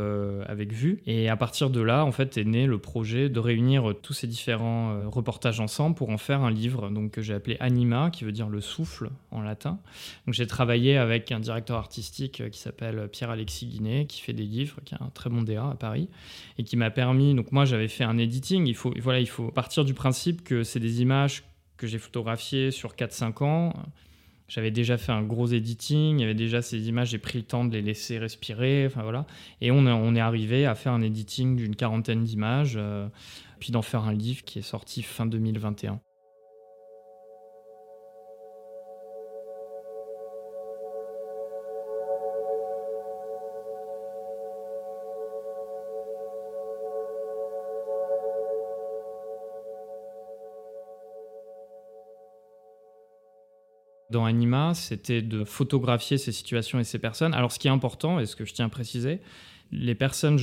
avec 0.47 0.73
Vue. 0.73 1.03
Et 1.07 1.29
à 1.29 1.37
partir 1.37 1.71
de 1.71 1.81
là, 1.81 2.05
en 2.05 2.13
fait, 2.13 2.37
est 2.37 2.45
né 2.45 2.67
le 2.67 2.79
projet 2.79 3.29
de 3.29 3.39
réunir 3.39 3.95
tous 4.03 4.13
ces 4.13 4.27
différents 4.27 4.93
euh, 4.93 5.09
reportages 5.09 5.61
ensemble 5.61 5.97
pour 5.97 6.11
en 6.11 6.19
faire 6.19 6.43
un 6.43 6.51
livre, 6.51 6.91
donc 6.91 7.13
que 7.13 7.23
j'ai 7.23 7.35
appelé 7.35 7.57
Anima, 7.61 8.11
qui 8.11 8.25
veut 8.25 8.33
dire 8.33 8.49
le 8.49 8.61
souffle 8.61 9.11
en 9.31 9.43
latin. 9.43 9.79
Donc 10.27 10.35
j'ai 10.35 10.47
travaillé 10.47 10.97
avec 10.97 11.33
un 11.33 11.41
directeur 11.41 11.79
artistique 11.79 12.41
euh, 12.41 12.49
qui 12.49 12.59
s'appelle 12.59 13.09
Pierre-Alexis 13.11 13.67
Guinet, 13.67 14.07
qui 14.07 14.21
fait 14.21 14.33
des 14.33 14.45
livres, 14.45 14.77
qui 14.85 14.95
a 14.95 14.99
un 15.01 15.11
très 15.11 15.31
bon 15.31 15.43
DA 15.43 15.71
à 15.71 15.75
Paris, 15.75 16.09
et 16.59 16.65
qui 16.65 16.77
m'a 16.77 16.91
permis. 16.91 17.35
Donc 17.35 17.53
moi, 17.53 17.65
j'avais 17.65 17.89
fait 17.89 18.05
un 18.05 18.19
editing. 18.19 18.67
Il 18.67 18.77
faut, 18.77 18.93
voilà, 19.01 19.21
il 19.21 19.29
faut 19.29 19.51
partir 19.51 19.85
du 19.85 19.95
principe 19.95 20.43
que 20.45 20.63
c'est 20.63 20.81
des 20.81 21.03
images 21.03 21.45
que 21.77 21.87
j'ai 21.87 21.99
photographiées 21.99 22.71
sur 22.71 22.95
4-5 22.95 23.45
ans 23.45 23.73
j'avais 24.51 24.73
déjà 24.73 24.99
fait 24.99 25.13
un 25.13 25.23
gros 25.23 25.47
editing, 25.47 26.19
il 26.19 26.21
y 26.21 26.25
avait 26.25 26.35
déjà 26.35 26.61
ces 26.61 26.89
images, 26.89 27.11
j'ai 27.11 27.19
pris 27.19 27.39
le 27.39 27.45
temps 27.45 27.65
de 27.65 27.73
les 27.73 27.83
laisser 27.83 28.19
respirer, 28.19 28.85
enfin 28.85 29.03
voilà. 29.03 29.25
Et 29.61 29.71
on, 29.71 30.15
est 30.17 30.21
arrivé 30.21 30.67
à 30.67 30.75
faire 30.75 30.93
un 30.93 31.03
editing 31.03 31.55
d'une 31.55 31.77
quarantaine 31.77 32.25
d'images, 32.25 32.75
euh, 32.77 33.07
puis 33.61 33.71
d'en 33.71 33.83
faire 33.83 34.03
un 34.03 34.13
livre 34.13 34.43
qui 34.43 34.59
est 34.59 34.63
sorti 34.63 35.03
fin 35.03 35.25
2021. 35.25 36.01
Dans 54.11 54.25
Anima, 54.25 54.75
c'était 54.75 55.23
de 55.23 55.45
photographier 55.45 56.19
ces 56.19 56.33
situations 56.33 56.79
et 56.81 56.85
ces 56.85 56.99
personnes. 56.99 57.35
Alors 57.35 57.53
ce 57.53 57.59
qui 57.59 57.69
est 57.69 57.71
important, 57.71 58.21
et 58.21 58.27
ce 58.27 58.37
que 58.37 58.45
je 58.45 58.53
tiens 58.53 58.67
à 58.67 58.69
préciser, 58.69 59.21
les 59.73 59.95
personnes, 59.95 60.39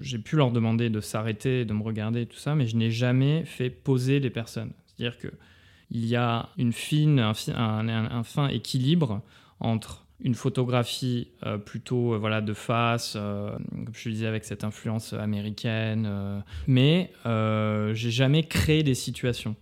j'ai 0.00 0.18
pu 0.18 0.36
leur 0.36 0.50
demander 0.50 0.90
de 0.90 1.00
s'arrêter, 1.00 1.64
de 1.64 1.72
me 1.72 1.82
regarder, 1.82 2.26
tout 2.26 2.36
ça, 2.36 2.54
mais 2.54 2.66
je 2.66 2.76
n'ai 2.76 2.90
jamais 2.90 3.44
fait 3.44 3.70
poser 3.70 4.20
les 4.20 4.28
personnes. 4.28 4.72
C'est-à-dire 4.86 5.18
qu'il 5.18 6.04
y 6.04 6.16
a 6.16 6.50
une 6.58 6.72
fine, 6.72 7.18
un, 7.18 8.22
fin 8.24 8.48
équilibre 8.48 9.22
entre 9.60 10.04
une 10.20 10.34
photographie 10.34 11.28
euh, 11.46 11.58
plutôt 11.58 12.16
voilà 12.18 12.40
de 12.40 12.52
face, 12.52 13.14
comme 13.14 13.94
je 13.94 14.08
disais 14.10 14.26
avec 14.26 14.44
cette 14.44 14.64
influence 14.64 15.14
américaine, 15.14 16.42
mais 16.66 17.10
j'ai 17.24 18.10
jamais 18.10 18.44
créé 18.44 18.82
des 18.82 18.94
situations. 18.94 19.56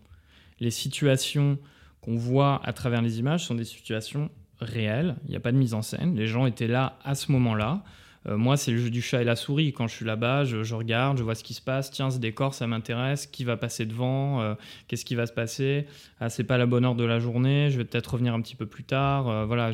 Les 0.59 0.71
situations 0.71 1.59
qu'on 2.01 2.17
voit 2.17 2.61
à 2.65 2.73
travers 2.73 3.03
les 3.03 3.19
images 3.19 3.45
sont 3.47 3.55
des 3.55 3.65
situations 3.65 4.31
réelles. 4.61 5.17
Il 5.25 5.31
n'y 5.31 5.37
a 5.37 5.41
pas 5.41 5.53
de 5.53 5.57
mise 5.57 5.75
en 5.75 5.83
scène. 5.83 6.17
Les 6.17 6.27
gens 6.27 6.47
étaient 6.47 6.69
là 6.69 6.99
à 7.05 7.15
ce 7.15 7.33
moment-là. 7.33 7.83
Euh, 8.29 8.37
moi, 8.37 8.57
c'est 8.57 8.71
le 8.71 8.79
jeu 8.79 8.91
du 8.91 9.01
chat 9.01 9.23
et 9.23 9.25
la 9.25 9.37
souris. 9.37 9.73
Quand 9.73 9.89
je 9.89 9.95
suis 9.95 10.05
là-bas, 10.05 10.45
je, 10.45 10.75
regarde, 10.75 11.19
je 11.19 11.23
vois 11.23 11.35
ce 11.35 11.43
qui 11.43 11.55
se 11.55 11.63
passe. 11.63 11.91
Tiens, 11.91 12.11
ce 12.11 12.19
décor, 12.19 12.55
ça 12.55 12.67
m'intéresse. 12.67 13.27
Qui 13.27 13.45
va 13.45 13.57
passer 13.57 13.87
devant 13.87 14.41
euh, 14.41 14.55
Qu'est-ce 14.89 15.05
qui 15.05 15.15
va 15.15 15.27
se 15.27 15.33
passer 15.33 15.87
Ah, 16.21 16.29
c'est 16.29 16.45
pas 16.45 16.59
la 16.59 16.67
bonne 16.67 16.85
heure 16.85 16.95
de 16.95 17.05
la 17.05 17.19
journée. 17.19 17.71
Je 17.71 17.79
vais 17.79 17.85
peut-être 17.85 18.15
revenir 18.15 18.35
un 18.35 18.41
petit 18.41 18.57
peu 18.57 18.67
plus 18.67 18.85
tard. 18.85 19.29
Euh, 19.29 19.45
voilà, 19.47 19.71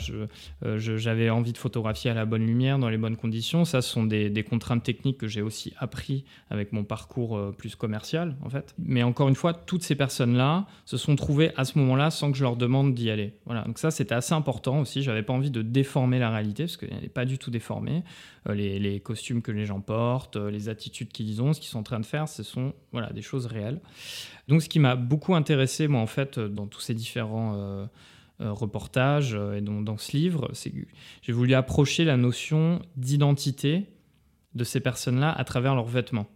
j'avais 0.76 1.30
envie 1.30 1.52
de 1.52 1.58
photographier 1.58 2.10
à 2.10 2.14
la 2.14 2.24
bonne 2.24 2.46
lumière, 2.46 2.78
dans 2.78 2.88
les 2.88 2.98
bonnes 2.98 3.16
conditions. 3.16 3.64
Ça, 3.64 3.82
ce 3.82 3.90
sont 3.90 4.04
des, 4.04 4.30
des 4.30 4.44
contraintes 4.44 4.82
techniques 4.82 5.18
que 5.18 5.26
j'ai 5.26 5.42
aussi 5.42 5.72
appris 5.78 6.24
avec 6.50 6.72
mon 6.72 6.84
parcours 6.84 7.52
plus 7.56 7.74
commercial, 7.74 8.36
en 8.44 8.50
fait. 8.50 8.74
Mais 8.78 9.02
encore 9.02 9.28
une 9.28 9.34
fois, 9.34 9.54
toutes 9.54 9.82
ces 9.82 9.96
personnes-là 9.96 10.66
se 10.84 10.96
sont 10.96 11.16
trouvées 11.16 11.52
à 11.56 11.64
ce 11.64 11.78
moment-là 11.78 12.10
sans 12.10 12.30
que 12.30 12.38
je 12.38 12.42
leur 12.42 12.56
demande 12.56 12.94
d'y 12.94 13.10
aller. 13.10 13.34
Voilà. 13.44 13.62
Donc 13.62 13.78
ça, 13.78 13.90
c'était 13.90 14.14
assez 14.14 14.34
important 14.34 14.80
aussi. 14.80 15.02
J'avais 15.02 15.22
pas 15.22 15.32
envie 15.32 15.50
de 15.50 15.62
déformer 15.62 16.18
la 16.18 16.30
réalité 16.30 16.64
parce 16.64 16.76
qu'elle 16.76 17.00
n'est 17.00 17.08
pas 17.08 17.24
du 17.24 17.38
tout 17.38 17.50
déformée. 17.50 18.02
Euh, 18.48 18.54
les, 18.54 19.00
costumes 19.00 19.42
que 19.42 19.52
les 19.52 19.66
gens 19.66 19.80
portent, 19.80 20.36
euh, 20.36 20.50
les 20.50 20.68
attitudes 20.68 21.08
qu'ils 21.08 21.42
ont, 21.42 21.52
ce 21.52 21.60
qu'ils 21.60 21.68
sont 21.68 21.78
en 21.78 21.84
train 21.84 22.00
de 22.00 22.06
faire, 22.06 22.28
ce 22.28 22.42
sont 22.42 22.74
voilà, 22.92 23.10
des 23.12 23.22
choses 23.22 23.46
réelles. 23.46 23.80
Donc 24.48 24.62
ce 24.62 24.68
qui 24.68 24.78
m'a 24.78 24.96
beaucoup 24.96 25.34
intéressé, 25.34 25.88
moi, 25.88 26.00
en 26.00 26.06
fait, 26.06 26.38
dans 26.38 26.66
tous 26.66 26.80
ces 26.80 26.94
différents... 26.94 27.54
Euh, 27.56 27.86
reportages 28.38 29.32
et 29.56 29.62
dans, 29.62 29.80
dans, 29.80 29.96
ce 29.96 30.14
livre, 30.14 30.50
c'est 30.52 30.68
que 30.68 30.86
j'ai 31.22 31.32
voulu 31.32 31.54
approcher 31.54 32.04
la 32.04 32.18
notion 32.18 32.82
d'identité 32.94 33.86
de 34.54 34.62
ces 34.62 34.80
personnes-là 34.80 35.32
à 35.32 35.42
travers 35.44 35.74
leurs 35.74 35.86
vêtements. 35.86 36.26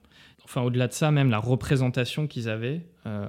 Enfin, 0.42 0.62
au-delà 0.62 0.88
de 0.88 0.94
ça, 0.94 1.10
même 1.10 1.28
la 1.28 1.36
représentation 1.38 2.26
qu'ils 2.26 2.48
avaient. 2.48 2.86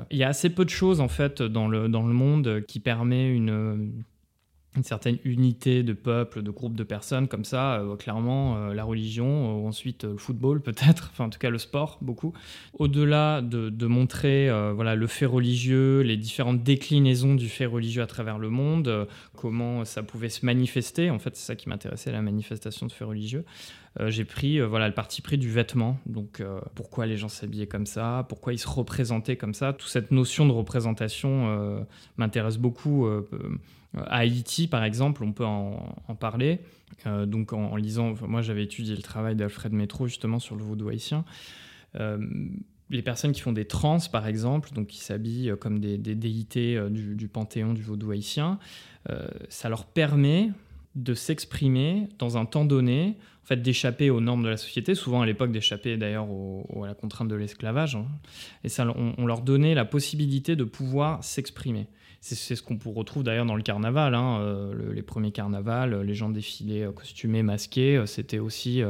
il 0.09 0.17
y 0.17 0.23
a 0.23 0.29
assez 0.29 0.49
peu 0.49 0.63
de 0.63 0.69
choses, 0.69 1.01
en 1.01 1.09
fait, 1.09 1.41
dans 1.41 1.67
le, 1.67 1.89
dans 1.89 2.07
le 2.07 2.13
monde 2.13 2.63
qui 2.65 2.79
permet 2.79 3.29
une, 3.29 4.05
une 4.75 4.83
certaine 4.83 5.17
unité 5.25 5.83
de 5.83 5.91
peuple, 5.93 6.41
de 6.41 6.49
groupe 6.49 6.75
de 6.75 6.83
personnes 6.83 7.27
comme 7.27 7.43
ça, 7.43 7.79
euh, 7.79 7.97
clairement 7.97 8.55
euh, 8.55 8.73
la 8.73 8.85
religion, 8.85 9.63
ou 9.63 9.67
ensuite 9.67 10.05
euh, 10.05 10.11
le 10.11 10.17
football 10.17 10.61
peut-être, 10.61 11.09
enfin 11.11 11.25
en 11.25 11.29
tout 11.29 11.39
cas 11.39 11.49
le 11.49 11.57
sport 11.57 11.97
beaucoup. 12.01 12.33
Au-delà 12.73 13.41
de, 13.41 13.69
de 13.69 13.85
montrer 13.85 14.49
voilà, 14.73 14.95
le 14.95 15.07
fait 15.07 15.25
religieux, 15.25 16.01
les 16.01 16.17
différentes 16.17 16.63
déclinaisons 16.63 17.35
du 17.35 17.49
fait 17.49 17.65
religieux 17.65 18.01
à 18.01 18.07
travers 18.07 18.39
le 18.39 18.49
monde, 18.49 19.07
comment 19.35 19.85
ça 19.85 20.03
pouvait 20.03 20.29
se 20.29 20.45
manifester, 20.45 21.09
en 21.09 21.19
fait 21.19 21.35
c'est 21.35 21.45
ça 21.45 21.55
qui 21.55 21.69
m'intéressait, 21.69 22.11
la 22.11 22.21
manifestation 22.21 22.85
de 22.85 22.91
fait 22.91 23.03
religieux, 23.03 23.45
j'ai 24.07 24.23
pris 24.23 24.59
voilà, 24.61 24.87
le 24.87 24.93
parti 24.93 25.21
pris 25.21 25.37
du 25.37 25.49
vêtement, 25.49 25.97
donc 26.05 26.41
pourquoi 26.75 27.05
les 27.05 27.17
gens 27.17 27.27
s'habillaient 27.27 27.67
comme 27.67 27.85
ça, 27.85 28.25
pourquoi 28.29 28.53
ils 28.53 28.59
se 28.59 28.67
représentaient 28.67 29.35
comme 29.35 29.53
ça, 29.53 29.73
toute 29.73 29.89
cette 29.89 30.11
notion 30.11 30.45
de 30.45 30.51
représentation 30.51 31.85
m'intéresse 32.17 32.57
beaucoup 32.57 33.05
à 33.97 34.17
Haïti, 34.17 34.67
par 34.67 34.83
exemple, 34.83 35.23
on 35.23 35.33
peut 35.33 35.45
en, 35.45 36.15
parler. 36.19 36.59
Euh, 37.07 37.25
donc, 37.25 37.53
en, 37.53 37.75
lisant, 37.75 38.13
moi 38.27 38.41
j'avais 38.41 38.63
étudié 38.63 38.95
le 38.95 39.01
travail 39.01 39.35
d'Alfred 39.35 39.73
Métro 39.73 40.07
justement 40.07 40.39
sur 40.39 40.55
le 40.55 40.63
vaudou 40.63 40.89
haïtien. 40.89 41.25
Euh, 41.99 42.17
les 42.89 43.01
personnes 43.01 43.31
qui 43.31 43.41
font 43.41 43.53
des 43.53 43.65
trans, 43.65 43.99
par 44.11 44.27
exemple, 44.27 44.71
donc 44.73 44.87
qui 44.87 44.99
s'habillent 44.99 45.53
comme 45.59 45.79
des, 45.79 45.97
déités 45.97 46.77
euh, 46.77 46.89
du, 46.89 47.27
panthéon 47.27 47.73
du 47.73 47.81
vaudou 47.81 48.11
haïtien, 48.11 48.59
ça 49.49 49.67
leur 49.67 49.85
permet 49.85 50.51
de 50.95 51.13
s'exprimer 51.13 52.09
dans 52.19 52.37
un 52.37 52.45
temps 52.45 52.65
donné, 52.65 53.17
en 53.43 53.47
fait, 53.47 53.61
d'échapper 53.61 54.09
aux 54.09 54.21
normes 54.21 54.43
de 54.43 54.49
la 54.49 54.57
société, 54.57 54.93
souvent 54.93 55.21
à 55.21 55.25
l'époque 55.25 55.51
d'échapper 55.51 55.97
d'ailleurs 55.97 56.27
à 56.81 56.87
la 56.87 56.93
contrainte 56.93 57.27
de 57.27 57.35
l'esclavage. 57.35 57.95
Hein. 57.95 58.05
Et 58.63 58.69
ça, 58.69 58.85
on, 58.95 59.25
leur 59.25 59.41
donnait 59.41 59.73
la 59.73 59.85
possibilité 59.85 60.55
de 60.55 60.63
pouvoir 60.63 61.23
s'exprimer. 61.23 61.87
C'est 62.23 62.55
ce 62.55 62.61
qu'on 62.61 62.77
retrouve 62.93 63.23
d'ailleurs 63.23 63.47
dans 63.47 63.55
le 63.55 63.63
carnaval. 63.63 64.13
Hein, 64.13 64.41
euh, 64.41 64.93
les 64.93 65.01
premiers 65.01 65.31
carnavals, 65.31 66.01
les 66.01 66.13
gens 66.13 66.29
défilaient 66.29 66.83
euh, 66.83 66.91
costumés, 66.91 67.41
masqués. 67.41 67.97
Euh, 67.97 68.05
c'était 68.05 68.37
aussi 68.37 68.83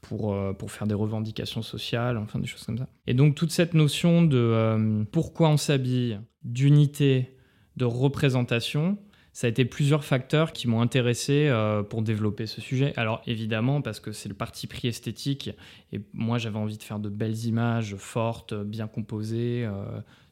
pour, 0.00 0.34
pour 0.56 0.72
faire 0.72 0.86
des 0.86 0.94
revendications 0.94 1.60
sociales, 1.60 2.16
enfin 2.16 2.38
des 2.38 2.46
choses 2.46 2.64
comme 2.64 2.78
ça. 2.78 2.88
Et 3.06 3.12
donc 3.12 3.34
toute 3.34 3.50
cette 3.50 3.74
notion 3.74 4.22
de 4.22 5.04
pourquoi 5.12 5.50
on 5.50 5.58
s'habille, 5.58 6.18
d'unité, 6.42 7.36
de 7.76 7.84
représentation, 7.84 8.96
ça 9.32 9.46
a 9.46 9.50
été 9.50 9.64
plusieurs 9.64 10.04
facteurs 10.04 10.52
qui 10.52 10.68
m'ont 10.68 10.80
intéressé 10.80 11.52
pour 11.88 12.02
développer 12.02 12.46
ce 12.46 12.60
sujet. 12.60 12.92
Alors 12.96 13.22
évidemment 13.26 13.80
parce 13.80 14.00
que 14.00 14.12
c'est 14.12 14.28
le 14.28 14.34
parti 14.34 14.66
pris 14.66 14.88
esthétique 14.88 15.50
et 15.92 16.00
moi 16.12 16.38
j'avais 16.38 16.58
envie 16.58 16.76
de 16.76 16.82
faire 16.82 16.98
de 16.98 17.08
belles 17.08 17.46
images 17.46 17.94
fortes, 17.96 18.54
bien 18.54 18.88
composées, 18.88 19.68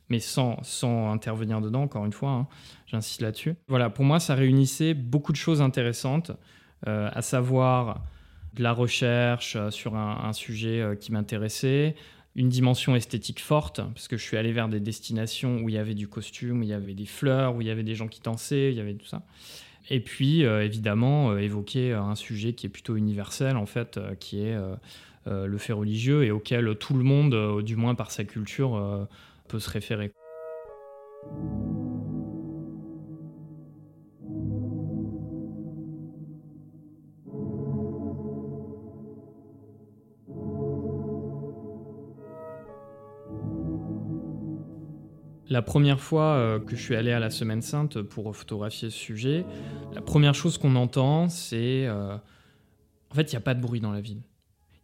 mais 0.09 0.21
sans, 0.21 0.63
sans 0.63 1.11
intervenir 1.13 1.61
dedans, 1.61 1.83
encore 1.83 2.05
une 2.05 2.13
fois, 2.13 2.31
hein, 2.31 2.47
j'insiste 2.87 3.21
là-dessus. 3.21 3.55
Voilà, 3.69 3.91
pour 3.91 4.05
moi, 4.05 4.21
ça 4.21 4.35
réunissait 4.35 4.95
beaucoup 4.95 5.33
de 5.33 5.37
choses 5.37 5.61
intéressantes, 5.61 6.33
euh, 6.87 7.11
à 7.13 7.23
savoir 7.23 8.05
de 8.55 8.63
la 8.63 8.73
recherche 8.73 9.57
euh, 9.57 9.71
sur 9.71 9.97
un, 9.97 10.33
sujet 10.33 10.81
euh, 10.81 10.95
qui 10.95 11.13
m'intéressait, 11.13 11.95
une 12.38 12.48
dimension 12.48 12.94
esthétique 12.94 13.40
forte, 13.40 13.81
parce 13.92 14.07
que 14.07 14.16
je 14.16 14.22
suis 14.22 14.37
allé 14.37 14.53
vers 14.53 14.68
des 14.68 14.79
destinations 14.79 15.57
où 15.57 15.68
il 15.68 15.74
y 15.74 15.79
avait 15.79 15.94
du 15.94 16.07
costume, 16.07 16.61
où 16.61 16.62
il 16.62 16.68
y 16.68 16.72
avait 16.72 16.94
des 16.94 17.05
fleurs, 17.05 17.57
où 17.57 17.61
il 17.61 17.66
y 17.66 17.70
avait 17.70 17.83
des 17.83 17.96
gens 17.96 18.07
qui 18.07 18.20
dansaient, 18.20 18.70
il 18.70 18.77
y 18.77 18.81
avait 18.81 18.94
tout 18.94 19.07
ça. 19.07 19.22
Et 19.90 19.98
puis, 19.98 20.42
évidemment, 20.42 21.37
évoquer 21.37 21.94
un 21.94 22.14
sujet 22.14 22.53
qui 22.53 22.66
est 22.66 22.68
plutôt 22.68 22.94
universel, 22.94 23.57
en 23.57 23.66
fait, 23.66 23.98
qui 24.20 24.40
est 24.40 24.57
le 25.27 25.59
fait 25.59 25.72
religieux 25.72 26.22
et 26.22 26.31
auquel 26.31 26.77
tout 26.77 26.94
le 26.94 27.03
monde, 27.03 27.61
du 27.64 27.74
moins 27.74 27.96
par 27.96 28.12
sa 28.12 28.22
culture, 28.22 29.09
peut 29.48 29.59
se 29.59 29.70
référer. 29.70 30.12
La 45.51 45.63
première 45.63 46.01
fois 46.01 46.35
euh, 46.35 46.59
que 46.59 46.77
je 46.77 46.83
suis 46.83 46.95
allé 46.95 47.11
à 47.11 47.19
la 47.19 47.31
Semaine 47.31 47.63
Sainte 47.63 48.03
pour 48.03 48.37
photographier 48.37 48.91
ce 48.91 48.99
sujet, 48.99 49.47
la 49.95 50.03
première 50.03 50.35
chose 50.35 50.59
qu'on 50.59 50.77
entend, 50.77 51.31
c'est 51.31 51.87
euh, 51.87 52.17
en 53.11 53.15
fait, 53.15 53.33
il 53.33 53.35
n'y 53.35 53.39
a 53.39 53.41
pas 53.43 53.55
de 53.55 53.61
bruit 53.61 53.81
dans 53.81 53.93
la 53.93 54.03
ville. 54.03 54.21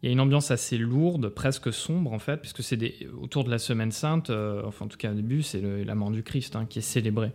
Il 0.02 0.06
y 0.06 0.08
a 0.08 0.12
une 0.12 0.20
ambiance 0.20 0.50
assez 0.50 0.78
lourde, 0.78 1.28
presque 1.28 1.72
sombre 1.72 2.12
en 2.12 2.18
fait, 2.18 2.38
puisque 2.38 2.62
c'est 2.62 2.78
autour 3.20 3.44
de 3.44 3.50
la 3.50 3.58
Semaine 3.58 3.92
Sainte, 3.92 4.30
euh, 4.30 4.62
enfin 4.64 4.86
en 4.86 4.88
tout 4.88 4.96
cas 4.96 5.12
au 5.12 5.14
début, 5.14 5.42
c'est 5.42 5.60
la 5.60 5.94
mort 5.94 6.10
du 6.10 6.22
Christ 6.22 6.56
hein, 6.56 6.64
qui 6.64 6.78
est 6.78 6.82
célébrée. 6.82 7.32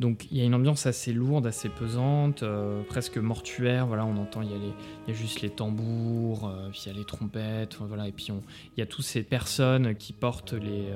Donc 0.00 0.28
il 0.30 0.38
y 0.38 0.40
a 0.40 0.44
une 0.44 0.54
ambiance 0.54 0.86
assez 0.86 1.12
lourde, 1.12 1.46
assez 1.46 1.68
pesante, 1.68 2.42
euh, 2.42 2.82
presque 2.84 3.18
mortuaire. 3.18 3.86
Voilà, 3.86 4.06
on 4.06 4.16
entend, 4.16 4.42
il 4.42 4.50
y, 4.50 4.54
a 4.54 4.56
y 4.56 5.10
a 5.10 5.12
juste 5.12 5.40
les 5.40 5.50
tambours, 5.50 6.48
euh, 6.48 6.68
puis 6.70 6.82
il 6.86 6.92
y 6.92 6.94
a 6.94 6.98
les 6.98 7.04
trompettes, 7.04 7.76
voilà, 7.80 8.06
et 8.06 8.12
puis 8.12 8.28
il 8.28 8.80
y 8.80 8.82
a 8.82 8.86
toutes 8.86 9.04
ces 9.04 9.22
personnes 9.22 9.96
qui 9.96 10.12
portent 10.12 10.52
les, 10.52 10.86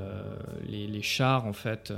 les, 0.69 0.87
les, 0.87 1.03
chars 1.03 1.47
en 1.47 1.53
fait, 1.53 1.93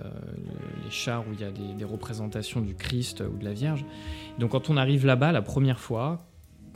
les 0.82 0.90
chars 0.90 1.24
où 1.28 1.32
il 1.34 1.40
y 1.40 1.44
a 1.44 1.50
des, 1.50 1.84
représentations 1.84 2.60
du 2.60 2.74
Christ 2.74 3.20
ou 3.20 3.36
de 3.36 3.44
la 3.44 3.52
Vierge. 3.52 3.84
Donc 4.38 4.52
quand 4.52 4.70
on 4.70 4.76
arrive 4.76 5.04
là-bas 5.04 5.32
la 5.32 5.42
première 5.42 5.80
fois, 5.80 6.26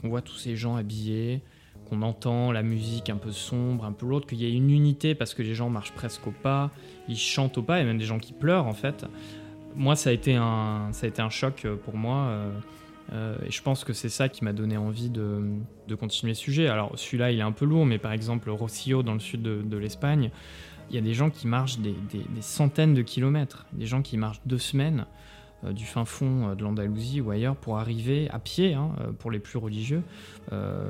on 0.03 0.09
voit 0.09 0.21
tous 0.21 0.37
ces 0.37 0.55
gens 0.55 0.75
habillés, 0.75 1.41
qu'on 1.89 2.01
entend 2.03 2.51
la 2.51 2.61
musique 2.61 3.09
un 3.09 3.17
peu 3.17 3.31
sombre, 3.31 3.85
un 3.85 3.91
peu 3.91 4.05
lourde, 4.05 4.25
qu'il 4.25 4.39
y 4.39 4.45
ait 4.45 4.53
une 4.53 4.69
unité 4.69 5.15
parce 5.15 5.33
que 5.33 5.41
les 5.41 5.55
gens 5.55 5.69
marchent 5.69 5.93
presque 5.93 6.27
au 6.27 6.31
pas, 6.31 6.71
ils 7.07 7.17
chantent 7.17 7.57
au 7.57 7.63
pas, 7.63 7.79
et 7.81 7.83
même 7.83 7.97
des 7.97 8.05
gens 8.05 8.19
qui 8.19 8.33
pleurent 8.33 8.67
en 8.67 8.73
fait. 8.73 9.05
Moi, 9.75 9.95
ça 9.95 10.09
a 10.09 10.13
été 10.13 10.35
un, 10.35 10.89
ça 10.91 11.05
a 11.05 11.09
été 11.09 11.21
un 11.21 11.29
choc 11.29 11.63
euh, 11.65 11.75
pour 11.75 11.95
moi. 11.95 12.17
Euh, 12.17 12.51
euh, 13.13 13.37
et 13.45 13.51
je 13.51 13.61
pense 13.61 13.83
que 13.83 13.93
c'est 13.93 14.09
ça 14.09 14.29
qui 14.29 14.43
m'a 14.43 14.53
donné 14.53 14.77
envie 14.77 15.09
de, 15.09 15.41
continuer 15.99 16.31
le 16.31 16.35
sujet. 16.35 16.67
Alors 16.67 16.91
celui-là, 16.95 17.31
il 17.31 17.39
est 17.39 17.43
un 17.43 17.51
peu 17.51 17.65
lourd, 17.65 17.85
mais 17.85 17.97
par 17.97 18.11
exemple, 18.11 18.49
Rocio, 18.49 19.03
dans 19.03 19.13
le 19.13 19.19
sud 19.19 19.41
de, 19.41 19.77
l'Espagne, 19.77 20.29
il 20.89 20.95
y 20.95 20.99
a 20.99 21.01
des 21.01 21.13
gens 21.13 21.29
qui 21.29 21.47
marchent 21.47 21.79
des, 21.79 21.95
centaines 22.41 22.93
de 22.93 23.01
kilomètres, 23.01 23.65
des 23.73 23.87
gens 23.87 24.01
qui 24.01 24.17
marchent 24.17 24.41
deux 24.45 24.57
semaines 24.59 25.05
du 25.71 25.85
fin 25.85 26.05
fond 26.05 26.55
de 26.55 26.63
l'Andalousie 26.63 27.19
ou 27.19 27.31
ailleurs 27.31 27.55
pour 27.55 27.79
arriver 27.79 28.29
à 28.29 28.39
pied, 28.39 28.75
hein, 28.75 28.91
pour 29.17 29.29
les 29.29 29.39
plus 29.39 29.57
religieux, 29.57 30.03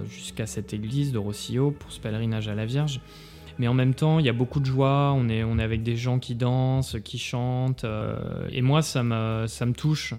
jusqu'à 0.09 0.45
cette 0.45 0.73
église 0.73 1.13
de 1.13 1.17
Rossio 1.17 1.71
pour 1.71 1.91
ce 1.91 2.01
pèlerinage 2.01 2.49
à 2.49 2.55
la 2.55 2.65
Vierge. 2.65 2.99
Mais 3.59 3.67
en 3.67 3.73
même 3.73 3.93
temps, 3.93 4.19
il 4.19 4.25
y 4.25 4.29
a 4.29 4.33
beaucoup 4.33 4.59
de 4.59 4.65
joie, 4.65 5.13
on 5.15 5.29
est, 5.29 5.43
on 5.43 5.59
est 5.59 5.63
avec 5.63 5.83
des 5.83 5.95
gens 5.95 6.17
qui 6.17 6.33
dansent, 6.33 6.97
qui 7.03 7.19
chantent, 7.19 7.85
et 8.49 8.61
moi, 8.61 8.81
ça 8.81 9.03
me, 9.03 9.45
ça 9.47 9.65
me 9.65 9.73
touche. 9.73 10.13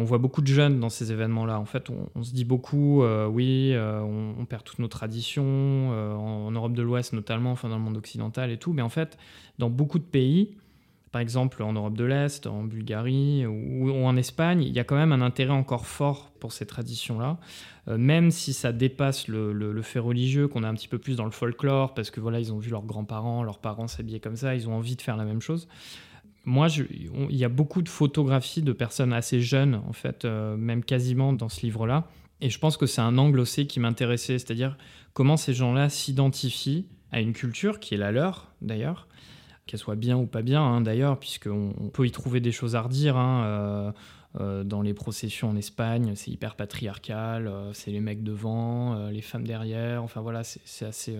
On 0.00 0.04
voit 0.04 0.18
beaucoup 0.18 0.40
de 0.40 0.46
jeunes 0.46 0.80
dans 0.80 0.88
ces 0.88 1.12
événements-là. 1.12 1.60
En 1.60 1.66
fait, 1.66 1.90
on, 2.14 2.22
se 2.22 2.32
dit 2.32 2.44
beaucoup, 2.44 3.02
euh, 3.02 3.26
oui, 3.26 3.72
euh, 3.74 4.00
on, 4.00 4.44
perd 4.46 4.64
toutes 4.64 4.78
nos 4.78 4.88
traditions, 4.88 5.44
euh, 5.44 6.14
en, 6.14 6.50
Europe 6.50 6.72
de 6.72 6.82
l'Ouest 6.82 7.12
notamment, 7.12 7.52
enfin 7.52 7.68
dans 7.68 7.76
le 7.76 7.82
monde 7.82 7.98
occidental 7.98 8.50
et 8.50 8.56
tout. 8.56 8.72
Mais 8.72 8.82
en 8.82 8.88
fait, 8.88 9.18
dans 9.58 9.68
beaucoup 9.68 9.98
de 9.98 10.04
pays, 10.04 10.56
par 11.12 11.20
exemple 11.20 11.62
en 11.62 11.72
Europe 11.72 11.96
de 11.96 12.04
l'Est, 12.04 12.46
en 12.46 12.64
Bulgarie 12.64 13.44
ou, 13.46 13.90
en 13.90 14.16
Espagne, 14.16 14.62
il 14.62 14.72
y 14.72 14.78
a 14.78 14.84
quand 14.84 14.96
même 14.96 15.12
un 15.12 15.20
intérêt 15.20 15.52
encore 15.52 15.86
fort 15.86 16.30
pour 16.40 16.52
ces 16.52 16.66
traditions-là, 16.66 17.38
même 17.88 18.30
si 18.30 18.52
ça 18.52 18.72
dépasse 18.72 19.26
le, 19.26 19.82
fait 19.82 19.98
religieux, 19.98 20.46
qu'on 20.46 20.62
a 20.62 20.68
un 20.68 20.74
petit 20.74 20.88
peu 20.88 20.98
plus 20.98 21.16
dans 21.16 21.24
le 21.24 21.32
folklore, 21.32 21.94
parce 21.94 22.10
que 22.10 22.20
voilà, 22.20 22.38
ils 22.38 22.52
ont 22.52 22.58
vu 22.58 22.70
leurs 22.70 22.84
grands-parents, 22.84 23.42
leurs 23.42 23.58
parents 23.58 23.88
s'habiller 23.88 24.20
comme 24.20 24.36
ça, 24.36 24.54
ils 24.54 24.68
ont 24.68 24.74
envie 24.74 24.94
de 24.94 25.02
faire 25.02 25.16
la 25.16 25.24
même 25.24 25.40
chose 25.40 25.66
moi, 26.44 26.68
il 26.68 27.36
y 27.36 27.44
a 27.44 27.48
beaucoup 27.48 27.82
de 27.82 27.88
photographies 27.88 28.62
de 28.62 28.72
personnes 28.72 29.12
assez 29.12 29.40
jeunes, 29.40 29.80
en 29.88 29.92
fait, 29.92 30.24
euh, 30.24 30.56
même 30.56 30.82
quasiment 30.82 31.32
dans 31.32 31.48
ce 31.48 31.60
livre-là. 31.62 32.08
Et 32.40 32.48
je 32.48 32.58
pense 32.58 32.76
que 32.76 32.86
c'est 32.86 33.02
un 33.02 33.18
angle 33.18 33.40
aussi 33.40 33.66
qui 33.66 33.80
m'intéressait, 33.80 34.38
c'est-à-dire 34.38 34.78
comment 35.12 35.36
ces 35.36 35.52
gens-là 35.52 35.90
s'identifient 35.90 36.86
à 37.12 37.20
une 37.20 37.32
culture 37.32 37.80
qui 37.80 37.94
est 37.94 37.98
la 37.98 38.12
leur, 38.12 38.52
d'ailleurs, 38.62 39.06
qu'elle 39.66 39.80
soit 39.80 39.96
bien 39.96 40.16
ou 40.16 40.26
pas 40.26 40.42
bien, 40.42 40.62
hein, 40.62 40.80
d'ailleurs, 40.80 41.18
puisqu'on 41.18 41.90
peut 41.92 42.06
y 42.06 42.10
trouver 42.10 42.40
des 42.40 42.52
choses 42.52 42.74
à 42.74 42.82
redire. 42.82 43.16
Hein, 43.16 43.44
euh, 43.44 43.92
dans 44.38 44.80
les 44.80 44.94
processions 44.94 45.50
en 45.50 45.56
Espagne, 45.56 46.12
c'est 46.14 46.30
hyper 46.30 46.54
patriarcal, 46.54 47.48
euh, 47.48 47.72
c'est 47.72 47.90
les 47.90 48.00
mecs 48.00 48.22
devant, 48.22 48.94
euh, 48.94 49.10
les 49.10 49.22
femmes 49.22 49.44
derrière, 49.44 50.04
enfin 50.04 50.20
voilà, 50.20 50.44
c'est 50.44 50.86
assez. 50.86 51.16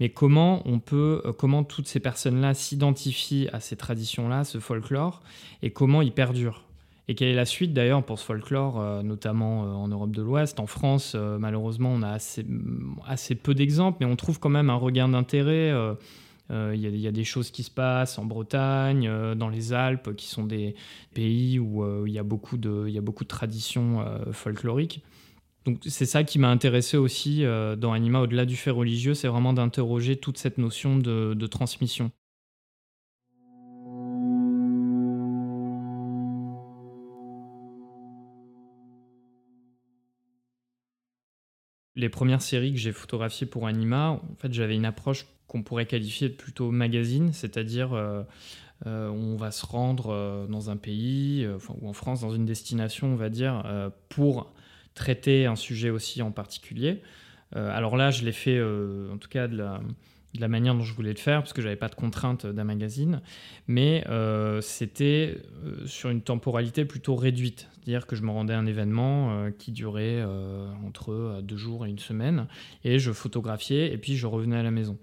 Mais 0.00 0.08
comment 0.08 0.62
on 0.64 0.78
peut, 0.78 1.22
comment 1.36 1.64
toutes 1.64 1.86
ces 1.86 2.00
personnes-là 2.00 2.54
s'identifient 2.54 3.48
à 3.52 3.60
ces 3.60 3.76
traditions-là, 3.76 4.44
ce 4.44 4.58
folklore, 4.58 5.20
et 5.62 5.70
comment 5.70 6.00
ils 6.00 6.12
perdurent? 6.12 6.64
Et 7.08 7.14
quelle 7.14 7.28
est 7.28 7.34
la 7.34 7.44
suite 7.44 7.74
d'ailleurs 7.74 8.04
pour 8.04 8.18
ce 8.18 8.24
folklore, 8.24 9.02
notamment 9.02 9.82
en 9.82 9.88
Europe 9.88 10.12
de 10.12 10.22
l'Ouest? 10.22 10.60
En 10.60 10.66
France, 10.66 11.16
malheureusement, 11.16 11.90
on 11.92 12.02
a 12.02 12.10
assez, 12.10 12.46
assez 13.04 13.34
peu 13.34 13.52
d'exemples, 13.52 13.98
mais 14.00 14.06
on 14.06 14.14
trouve 14.14 14.38
quand 14.38 14.48
même 14.48 14.70
un 14.70 14.76
regain 14.76 15.08
d'intérêt. 15.08 15.72
Euh, 16.50 16.72
il 16.74 16.98
y, 16.98 17.06
a 17.06 17.12
des 17.12 17.24
choses 17.24 17.50
qui 17.50 17.62
se 17.62 17.70
passent 17.70 18.18
en 18.18 18.24
Bretagne, 18.24 19.06
euh, 19.08 19.34
dans 19.34 19.48
les 19.48 19.72
Alpes, 19.72 20.16
qui 20.16 20.26
sont 20.26 20.44
des 20.44 20.74
pays 21.14 21.58
où 21.60 21.84
euh, 21.84 22.04
il 22.06 22.12
y, 22.12 22.18
a 22.18 22.24
beaucoup 22.24 22.56
de, 22.56 23.24
traditions 23.24 24.04
folkloriques. 24.32 25.04
Donc 25.64 25.78
c'est 25.86 26.06
ça 26.06 26.24
qui 26.24 26.38
m'a 26.38 26.48
intéressé 26.48 26.96
aussi 26.96 27.44
dans 27.78 27.92
Anima, 27.92 28.20
au-delà 28.20 28.46
du 28.46 28.56
fait 28.56 28.70
religieux, 28.70 29.14
c'est 29.14 29.28
vraiment 29.28 29.52
d'interroger 29.52 30.16
toute 30.16 30.38
cette 30.38 30.58
notion 30.58 30.96
de, 30.96 31.34
de 31.34 31.46
transmission. 31.46 32.10
les 41.96 42.08
premières 42.08 42.40
séries 42.40 42.72
que 42.72 42.78
j'ai 42.78 42.92
photographiées 42.92 43.46
pour 43.46 43.66
Anima, 43.66 44.10
en 44.10 44.36
fait, 44.38 44.52
j'avais 44.54 44.74
une 44.74 44.86
approche 44.86 45.26
qu'on 45.50 45.64
pourrait 45.64 45.86
qualifier 45.86 46.28
de 46.28 46.34
plutôt 46.34 46.70
magazine, 46.70 47.32
c'est-à-dire 47.32 47.92
euh, 47.92 48.22
euh, 48.86 49.08
on 49.08 49.34
va 49.34 49.50
se 49.50 49.66
rendre 49.66 50.10
euh, 50.10 50.46
dans 50.46 50.70
un 50.70 50.76
pays, 50.76 51.44
ou 51.80 51.88
en 51.88 51.92
France, 51.92 52.20
dans 52.20 52.30
une 52.30 52.46
destination, 52.46 53.08
on 53.08 53.16
va 53.16 53.30
dire, 53.30 53.64
pour 54.08 54.52
traiter 54.94 55.46
un 55.46 55.56
sujet 55.56 55.90
aussi 55.90 56.22
en 56.22 56.30
particulier. 56.30 57.02
alors 57.52 57.96
là, 57.96 58.12
je 58.12 58.24
l'ai 58.24 58.32
fait, 58.32 58.62
en 58.62 59.18
tout 59.18 59.28
cas, 59.28 59.48
de 59.48 59.56
la, 59.56 59.80
de 60.34 60.40
la, 60.40 60.46
manière 60.46 60.74
dont 60.76 60.84
je 60.84 60.94
voulais 60.94 61.12
le 61.12 61.18
faire, 61.18 61.40
parce 61.40 61.52
que 61.52 61.62
j'avais 61.62 61.74
pas 61.74 61.88
de 61.88 61.96
contrainte 61.96 62.46
d'un 62.46 62.64
magazine, 62.64 63.20
mais 63.66 64.04
c'était 64.60 65.38
sur 65.86 66.10
une 66.10 66.22
temporalité 66.22 66.84
plutôt 66.84 67.16
réduite. 67.16 67.68
C'est-à-dire 67.72 68.06
que 68.06 68.14
je 68.14 68.22
me 68.22 68.30
rendais 68.30 68.54
à 68.54 68.58
un 68.58 68.66
événement 68.66 69.50
qui 69.58 69.72
durait 69.72 70.22
entre 70.86 71.40
deux 71.42 71.56
jours 71.56 71.86
et 71.86 71.90
une 71.90 71.98
semaine, 71.98 72.46
et 72.84 73.00
je 73.00 73.10
photographiais, 73.10 73.92
et 73.92 73.98
puis 73.98 74.16
je 74.16 74.28
revenais 74.28 74.56
à 74.56 74.62
la 74.62 74.70
maison. 74.70 74.96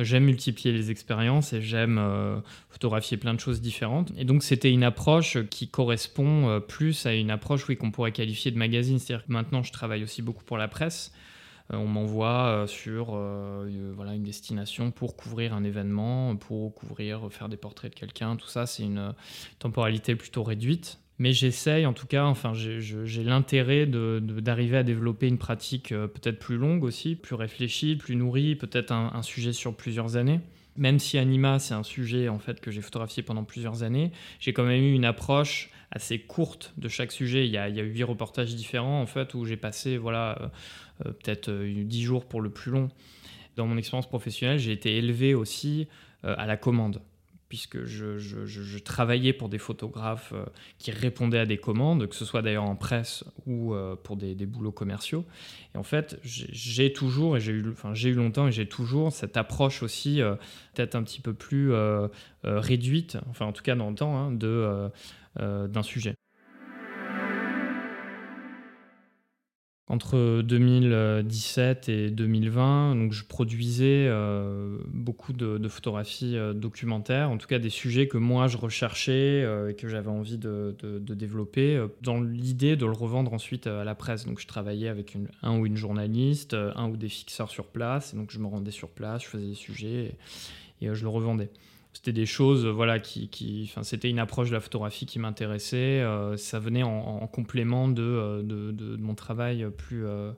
J'aime 0.00 0.24
multiplier 0.24 0.74
les 0.74 0.90
expériences 0.90 1.52
et 1.52 1.62
j'aime 1.62 1.98
euh, 1.98 2.40
photographier 2.68 3.16
plein 3.16 3.32
de 3.32 3.38
choses 3.38 3.60
différentes. 3.60 4.12
Et 4.16 4.24
donc 4.24 4.42
c'était 4.42 4.72
une 4.72 4.82
approche 4.82 5.38
qui 5.50 5.68
correspond 5.68 6.48
euh, 6.48 6.60
plus 6.60 7.06
à 7.06 7.14
une 7.14 7.30
approche 7.30 7.68
oui, 7.68 7.76
qu'on 7.76 7.92
pourrait 7.92 8.10
qualifier 8.10 8.50
de 8.50 8.58
magazine. 8.58 8.98
C'est-à-dire 8.98 9.24
que 9.24 9.32
maintenant 9.32 9.62
je 9.62 9.72
travaille 9.72 10.02
aussi 10.02 10.20
beaucoup 10.20 10.42
pour 10.42 10.58
la 10.58 10.66
presse. 10.66 11.12
Euh, 11.72 11.76
on 11.76 11.86
m'envoie 11.86 12.64
sur 12.66 13.16
voilà, 13.94 14.14
une 14.14 14.24
destination 14.24 14.90
pour 14.90 15.16
couvrir 15.16 15.54
un 15.54 15.62
événement, 15.62 16.34
pour 16.34 16.74
couvrir, 16.74 17.28
faire 17.30 17.48
des 17.48 17.56
portraits 17.56 17.92
de 17.92 17.98
quelqu'un. 17.98 18.34
Tout 18.34 18.48
ça, 18.48 18.66
c'est 18.66 18.82
une 18.82 19.14
temporalité 19.60 20.16
plutôt 20.16 20.42
réduite. 20.42 20.98
Mais 21.24 21.32
j'essaye, 21.32 21.86
en 21.86 21.94
tout 21.94 22.06
cas, 22.06 22.26
enfin, 22.26 22.52
j'ai 22.52 23.24
l'intérêt 23.24 23.86
d'arriver 23.86 24.76
à 24.76 24.82
développer 24.82 25.26
une 25.26 25.38
pratique 25.38 25.90
euh, 25.90 26.06
peut-être 26.06 26.38
plus 26.38 26.58
longue 26.58 26.84
aussi, 26.84 27.14
plus 27.16 27.34
réfléchie, 27.34 27.96
plus 27.96 28.14
nourrie, 28.14 28.56
peut-être 28.56 28.92
un, 28.92 29.22
sujet 29.22 29.54
sur 29.54 29.74
plusieurs 29.74 30.16
années. 30.16 30.40
Même 30.76 30.98
si 30.98 31.16
Anima, 31.16 31.58
c'est 31.60 31.72
un 31.72 31.82
sujet 31.82 32.28
en 32.28 32.38
fait 32.38 32.60
que 32.60 32.70
j'ai 32.70 32.82
photographié 32.82 33.22
pendant 33.22 33.42
plusieurs 33.42 33.82
années, 33.82 34.12
j'ai 34.38 34.52
quand 34.52 34.64
même 34.64 34.82
eu 34.82 34.92
une 34.92 35.06
approche 35.06 35.70
assez 35.90 36.18
courte 36.18 36.74
de 36.76 36.88
chaque 36.88 37.10
sujet. 37.10 37.46
Il 37.46 37.52
y 37.52 37.56
a, 37.56 37.70
il 37.70 37.76
y 37.76 37.80
a 37.80 37.84
eu 37.84 37.88
huit 37.88 38.04
reportages 38.04 38.54
différents 38.54 39.00
en 39.00 39.06
fait 39.06 39.32
où 39.32 39.46
j'ai 39.46 39.56
passé 39.56 39.96
voilà 39.96 40.36
euh, 40.42 40.48
euh, 41.06 41.12
peut-être 41.12 41.50
dix 41.50 42.02
jours 42.02 42.26
pour 42.26 42.42
le 42.42 42.50
plus 42.50 42.70
long. 42.70 42.90
Dans 43.56 43.66
mon 43.66 43.78
expérience 43.78 44.10
professionnelle, 44.10 44.58
j'ai 44.58 44.72
été 44.72 44.98
élevé 44.98 45.32
aussi 45.32 45.88
à 46.22 46.44
la 46.44 46.58
commande 46.58 47.00
puisque 47.54 47.84
je, 47.84 48.78
travaillais 48.78 49.32
pour 49.32 49.48
des 49.48 49.58
photographes 49.58 50.32
euh, 50.34 50.44
qui 50.78 50.90
répondaient 50.90 51.38
à 51.38 51.46
des 51.46 51.56
commandes, 51.56 52.08
que 52.08 52.16
ce 52.16 52.24
soit 52.24 52.42
d'ailleurs 52.42 52.64
en 52.64 52.74
presse 52.74 53.22
ou 53.46 53.74
euh, 53.74 53.94
pour 53.94 54.16
des, 54.16 54.34
boulots 54.44 54.72
commerciaux. 54.72 55.24
Et 55.72 55.78
en 55.78 55.84
fait, 55.84 56.18
j'ai 56.24 56.92
toujours, 56.92 57.36
et 57.36 57.40
j'ai 57.40 57.52
eu, 57.52 57.64
enfin, 57.70 57.94
eu 57.94 58.12
longtemps 58.12 58.48
et 58.48 58.52
j'ai 58.52 58.66
toujours 58.66 59.12
cette 59.12 59.36
approche 59.36 59.84
aussi, 59.84 60.20
euh, 60.20 60.34
peut-être 60.74 60.96
un 60.96 61.04
petit 61.04 61.20
peu 61.20 61.32
plus 61.32 61.72
réduite, 62.42 63.18
enfin 63.30 63.46
en 63.46 63.52
tout 63.52 63.62
cas 63.62 63.76
dans 63.76 63.88
le 63.88 63.94
temps, 63.94 64.18
hein, 64.18 64.90
d'un 65.68 65.82
sujet. 65.84 66.16
Entre 69.94 70.42
2017 70.42 71.88
et 71.88 72.10
2020, 72.10 72.96
donc 72.96 73.12
je 73.12 73.24
produisais 73.24 74.08
euh, 74.08 74.76
beaucoup 74.88 75.32
de, 75.32 75.68
photographies 75.68 76.36
euh, 76.36 76.52
documentaires, 76.52 77.30
en 77.30 77.38
tout 77.38 77.46
cas 77.46 77.60
des 77.60 77.70
sujets 77.70 78.08
que 78.08 78.18
moi 78.18 78.48
je 78.48 78.56
recherchais 78.56 79.44
euh, 79.44 79.70
et 79.70 79.74
que 79.74 79.86
j'avais 79.86 80.10
envie 80.10 80.36
de, 80.36 80.74
développer, 81.00 81.80
dans 82.02 82.20
l'idée 82.20 82.74
de 82.74 82.86
le 82.86 82.90
revendre 82.90 83.32
ensuite 83.32 83.68
à 83.68 83.84
la 83.84 83.94
presse. 83.94 84.26
Donc 84.26 84.40
je 84.40 84.48
travaillais 84.48 84.88
avec 84.88 85.16
un 85.42 85.60
ou 85.60 85.64
une 85.64 85.76
journaliste, 85.76 86.54
un 86.54 86.88
ou 86.90 86.96
des 86.96 87.08
fixeurs 87.08 87.50
sur 87.50 87.66
place, 87.66 88.14
et 88.14 88.16
donc 88.16 88.32
je 88.32 88.40
me 88.40 88.48
rendais 88.48 88.72
sur 88.72 88.88
place, 88.88 89.22
je 89.22 89.28
faisais 89.28 89.46
des 89.46 89.54
sujets 89.54 90.16
et 90.82 90.92
je 90.92 91.02
le 91.04 91.08
revendais 91.08 91.50
c'était 91.94 92.12
des 92.12 92.26
choses 92.26 92.66
voilà 92.66 92.98
qui, 92.98 93.28
qui 93.28 93.72
c'était 93.82 94.10
une 94.10 94.18
approche 94.18 94.48
de 94.48 94.54
la 94.54 94.60
photographie 94.60 95.06
qui 95.06 95.18
m'intéressait 95.18 96.00
euh, 96.02 96.36
ça 96.36 96.58
venait 96.58 96.82
en, 96.82 97.26
complément 97.28 97.88
euh, 97.96 98.42
de, 98.42 98.72
de, 98.72 98.96
mon 98.96 99.14
travail 99.14 99.66
plus 99.76 100.04
euh, 100.04 100.32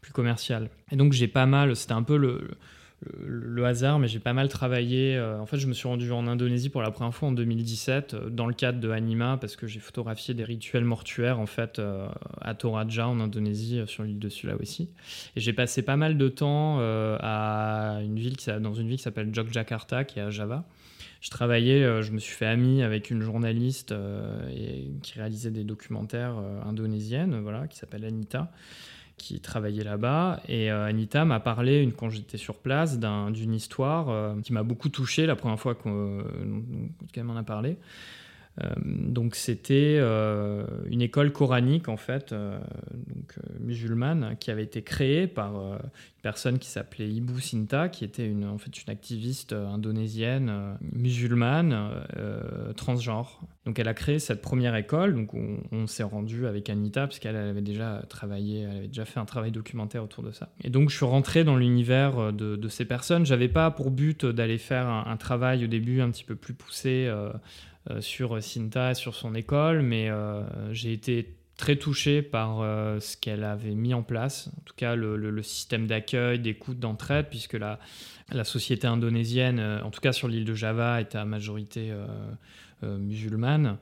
plus 0.00 0.12
commercial. 0.12 0.68
Et 0.90 0.96
donc 0.96 1.12
j'ai 1.12 1.28
pas 1.28 1.46
mal 1.46 1.74
c'était 1.76 1.92
un 1.92 2.02
peu 2.02 2.16
le, 2.16 2.50
le, 3.24 3.64
hasard 3.64 3.98
mais 3.98 4.08
j'ai 4.08 4.18
pas 4.18 4.32
mal 4.32 4.48
travaillé 4.48 5.18
en 5.20 5.46
fait 5.46 5.58
je 5.58 5.66
me 5.68 5.74
suis 5.74 5.86
rendu 5.86 6.10
en 6.10 6.26
Indonésie 6.26 6.70
pour 6.70 6.82
la 6.82 6.90
première 6.90 7.14
fois 7.14 7.28
en 7.28 7.32
2017 7.32 8.16
dans 8.30 8.46
le 8.46 8.54
cadre 8.54 8.80
de 8.80 8.90
Anima 8.90 9.36
parce 9.40 9.54
que 9.54 9.66
j'ai 9.66 9.80
photographié 9.80 10.34
des 10.34 10.44
rituels 10.44 10.84
mortuaires 10.84 11.38
en 11.38 11.46
fait 11.46 11.80
à 12.40 12.54
Toraja 12.54 13.08
en 13.08 13.20
Indonésie 13.20 13.82
sur 13.86 14.02
l'île 14.02 14.18
de 14.18 14.28
Sulawesi. 14.28 14.90
Et 15.36 15.40
j'ai 15.40 15.52
passé 15.52 15.82
pas 15.82 15.96
mal 15.96 16.18
de 16.18 16.28
temps 16.28 16.78
à 16.80 18.00
une 18.02 18.18
ville 18.18 18.36
dans 18.60 18.74
une 18.74 18.88
ville 18.88 18.96
qui 18.96 19.02
s'appelle 19.04 19.32
Jogjakarta 19.32 20.04
qui 20.04 20.18
est 20.18 20.22
à 20.22 20.30
Java 20.30 20.64
je 21.20 21.30
travaillais, 21.30 21.82
euh, 21.82 22.02
je 22.02 22.12
me 22.12 22.18
suis 22.18 22.34
fait 22.34 22.46
ami 22.46 22.82
avec 22.82 23.10
une 23.10 23.22
journaliste 23.22 23.92
euh, 23.92 24.48
qui 25.02 25.14
réalisait 25.14 25.50
des 25.50 25.64
documentaires 25.64 26.36
euh, 26.38 26.62
indonésiennes, 26.64 27.40
voilà, 27.40 27.66
qui 27.66 27.78
s'appelle 27.78 28.04
Anita, 28.04 28.50
qui 29.16 29.40
travaillait 29.40 29.84
là-bas. 29.84 30.40
Et 30.48 30.70
Anita 30.70 31.24
m'a 31.24 31.40
parlé, 31.40 31.80
une, 31.80 31.92
quand 31.92 32.10
j'étais 32.10 32.36
sur 32.36 32.56
place, 32.56 32.98
d'une 32.98 33.54
histoire 33.54 34.36
qui 34.42 34.52
m'a 34.52 34.62
beaucoup 34.62 34.90
touché 34.90 35.24
la 35.24 35.36
première 35.36 35.58
fois 35.58 35.74
qu'elle 35.74 37.24
m'en 37.24 37.36
a 37.36 37.42
parlé. 37.42 37.78
Donc 38.84 39.34
c'était 39.34 39.98
une 39.98 41.02
école 41.02 41.32
coranique 41.32 41.88
en 41.88 41.96
fait, 41.96 42.32
donc 42.32 43.34
musulmane, 43.60 44.36
qui 44.40 44.50
avait 44.50 44.62
été 44.62 44.82
créée 44.82 45.26
par 45.26 45.54
une 45.54 45.78
personne 46.22 46.58
qui 46.58 46.68
s'appelait 46.68 47.08
Ibu 47.08 47.40
Sinta, 47.40 47.88
qui 47.88 48.04
était 48.04 48.26
une, 48.26 48.46
en 48.46 48.58
fait 48.58 48.82
une 48.82 48.90
activiste 48.90 49.52
indonésienne, 49.52 50.76
musulmane, 50.92 51.90
transgenre. 52.76 53.40
Donc 53.66 53.80
elle 53.80 53.88
a 53.88 53.94
créé 53.94 54.20
cette 54.20 54.40
première 54.40 54.76
école, 54.76 55.14
donc 55.14 55.34
on, 55.72 55.86
s'est 55.88 56.04
rendu 56.04 56.46
avec 56.46 56.70
Anita, 56.70 57.08
puisqu'elle 57.08 57.34
avait 57.34 57.60
déjà 57.60 58.02
travaillé, 58.08 58.60
elle 58.60 58.76
avait 58.76 58.86
déjà 58.86 59.04
fait 59.04 59.18
un 59.18 59.24
travail 59.24 59.50
documentaire 59.50 60.04
autour 60.04 60.22
de 60.22 60.30
ça. 60.30 60.50
Et 60.62 60.70
donc 60.70 60.88
je 60.88 60.96
suis 60.96 61.04
rentré 61.04 61.42
dans 61.42 61.56
l'univers 61.56 62.32
de, 62.32 62.68
ces 62.68 62.84
personnes. 62.84 63.26
J'avais 63.26 63.48
pas 63.48 63.70
pour 63.72 63.90
but 63.90 64.24
d'aller 64.24 64.58
faire 64.58 64.86
un, 64.86 65.16
travail 65.16 65.64
au 65.64 65.66
début 65.66 66.00
un 66.00 66.10
petit 66.10 66.24
peu 66.24 66.36
plus 66.36 66.54
poussé 66.54 67.06
euh, 67.08 67.32
sur 68.00 68.42
Cinta, 68.42 68.94
sur 68.94 69.14
son 69.14 69.34
école, 69.34 69.82
mais 69.82 70.10
euh, 70.10 70.42
j'ai 70.72 70.92
été 70.92 71.34
très 71.56 71.76
touché 71.76 72.22
par 72.22 72.60
euh, 72.60 73.00
ce 73.00 73.16
qu'elle 73.16 73.44
avait 73.44 73.74
mis 73.74 73.94
en 73.94 74.02
place, 74.02 74.48
en 74.58 74.60
tout 74.64 74.74
cas 74.76 74.94
le, 74.94 75.42
système 75.42 75.86
d'accueil, 75.86 76.38
d'écoute, 76.38 76.78
d'entraide, 76.78 77.26
puisque 77.30 77.54
la 77.54 77.78
société 78.44 78.86
indonésienne, 78.86 79.60
en 79.82 79.90
tout 79.90 80.00
cas 80.00 80.12
sur 80.12 80.28
l'île 80.28 80.44
de 80.44 80.54
Java, 80.54 81.00
est 81.00 81.14
à 81.14 81.24
majorité 81.24 81.92
musulmane 82.82 83.78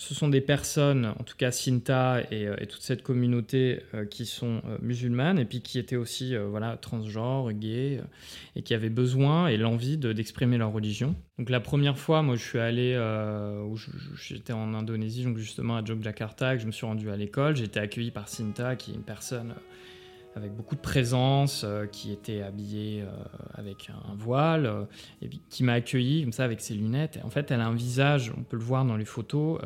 ce 0.00 0.14
sont 0.14 0.28
des 0.28 0.40
personnes, 0.40 1.12
en 1.18 1.24
tout 1.24 1.36
cas 1.36 1.50
Sinta 1.50 2.22
et, 2.30 2.46
euh, 2.46 2.56
toute 2.66 2.80
cette 2.80 3.02
communauté 3.02 3.80
euh, 3.92 4.06
qui 4.06 4.24
sont 4.24 4.62
euh, 4.64 4.78
musulmanes 4.80 5.38
et 5.38 5.44
puis 5.44 5.60
qui 5.60 5.78
étaient 5.78 5.96
aussi 5.96 6.34
voilà, 6.34 6.78
transgenres, 6.78 7.52
gays 7.52 8.00
et 8.56 8.62
qui 8.62 8.72
avaient 8.72 8.88
besoin 8.88 9.48
et 9.48 9.58
l'envie 9.58 9.98
d'exprimer 9.98 10.56
leur 10.56 10.72
religion. 10.72 11.16
Donc 11.36 11.50
la 11.50 11.60
première 11.60 11.98
fois, 11.98 12.22
moi 12.22 12.36
je 12.36 12.42
suis 12.42 12.58
allé, 12.58 12.98
j'étais 14.16 14.54
en 14.54 14.72
Indonésie, 14.72 15.24
donc 15.24 15.36
justement 15.36 15.76
à 15.76 15.84
Jogjakarta, 15.84 16.56
que 16.56 16.62
je 16.62 16.66
me 16.66 16.72
suis 16.72 16.86
rendu 16.86 17.10
à 17.10 17.16
l'école, 17.16 17.56
j'ai 17.56 17.64
été 17.64 17.78
accueilli 17.78 18.10
par 18.10 18.28
Sinta 18.28 18.76
qui 18.76 18.92
est 18.92 18.94
une 18.94 19.02
personne 19.02 19.54
avec 20.36 20.54
beaucoup 20.54 20.76
de 20.76 20.80
présence, 20.80 21.62
euh, 21.64 21.86
qui 21.86 22.12
était 22.12 22.42
habillée 22.42 23.02
euh, 23.02 23.10
avec 23.54 23.90
un 23.90 24.14
voile, 24.14 24.66
euh, 24.66 24.84
et 25.22 25.28
qui 25.48 25.64
m'a 25.64 25.74
accueilli 25.74 26.22
comme 26.22 26.32
ça 26.32 26.44
avec 26.44 26.60
ses 26.60 26.74
lunettes. 26.74 27.18
en 27.24 27.30
fait, 27.30 27.50
elle 27.50 27.60
a 27.60 27.66
un 27.66 27.74
visage, 27.74 28.32
on 28.36 28.42
peut 28.42 28.56
le 28.56 28.62
voir 28.62 28.84
dans 28.84 28.96
les 28.96 29.04
photos, 29.04 29.60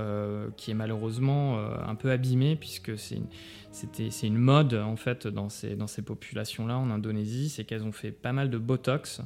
qui 0.56 0.70
est 0.70 0.74
malheureusement 0.74 1.58
un 1.58 1.94
peu 1.94 2.10
abîmé, 2.10 2.56
puisque 2.56 2.96
c'est 2.98 3.16
une, 3.16 4.10
une 4.22 4.38
mode 4.38 4.74
en 4.74 4.96
fait 4.96 5.26
dans 5.26 5.48
ces, 5.48 5.76
dans 5.76 5.86
ces 5.86 6.02
populations-là 6.02 6.78
en 6.78 6.90
Indonésie, 6.90 7.48
c'est 7.48 7.64
qu'elles 7.64 7.84
ont 7.84 7.92
fait 7.92 8.10
pas 8.10 8.32
mal 8.32 8.50
de 8.50 8.58
botox 8.58 9.20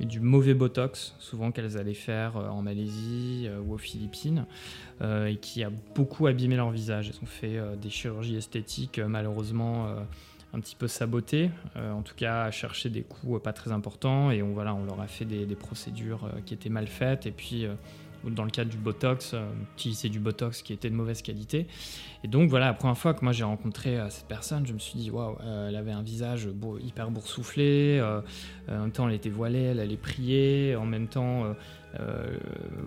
et 0.00 0.06
du 0.06 0.20
mauvais 0.20 0.54
botox, 0.54 1.14
souvent 1.18 1.52
qu'elles 1.52 1.78
allaient 1.78 1.94
faire 1.94 2.36
en 2.36 2.62
Malaisie 2.62 3.48
ou 3.66 3.74
aux 3.74 3.78
Philippines, 3.78 4.46
et 5.02 5.36
qui 5.36 5.62
a 5.64 5.70
beaucoup 5.94 6.26
abîmé 6.26 6.56
leur 6.56 6.70
visage. 6.70 7.10
Elles 7.10 7.22
ont 7.22 7.26
fait 7.26 7.60
des 7.80 7.90
chirurgies 7.90 8.36
esthétiques 8.36 8.98
malheureusement 8.98 9.94
un 10.54 10.60
petit 10.60 10.76
peu 10.76 10.86
saboté, 10.86 11.50
euh, 11.76 11.92
en 11.92 12.02
tout 12.02 12.14
cas 12.14 12.44
à 12.44 12.50
chercher 12.50 12.90
des 12.90 13.02
coûts 13.02 13.38
pas 13.38 13.52
très 13.52 13.72
importants 13.72 14.30
et 14.30 14.42
on, 14.42 14.52
voilà, 14.52 14.74
on 14.74 14.84
leur 14.84 15.00
a 15.00 15.06
fait 15.06 15.24
des, 15.24 15.46
procédures 15.56 16.24
euh, 16.24 16.40
qui 16.44 16.54
étaient 16.54 16.68
mal 16.68 16.86
faites 16.86 17.26
et 17.26 17.30
puis 17.30 17.64
euh, 17.64 17.74
dans 18.24 18.44
le 18.44 18.50
cadre 18.50 18.70
du 18.70 18.76
Botox, 18.76 19.34
utiliser 19.74 20.08
du 20.08 20.20
Botox 20.20 20.62
qui 20.62 20.72
était 20.72 20.88
de 20.88 20.94
mauvaise 20.94 21.22
qualité. 21.22 21.66
Et 22.22 22.28
donc 22.28 22.50
voilà, 22.50 22.66
la 22.66 22.74
première 22.74 22.96
fois 22.96 23.14
que 23.14 23.24
moi 23.24 23.32
j'ai 23.32 23.42
rencontré 23.42 23.98
cette 24.10 24.28
personne, 24.28 24.64
je 24.64 24.72
me 24.72 24.78
suis 24.78 24.96
dit, 24.96 25.10
waouh, 25.10 25.36
elle 25.68 25.74
avait 25.74 25.90
un 25.90 26.02
visage 26.02 26.48
hyper 26.84 27.10
boursouflé, 27.10 28.00
en 28.68 28.78
même 28.78 28.92
temps 28.92 29.08
elle 29.08 29.16
était 29.16 29.28
voilée, 29.28 29.62
elle 29.62 29.80
allait 29.80 29.96
prier, 29.96 30.76
en 30.76 30.86
même 30.86 31.08
temps... 31.08 31.52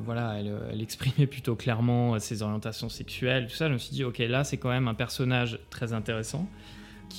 voilà, 0.05 0.39
elle, 0.39 0.53
elle, 0.71 0.81
exprimait 0.81 1.27
plutôt 1.27 1.57
clairement 1.57 2.17
ses 2.17 2.41
orientations 2.41 2.87
sexuelles, 2.87 3.47
tout 3.47 3.55
ça. 3.55 3.67
Je 3.67 3.73
me 3.73 3.77
suis 3.77 3.91
dit, 3.91 4.05
ok, 4.05 4.19
là 4.19 4.45
c'est 4.45 4.55
quand 4.55 4.69
même 4.69 4.87
un 4.87 4.93
personnage 4.93 5.59
très 5.69 5.91
intéressant 5.91 6.47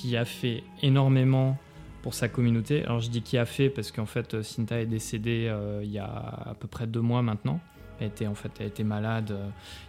qui 0.01 0.15
a 0.15 0.25
fait 0.25 0.63
énormément 0.83 1.57
pour 2.03 2.13
sa 2.13 2.29
communauté. 2.29 2.83
Alors 2.83 2.99
je 2.99 3.09
dis 3.09 3.21
qui 3.23 3.37
a 3.37 3.45
fait 3.45 3.69
parce 3.69 3.91
qu'en 3.91 4.05
fait 4.05 4.41
Cinta 4.43 4.79
est 4.79 4.85
décédée 4.85 5.47
euh, 5.49 5.81
il 5.83 5.91
y 5.91 5.97
a 5.97 6.05
à 6.05 6.55
peu 6.59 6.67
près 6.67 6.85
deux 6.85 7.01
mois 7.01 7.23
maintenant. 7.23 7.59
Elle 7.99 8.07
était 8.07 8.27
en 8.27 8.35
fait 8.35 8.51
elle 8.59 8.67
était 8.67 8.83
malade. 8.83 9.35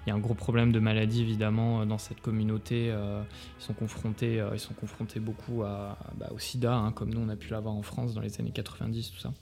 Il 0.07 0.09
y 0.09 0.13
a 0.13 0.15
un 0.15 0.19
gros 0.19 0.33
problème 0.33 0.73
de 0.73 0.79
maladie 0.79 1.21
évidemment 1.21 1.85
dans 1.85 1.99
cette 1.99 2.23
communauté. 2.23 2.87
Ils 2.87 3.63
sont 3.63 3.75
confrontés 3.75 4.43
ils 4.53 4.59
sont 4.59 4.73
confrontés 4.73 5.21
beaucoup 5.21 5.63
à, 5.63 5.99
bah, 6.17 6.29
au 6.35 6.39
SIDA 6.39 6.75
hein, 6.75 6.93
comme 6.93 7.13
nous 7.13 7.21
on 7.21 7.29
a 7.29 7.37
pu 7.37 7.51
l'avoir 7.51 7.75
en 7.75 7.83
France 7.83 8.15
dans 8.15 8.23
les 8.23 8.41
années 8.41 8.51
90 8.51 9.13
tout 9.13 9.21
ça. 9.21 9.35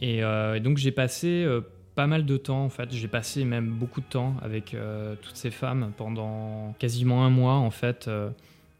Et, 0.00 0.22
euh, 0.22 0.58
donc 0.58 0.78
j'ai 0.78 0.92
passé 0.92 1.44
euh, 1.44 1.60
pas 1.94 2.06
mal 2.06 2.24
de 2.24 2.36
temps 2.38 2.64
en 2.64 2.70
fait. 2.70 2.90
J'ai 2.92 3.08
passé 3.08 3.44
même 3.44 3.68
beaucoup 3.68 4.00
de 4.00 4.06
temps 4.06 4.36
avec 4.40 4.74
toutes 5.20 5.36
ces 5.36 5.50
femmes 5.50 5.92
pendant 5.98 6.74
quasiment 6.78 7.26
un 7.26 7.30
mois 7.30 7.56
en 7.56 7.70
fait 7.70 8.08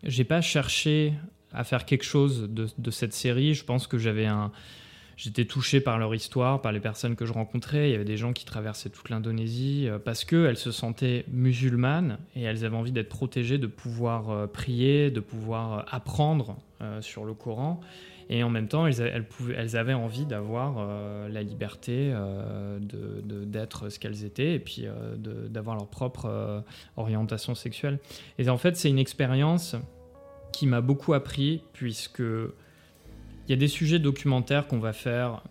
j'ai 0.02 0.24
pas 0.24 0.40
cherché 0.40 1.14
à 1.52 1.64
faire 1.64 1.84
quelque 1.84 2.04
chose 2.04 2.48
de, 2.50 2.90
cette 2.90 3.14
série. 3.14 3.54
Je 3.54 3.64
pense 3.64 3.86
que 3.86 3.98
j'avais 3.98 4.26
un. 4.26 4.52
J'étais 5.18 5.46
touché 5.46 5.80
par 5.80 5.98
leur 5.98 6.14
histoire, 6.14 6.62
par 6.62 6.70
les 6.70 6.78
personnes 6.78 7.16
que 7.16 7.26
je 7.26 7.32
rencontrais. 7.32 7.88
Il 7.88 7.92
y 7.92 7.94
avait 7.96 8.04
des 8.04 8.16
gens 8.16 8.32
qui 8.32 8.44
traversaient 8.44 8.88
toute 8.88 9.10
l'Indonésie 9.10 9.88
euh, 9.88 9.98
parce 9.98 10.24
qu'elles 10.24 10.56
se 10.56 10.70
sentaient 10.70 11.24
musulmanes 11.26 12.18
et 12.36 12.44
elles 12.44 12.64
avaient 12.64 12.76
envie 12.76 12.92
d'être 12.92 13.08
protégées, 13.08 13.58
de 13.58 13.66
pouvoir 13.66 14.30
euh, 14.30 14.46
prier, 14.46 15.10
de 15.10 15.18
pouvoir 15.18 15.78
euh, 15.80 15.82
apprendre 15.90 16.56
sur 17.00 17.24
le 17.24 17.34
Coran. 17.34 17.80
Et 18.30 18.44
en 18.44 18.50
même 18.50 18.68
temps, 18.68 18.86
elles, 18.86 19.76
avaient 19.76 19.94
envie 19.94 20.26
d'avoir 20.26 20.86
la 21.28 21.42
liberté 21.42 22.14
d'être 22.80 23.88
ce 23.88 23.98
qu'elles 23.98 24.24
étaient 24.24 24.54
et 24.54 24.60
puis 24.60 24.84
d'avoir 25.16 25.74
leur 25.74 25.88
propre 25.88 26.62
orientation 26.96 27.56
sexuelle. 27.56 27.98
Et 28.38 28.48
en 28.48 28.56
fait, 28.56 28.76
c'est 28.76 28.90
une 28.90 29.00
expérience 29.00 29.74
qui 30.52 30.68
m'a 30.68 30.80
beaucoup 30.80 31.14
appris, 31.14 31.64
puisque 31.72 32.22
il 33.48 33.52
y 33.52 33.54
a 33.54 33.56
des 33.56 33.68
sujets 33.68 33.98
documentaires 33.98 34.68
qu'on 34.68 34.78
va 34.78 34.92
faire 34.92 35.42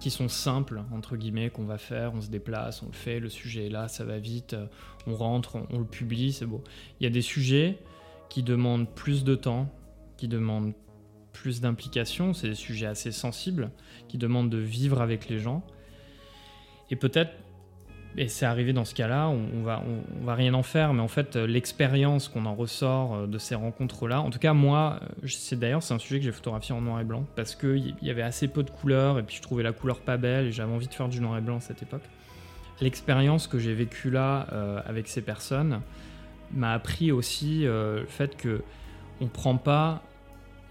qui 0.00 0.10
sont 0.10 0.28
simples, 0.28 0.82
entre 0.92 1.16
guillemets, 1.16 1.50
qu'on 1.50 1.64
va 1.64 1.76
faire, 1.76 2.14
on 2.14 2.22
se 2.22 2.30
déplace, 2.30 2.82
on 2.82 2.86
le 2.86 2.92
fait, 2.92 3.20
le 3.20 3.28
sujet 3.28 3.66
est 3.66 3.70
là, 3.70 3.86
ça 3.88 4.04
va 4.04 4.18
vite, 4.18 4.56
on 5.06 5.14
rentre, 5.14 5.58
on, 5.70 5.78
le 5.78 5.84
publie, 5.84 6.32
c'est 6.32 6.46
beau. 6.46 6.64
Il 6.98 7.04
y 7.04 7.06
a 7.06 7.10
des 7.10 7.20
sujets 7.20 7.78
qui 8.30 8.42
demandent 8.42 8.88
plus 8.88 9.24
de 9.24 9.34
temps, 9.34 9.68
qui 10.16 10.26
demandent 10.26 10.72
plus 11.32 11.60
d'implication, 11.60 12.32
c'est 12.32 12.48
des 12.48 12.54
sujets 12.54 12.86
assez 12.86 13.12
sensibles, 13.12 13.72
qui 14.08 14.16
demandent 14.16 14.50
de 14.50 14.58
vivre 14.58 15.02
avec 15.02 15.28
les 15.28 15.38
gens. 15.38 15.66
Et 16.90 16.96
peut-être 16.96 17.32
et 18.18 18.26
c'est 18.26 18.46
arrivé 18.46 18.72
dans 18.72 18.84
ce 18.84 18.94
cas-là, 18.94 19.28
on, 19.28 19.62
va, 19.62 19.82
on, 19.86 20.24
va 20.24 20.34
rien 20.34 20.52
en 20.54 20.64
faire, 20.64 20.92
mais 20.92 21.02
en 21.02 21.08
fait, 21.08 21.36
euh, 21.36 21.46
l'expérience 21.46 22.28
qu'on 22.28 22.46
en 22.46 22.54
ressort 22.54 23.14
euh, 23.14 23.26
de 23.28 23.38
ces 23.38 23.54
rencontres-là, 23.54 24.20
en 24.20 24.30
tout 24.30 24.40
cas, 24.40 24.54
moi, 24.54 24.98
euh, 25.22 25.28
c'est 25.28 25.56
d'ailleurs, 25.56 25.84
c'est 25.84 25.94
un 25.94 26.00
sujet 26.00 26.18
que 26.18 26.24
j'ai 26.24 26.32
photographié 26.32 26.74
en 26.74 26.80
noir 26.80 27.00
et 27.00 27.04
blanc, 27.04 27.24
parce 27.36 27.54
qu'il 27.54 27.94
y 28.02 28.10
avait 28.10 28.22
assez 28.22 28.48
peu 28.48 28.64
de 28.64 28.70
couleurs, 28.70 29.20
et 29.20 29.22
puis 29.22 29.36
je 29.36 29.42
trouvais 29.42 29.62
la 29.62 29.72
couleur 29.72 30.00
pas 30.00 30.16
belle, 30.16 30.46
et 30.46 30.52
j'avais 30.52 30.72
envie 30.72 30.88
de 30.88 30.94
faire 30.94 31.08
du 31.08 31.20
noir 31.20 31.38
et 31.38 31.40
blanc 31.40 31.58
à 31.58 31.60
cette 31.60 31.80
époque. 31.80 32.02
L'expérience 32.80 33.46
que 33.46 33.60
j'ai 33.60 33.74
vécue 33.74 34.10
là, 34.10 34.46
avec 34.86 35.08
ces 35.08 35.20
personnes, 35.20 35.80
m'a 36.54 36.72
appris 36.72 37.10
aussi 37.10 37.62
le 37.64 38.04
fait 38.06 38.36
que 38.36 38.62
on 39.20 39.26
prend 39.26 39.56
pas 39.56 40.00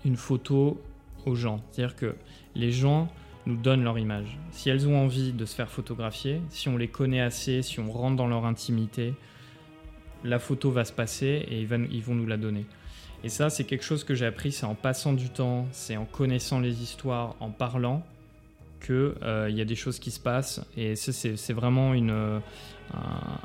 une 0.05 0.15
photo 0.15 0.81
aux 1.25 1.35
gens. 1.35 1.59
C'est-à-dire 1.69 1.97
que 1.97 2.15
les 2.55 2.71
gens 2.71 3.09
nous 3.47 3.55
donnent 3.55 3.83
leur 3.83 3.97
image. 3.97 4.37
Si 4.51 4.69
elles 4.69 4.87
ont 4.87 4.97
envie 4.97 5.31
de 5.31 5.45
se 5.45 5.55
faire 5.55 5.69
photographier, 5.69 6.41
si 6.49 6.69
on 6.69 6.77
les 6.77 6.89
connaît 6.89 7.21
assez, 7.21 7.61
si 7.61 7.79
on 7.79 7.91
rentre 7.91 8.17
dans 8.17 8.27
leur 8.27 8.45
intimité, 8.45 9.13
la 10.23 10.39
photo 10.39 10.69
va 10.69 10.83
se 10.83 10.91
passer 10.91 11.45
et 11.49 11.61
ils 11.61 12.03
vont 12.03 12.15
nous 12.15 12.25
la 12.25 12.37
donner. 12.37 12.65
Et 13.23 13.29
ça, 13.29 13.49
c'est 13.49 13.63
quelque 13.63 13.83
chose 13.83 14.03
que 14.03 14.13
j'ai 14.13 14.25
appris, 14.25 14.51
c'est 14.51 14.65
en 14.65 14.75
passant 14.75 15.13
du 15.13 15.29
temps, 15.29 15.67
c'est 15.71 15.97
en 15.97 16.05
connaissant 16.05 16.59
les 16.59 16.83
histoires, 16.83 17.35
en 17.39 17.49
parlant, 17.49 18.05
qu'il 18.85 19.13
euh, 19.23 19.49
y 19.49 19.61
a 19.61 19.65
des 19.65 19.75
choses 19.75 19.99
qui 19.99 20.11
se 20.11 20.19
passent. 20.19 20.61
Et 20.75 20.95
c'est 20.95 21.53
vraiment 21.53 21.93
une, 21.93 22.41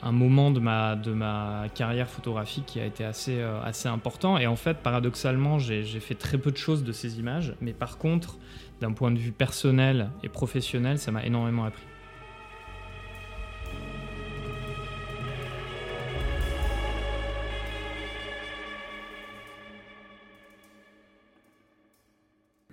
un, 0.02 0.12
moment 0.12 0.50
de 0.50 0.60
ma, 0.60 0.94
de 0.96 1.12
ma 1.12 1.66
carrière 1.74 2.08
photographique 2.08 2.66
qui 2.66 2.80
a 2.80 2.84
été 2.84 3.04
assez, 3.04 3.38
euh, 3.38 3.62
assez 3.62 3.88
important. 3.88 4.36
Et 4.36 4.46
en 4.46 4.56
fait, 4.56 4.78
paradoxalement, 4.78 5.58
j'ai 5.58 5.84
fait 6.00 6.14
très 6.14 6.38
peu 6.38 6.50
de 6.50 6.58
choses 6.58 6.84
de 6.84 6.92
ces 6.92 7.18
images. 7.18 7.54
Mais 7.60 7.72
par 7.72 7.96
contre, 7.96 8.36
d'un 8.82 8.92
point 8.92 9.12
de 9.12 9.18
vue 9.18 9.30
personnel 9.30 10.10
et 10.24 10.28
professionnel, 10.28 10.98
ça 10.98 11.12
m'a 11.12 11.24
énormément 11.24 11.64
appris. 11.64 11.84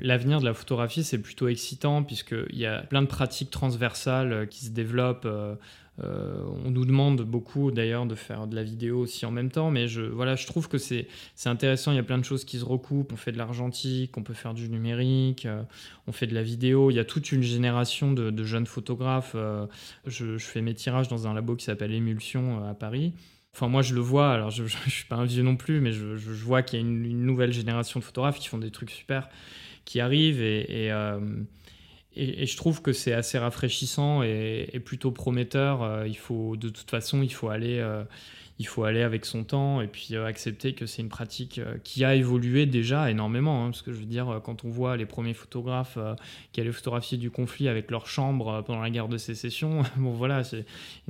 L'avenir 0.02 0.40
de 0.40 0.46
la 0.46 0.54
photographie, 0.54 1.04
c'est 1.04 1.22
plutôt 1.22 1.48
excitant 1.48 2.04
puisqu'il 2.04 2.58
y 2.58 2.66
a 2.66 2.82
plein 2.84 3.02
de 3.02 3.08
pratiques 3.08 3.52
transversales 3.52 4.48
qui 4.48 4.66
se 4.66 4.72
développent 4.72 5.26
euh, 5.26 5.56
euh, 6.04 6.44
on 6.66 6.72
nous 6.72 6.86
demande 6.86 7.22
beaucoup 7.22 7.72
d'ailleurs 7.72 8.06
de 8.06 8.16
faire 8.16 8.48
de 8.48 8.56
la 8.56 8.64
vidéo 8.64 9.00
aussi 9.00 9.26
en 9.26 9.32
même 9.32 9.52
temps, 9.52 9.72
mais 9.72 9.88
je, 9.88 10.02
voilà, 10.02 10.36
je 10.36 10.48
trouve 10.48 10.70
que 10.70 10.78
c'est 10.78 11.08
intéressant. 11.46 11.92
Il 11.92 11.96
y 11.96 12.00
a 12.00 12.04
plein 12.04 12.18
de 12.18 12.26
choses 12.26 12.46
qui 12.46 12.60
se 12.60 12.66
recoupent. 12.66 13.12
On 13.12 13.18
fait 13.18 13.32
de 13.32 13.38
l'argentique, 13.38 14.18
on 14.18 14.24
peut 14.24 14.34
faire 14.34 14.54
du 14.54 14.70
numérique, 14.70 15.46
euh, 15.46 15.64
on 16.08 16.12
fait 16.12 16.28
de 16.28 16.36
la 16.36 16.44
vidéo. 16.44 16.92
Il 16.92 16.96
y 16.96 17.00
a 17.00 17.06
toute 17.06 17.32
une 17.32 17.44
génération 17.44 18.12
de, 18.12 18.44
jeunes 18.44 18.66
photographes. 18.66 19.34
Euh, 19.36 19.66
je, 20.06 20.38
fais 20.38 20.62
mes 20.62 20.74
tirages 20.74 21.08
dans 21.08 21.28
un 21.28 21.34
labo 21.34 21.56
qui 21.56 21.66
s'appelle 21.66 21.94
Émulsion 21.94 22.66
à 22.66 22.74
Paris. 22.74 23.14
Enfin, 23.54 23.68
moi, 23.68 23.82
je 23.82 23.94
le 23.94 24.02
vois. 24.02 24.32
Alors, 24.32 24.52
je 24.52 24.64
ne 24.86 24.90
suis 24.90 25.06
pas 25.06 25.18
un 25.18 25.26
vieux 25.26 25.44
non 25.44 25.56
plus, 25.56 25.82
mais 25.82 25.92
je, 25.92 26.16
vois 26.32 26.62
qu'il 26.62 26.80
y 26.80 26.84
a 26.84 26.86
une, 26.86 27.26
nouvelle 27.26 27.52
génération 27.52 28.00
de 28.00 28.06
photographes 28.06 28.40
qui 28.40 28.48
font 28.48 28.58
des 28.58 28.72
trucs 28.72 28.92
super 28.92 29.30
qui 29.86 30.02
arrivent 30.02 30.44
et, 30.44 30.92
je 32.46 32.58
trouve 32.58 32.82
que 32.82 32.94
c'est 32.94 33.14
assez 33.14 33.38
rafraîchissant 33.38 34.24
et, 34.24 34.82
plutôt 34.84 35.12
prometteur. 35.12 36.06
il 36.06 36.18
faut, 36.18 36.56
de 36.58 36.70
toute 36.70 36.90
façon, 36.90 37.22
il 37.22 37.34
faut 37.34 37.50
aller 37.50 37.82
il 38.60 38.68
faut 38.68 38.84
aller 38.84 39.02
avec 39.02 39.26
son 39.26 39.46
temps 39.46 39.80
et 39.80 39.88
puis 39.88 40.10
euh, 40.12 40.26
accepter 40.26 40.74
que 40.74 40.86
c'est 40.86 41.02
une 41.02 41.10
pratique 41.10 41.60
euh, 41.60 41.78
qui 41.84 42.04
a 42.04 42.14
évolué 42.14 42.66
déjà 42.66 43.10
énormément. 43.10 43.64
Hein, 43.64 43.70
parce 43.70 43.82
que 43.82 43.94
je 43.94 44.00
veux 44.00 44.06
dire, 44.06 44.30
euh, 44.30 44.40
quand 44.42 44.66
on 44.66 44.70
voit 44.70 44.98
les 44.98 45.06
premiers 45.06 45.34
photographes 45.34 45.98
qui 46.52 46.60
allaient 46.60 46.74
photographier 46.74 47.18
du 47.18 47.32
conflit 47.32 47.70
avec 47.70 47.90
leur 47.90 48.06
chambre 48.06 48.62
pendant 48.66 48.82
la 48.82 48.90
guerre 48.90 49.08
de 49.08 49.18
sécession, 49.18 49.84
bon 49.98 50.12
voilà, 50.12 50.44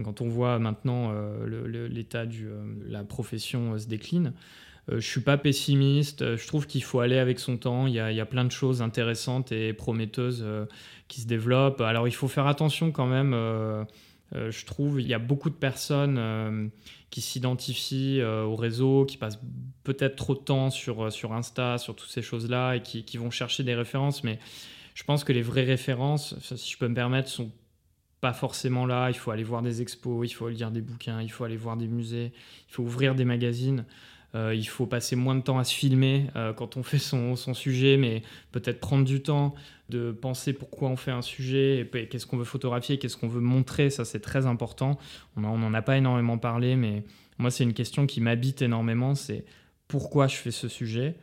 quand 0.04 0.22
on 0.22 0.30
voit 0.30 0.60
maintenant 0.60 1.12
l'état 1.66 2.26
de 2.26 2.52
la 2.88 3.04
profession 3.04 3.78
se 3.78 3.88
décline. 3.88 4.34
Je 4.92 5.06
suis 5.06 5.22
pas 5.22 5.38
pessimiste. 5.38 6.36
Je 6.36 6.48
trouve 6.48 6.66
qu'il 6.68 6.84
faut 6.84 7.00
aller 7.00 7.18
avec 7.18 7.40
son 7.40 7.58
temps. 7.58 7.88
Il 7.88 7.94
y, 7.94 8.00
a, 8.00 8.12
il 8.12 8.18
y, 8.18 8.22
a, 8.22 8.26
plein 8.26 8.46
de 8.46 8.52
choses 8.52 8.82
intéressantes 8.82 9.52
et 9.52 9.74
prometteuses 9.74 10.46
qui 11.08 11.22
se 11.22 11.28
développent. 11.28 11.82
Alors 11.82 12.08
il 12.08 12.14
faut 12.14 12.28
faire 12.28 12.48
attention 12.48 12.92
quand 12.92 13.06
même. 13.06 13.32
je 14.34 14.66
trouve 14.66 15.00
il 15.00 15.08
y 15.08 15.14
a 15.14 15.20
beaucoup 15.20 15.50
de 15.50 15.56
personnes 15.56 16.72
qui 17.10 17.22
s'identifient 17.22 18.22
euh, 18.22 18.44
au 18.44 18.56
réseau, 18.56 19.06
qui 19.06 19.18
passent 19.18 19.40
peut-être 19.84 20.16
trop 20.16 20.36
de 20.36 20.40
temps 20.40 20.70
sur, 20.70 21.06
euh, 21.06 21.10
sur 21.10 21.34
Insta, 21.34 21.78
sur 21.78 21.96
toutes 21.96 22.10
ces 22.10 22.22
choses-là, 22.22 22.76
et 22.76 22.82
qui, 22.82 23.04
qui, 23.04 23.18
vont 23.18 23.32
chercher 23.32 23.64
des 23.64 23.76
références. 23.76 24.24
Mais 24.24 24.40
je 24.94 25.04
pense 25.04 25.24
que 25.24 25.34
les 25.34 25.42
vraies 25.42 25.64
références, 25.64 26.36
si 26.56 26.72
je 26.72 26.78
peux 26.78 26.88
me 26.88 26.96
permettre, 26.96 27.30
sont 27.30 27.52
pas 28.22 28.34
forcément 28.34 28.86
là. 28.86 29.10
Il 29.10 29.16
faut 29.16 29.32
aller 29.32 29.44
voir 29.44 29.62
des 29.62 29.82
expos, 29.82 30.30
il 30.30 30.34
faut 30.34 30.50
lire 30.50 30.72
des 30.72 30.82
bouquins, 30.82 31.22
il 31.22 31.32
faut 31.32 31.46
aller 31.46 31.58
voir 31.58 31.78
des 31.78 31.88
musées, 31.88 32.32
il 32.68 32.74
faut 32.74 32.84
ouvrir 32.84 33.16
des 33.16 33.26
magazines. 33.26 33.86
Euh, 34.36 34.54
il 34.54 34.68
faut 34.68 34.86
passer 34.86 35.16
moins 35.16 35.36
de 35.36 35.42
temps 35.42 35.58
à 35.58 35.64
se 35.64 35.74
filmer 35.74 36.28
euh, 36.36 36.54
quand 36.54 36.78
on 36.78 36.84
fait 36.84 37.00
son, 37.00 37.36
sujet, 37.54 37.98
mais 37.98 38.22
peut-être 38.52 38.80
prendre 38.80 39.04
du 39.04 39.24
temps 39.24 39.56
de 39.90 40.12
penser 40.12 40.54
pourquoi 40.54 40.90
on 40.90 40.96
fait 40.96 41.12
un 41.12 41.24
sujet, 41.24 41.90
qu'est-ce 42.10 42.28
qu'on 42.28 42.38
veut 42.38 42.44
photographier, 42.44 43.00
qu'est-ce 43.00 43.18
qu'on 43.18 43.28
veut 43.28 43.42
montrer, 43.42 43.90
ça 43.90 44.06
c'est 44.06 44.20
très 44.20 44.46
important. 44.46 45.00
On 45.36 45.42
n'en 45.42 45.74
a 45.74 45.82
pas 45.82 45.98
énormément 45.98 46.38
parlé, 46.38 46.76
mais 46.76 47.04
moi 47.40 47.50
c'est 47.50 47.64
une 47.64 47.74
question 47.74 48.06
qui 48.06 48.22
m'habite 48.22 48.62
énormément, 48.62 49.16
c'est 49.16 49.46
pourquoi 49.88 50.28
je 50.28 50.36
fais 50.36 50.52
ce 50.52 50.68
sujet, 50.68 51.16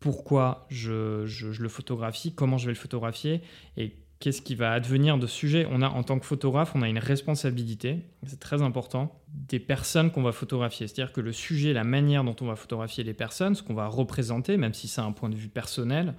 pourquoi 0.00 0.66
je, 0.68 1.24
je, 1.26 1.62
le 1.62 1.68
photographie, 1.68 2.34
comment 2.34 2.58
je 2.58 2.66
vais 2.66 2.72
le 2.72 2.78
photographier, 2.78 3.40
et 3.76 3.94
qu'est-ce 4.22 4.40
qui 4.40 4.54
va 4.54 4.70
advenir 4.70 5.18
de 5.18 5.26
sujet. 5.26 5.66
On 5.68 5.82
a, 5.82 5.88
en 5.88 6.04
tant 6.04 6.20
que 6.20 6.24
photographe, 6.24 6.72
on 6.76 6.82
a 6.82 6.88
une 6.88 7.00
responsabilité, 7.00 8.06
c'est 8.24 8.38
très 8.38 8.62
important, 8.62 9.20
des 9.26 9.58
personnes 9.58 10.12
qu'on 10.12 10.22
va 10.22 10.30
photographier. 10.30 10.86
C'est-à-dire 10.86 11.12
que 11.12 11.20
le 11.20 11.32
sujet, 11.32 11.72
la 11.72 11.82
manière 11.82 12.22
dont 12.22 12.36
on 12.40 12.46
va 12.46 12.54
photographier 12.54 13.02
les 13.02 13.14
personnes, 13.14 13.56
ce 13.56 13.64
qu'on 13.64 13.74
va 13.74 13.88
représenter, 13.88 14.56
même 14.56 14.74
si 14.74 14.86
c'est 14.86 15.00
un 15.00 15.10
point 15.10 15.28
de 15.28 15.34
vue 15.34 15.48
personnel, 15.48 16.14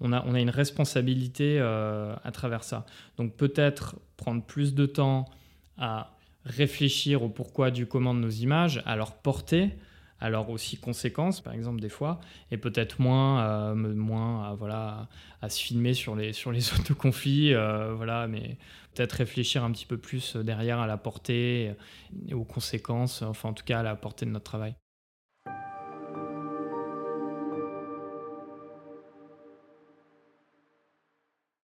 on 0.00 0.12
a, 0.14 0.40
une 0.40 0.48
responsabilité 0.48 1.58
euh, 1.60 2.16
à 2.24 2.32
travers 2.32 2.64
ça. 2.64 2.86
Donc 3.18 3.36
peut-être 3.36 3.96
prendre 4.16 4.42
plus 4.42 4.74
de 4.74 4.86
temps 4.86 5.26
à 5.76 6.16
réfléchir 6.46 7.22
au 7.22 7.28
pourquoi 7.28 7.70
du 7.70 7.86
comment 7.86 8.14
de 8.14 8.20
nos 8.20 8.30
images, 8.30 8.82
à 8.86 8.96
leur 8.96 9.14
porter, 9.14 9.76
alors 10.22 10.50
aussi 10.50 10.76
conséquences, 10.76 11.40
par 11.40 11.52
exemple, 11.52 11.80
des 11.80 11.88
fois, 11.88 12.20
et 12.52 12.56
peut-être 12.56 13.00
moins, 13.00 13.44
euh, 13.44 13.74
moins 13.74 14.44
à, 14.44 14.54
voilà, 14.54 15.08
à, 15.42 15.48
se 15.48 15.60
filmer 15.60 15.94
sur 15.94 16.14
les, 16.14 16.32
sur 16.32 16.52
les 16.52 16.72
autoconflits, 16.78 17.54
euh, 17.54 17.92
voilà, 17.94 18.28
mais 18.28 18.56
peut-être 18.94 19.12
réfléchir 19.12 19.64
un 19.64 19.72
petit 19.72 19.86
peu 19.86 19.98
plus 19.98 20.36
derrière 20.36 20.78
à 20.78 20.86
la 20.86 20.96
portée 20.96 21.74
aux 22.32 22.44
conséquences, 22.44 23.22
enfin 23.22 23.48
en 23.48 23.52
tout 23.52 23.64
cas 23.64 23.80
à 23.80 23.82
la 23.82 23.96
portée 23.96 24.24
de 24.24 24.30
notre 24.30 24.44
travail. 24.44 24.76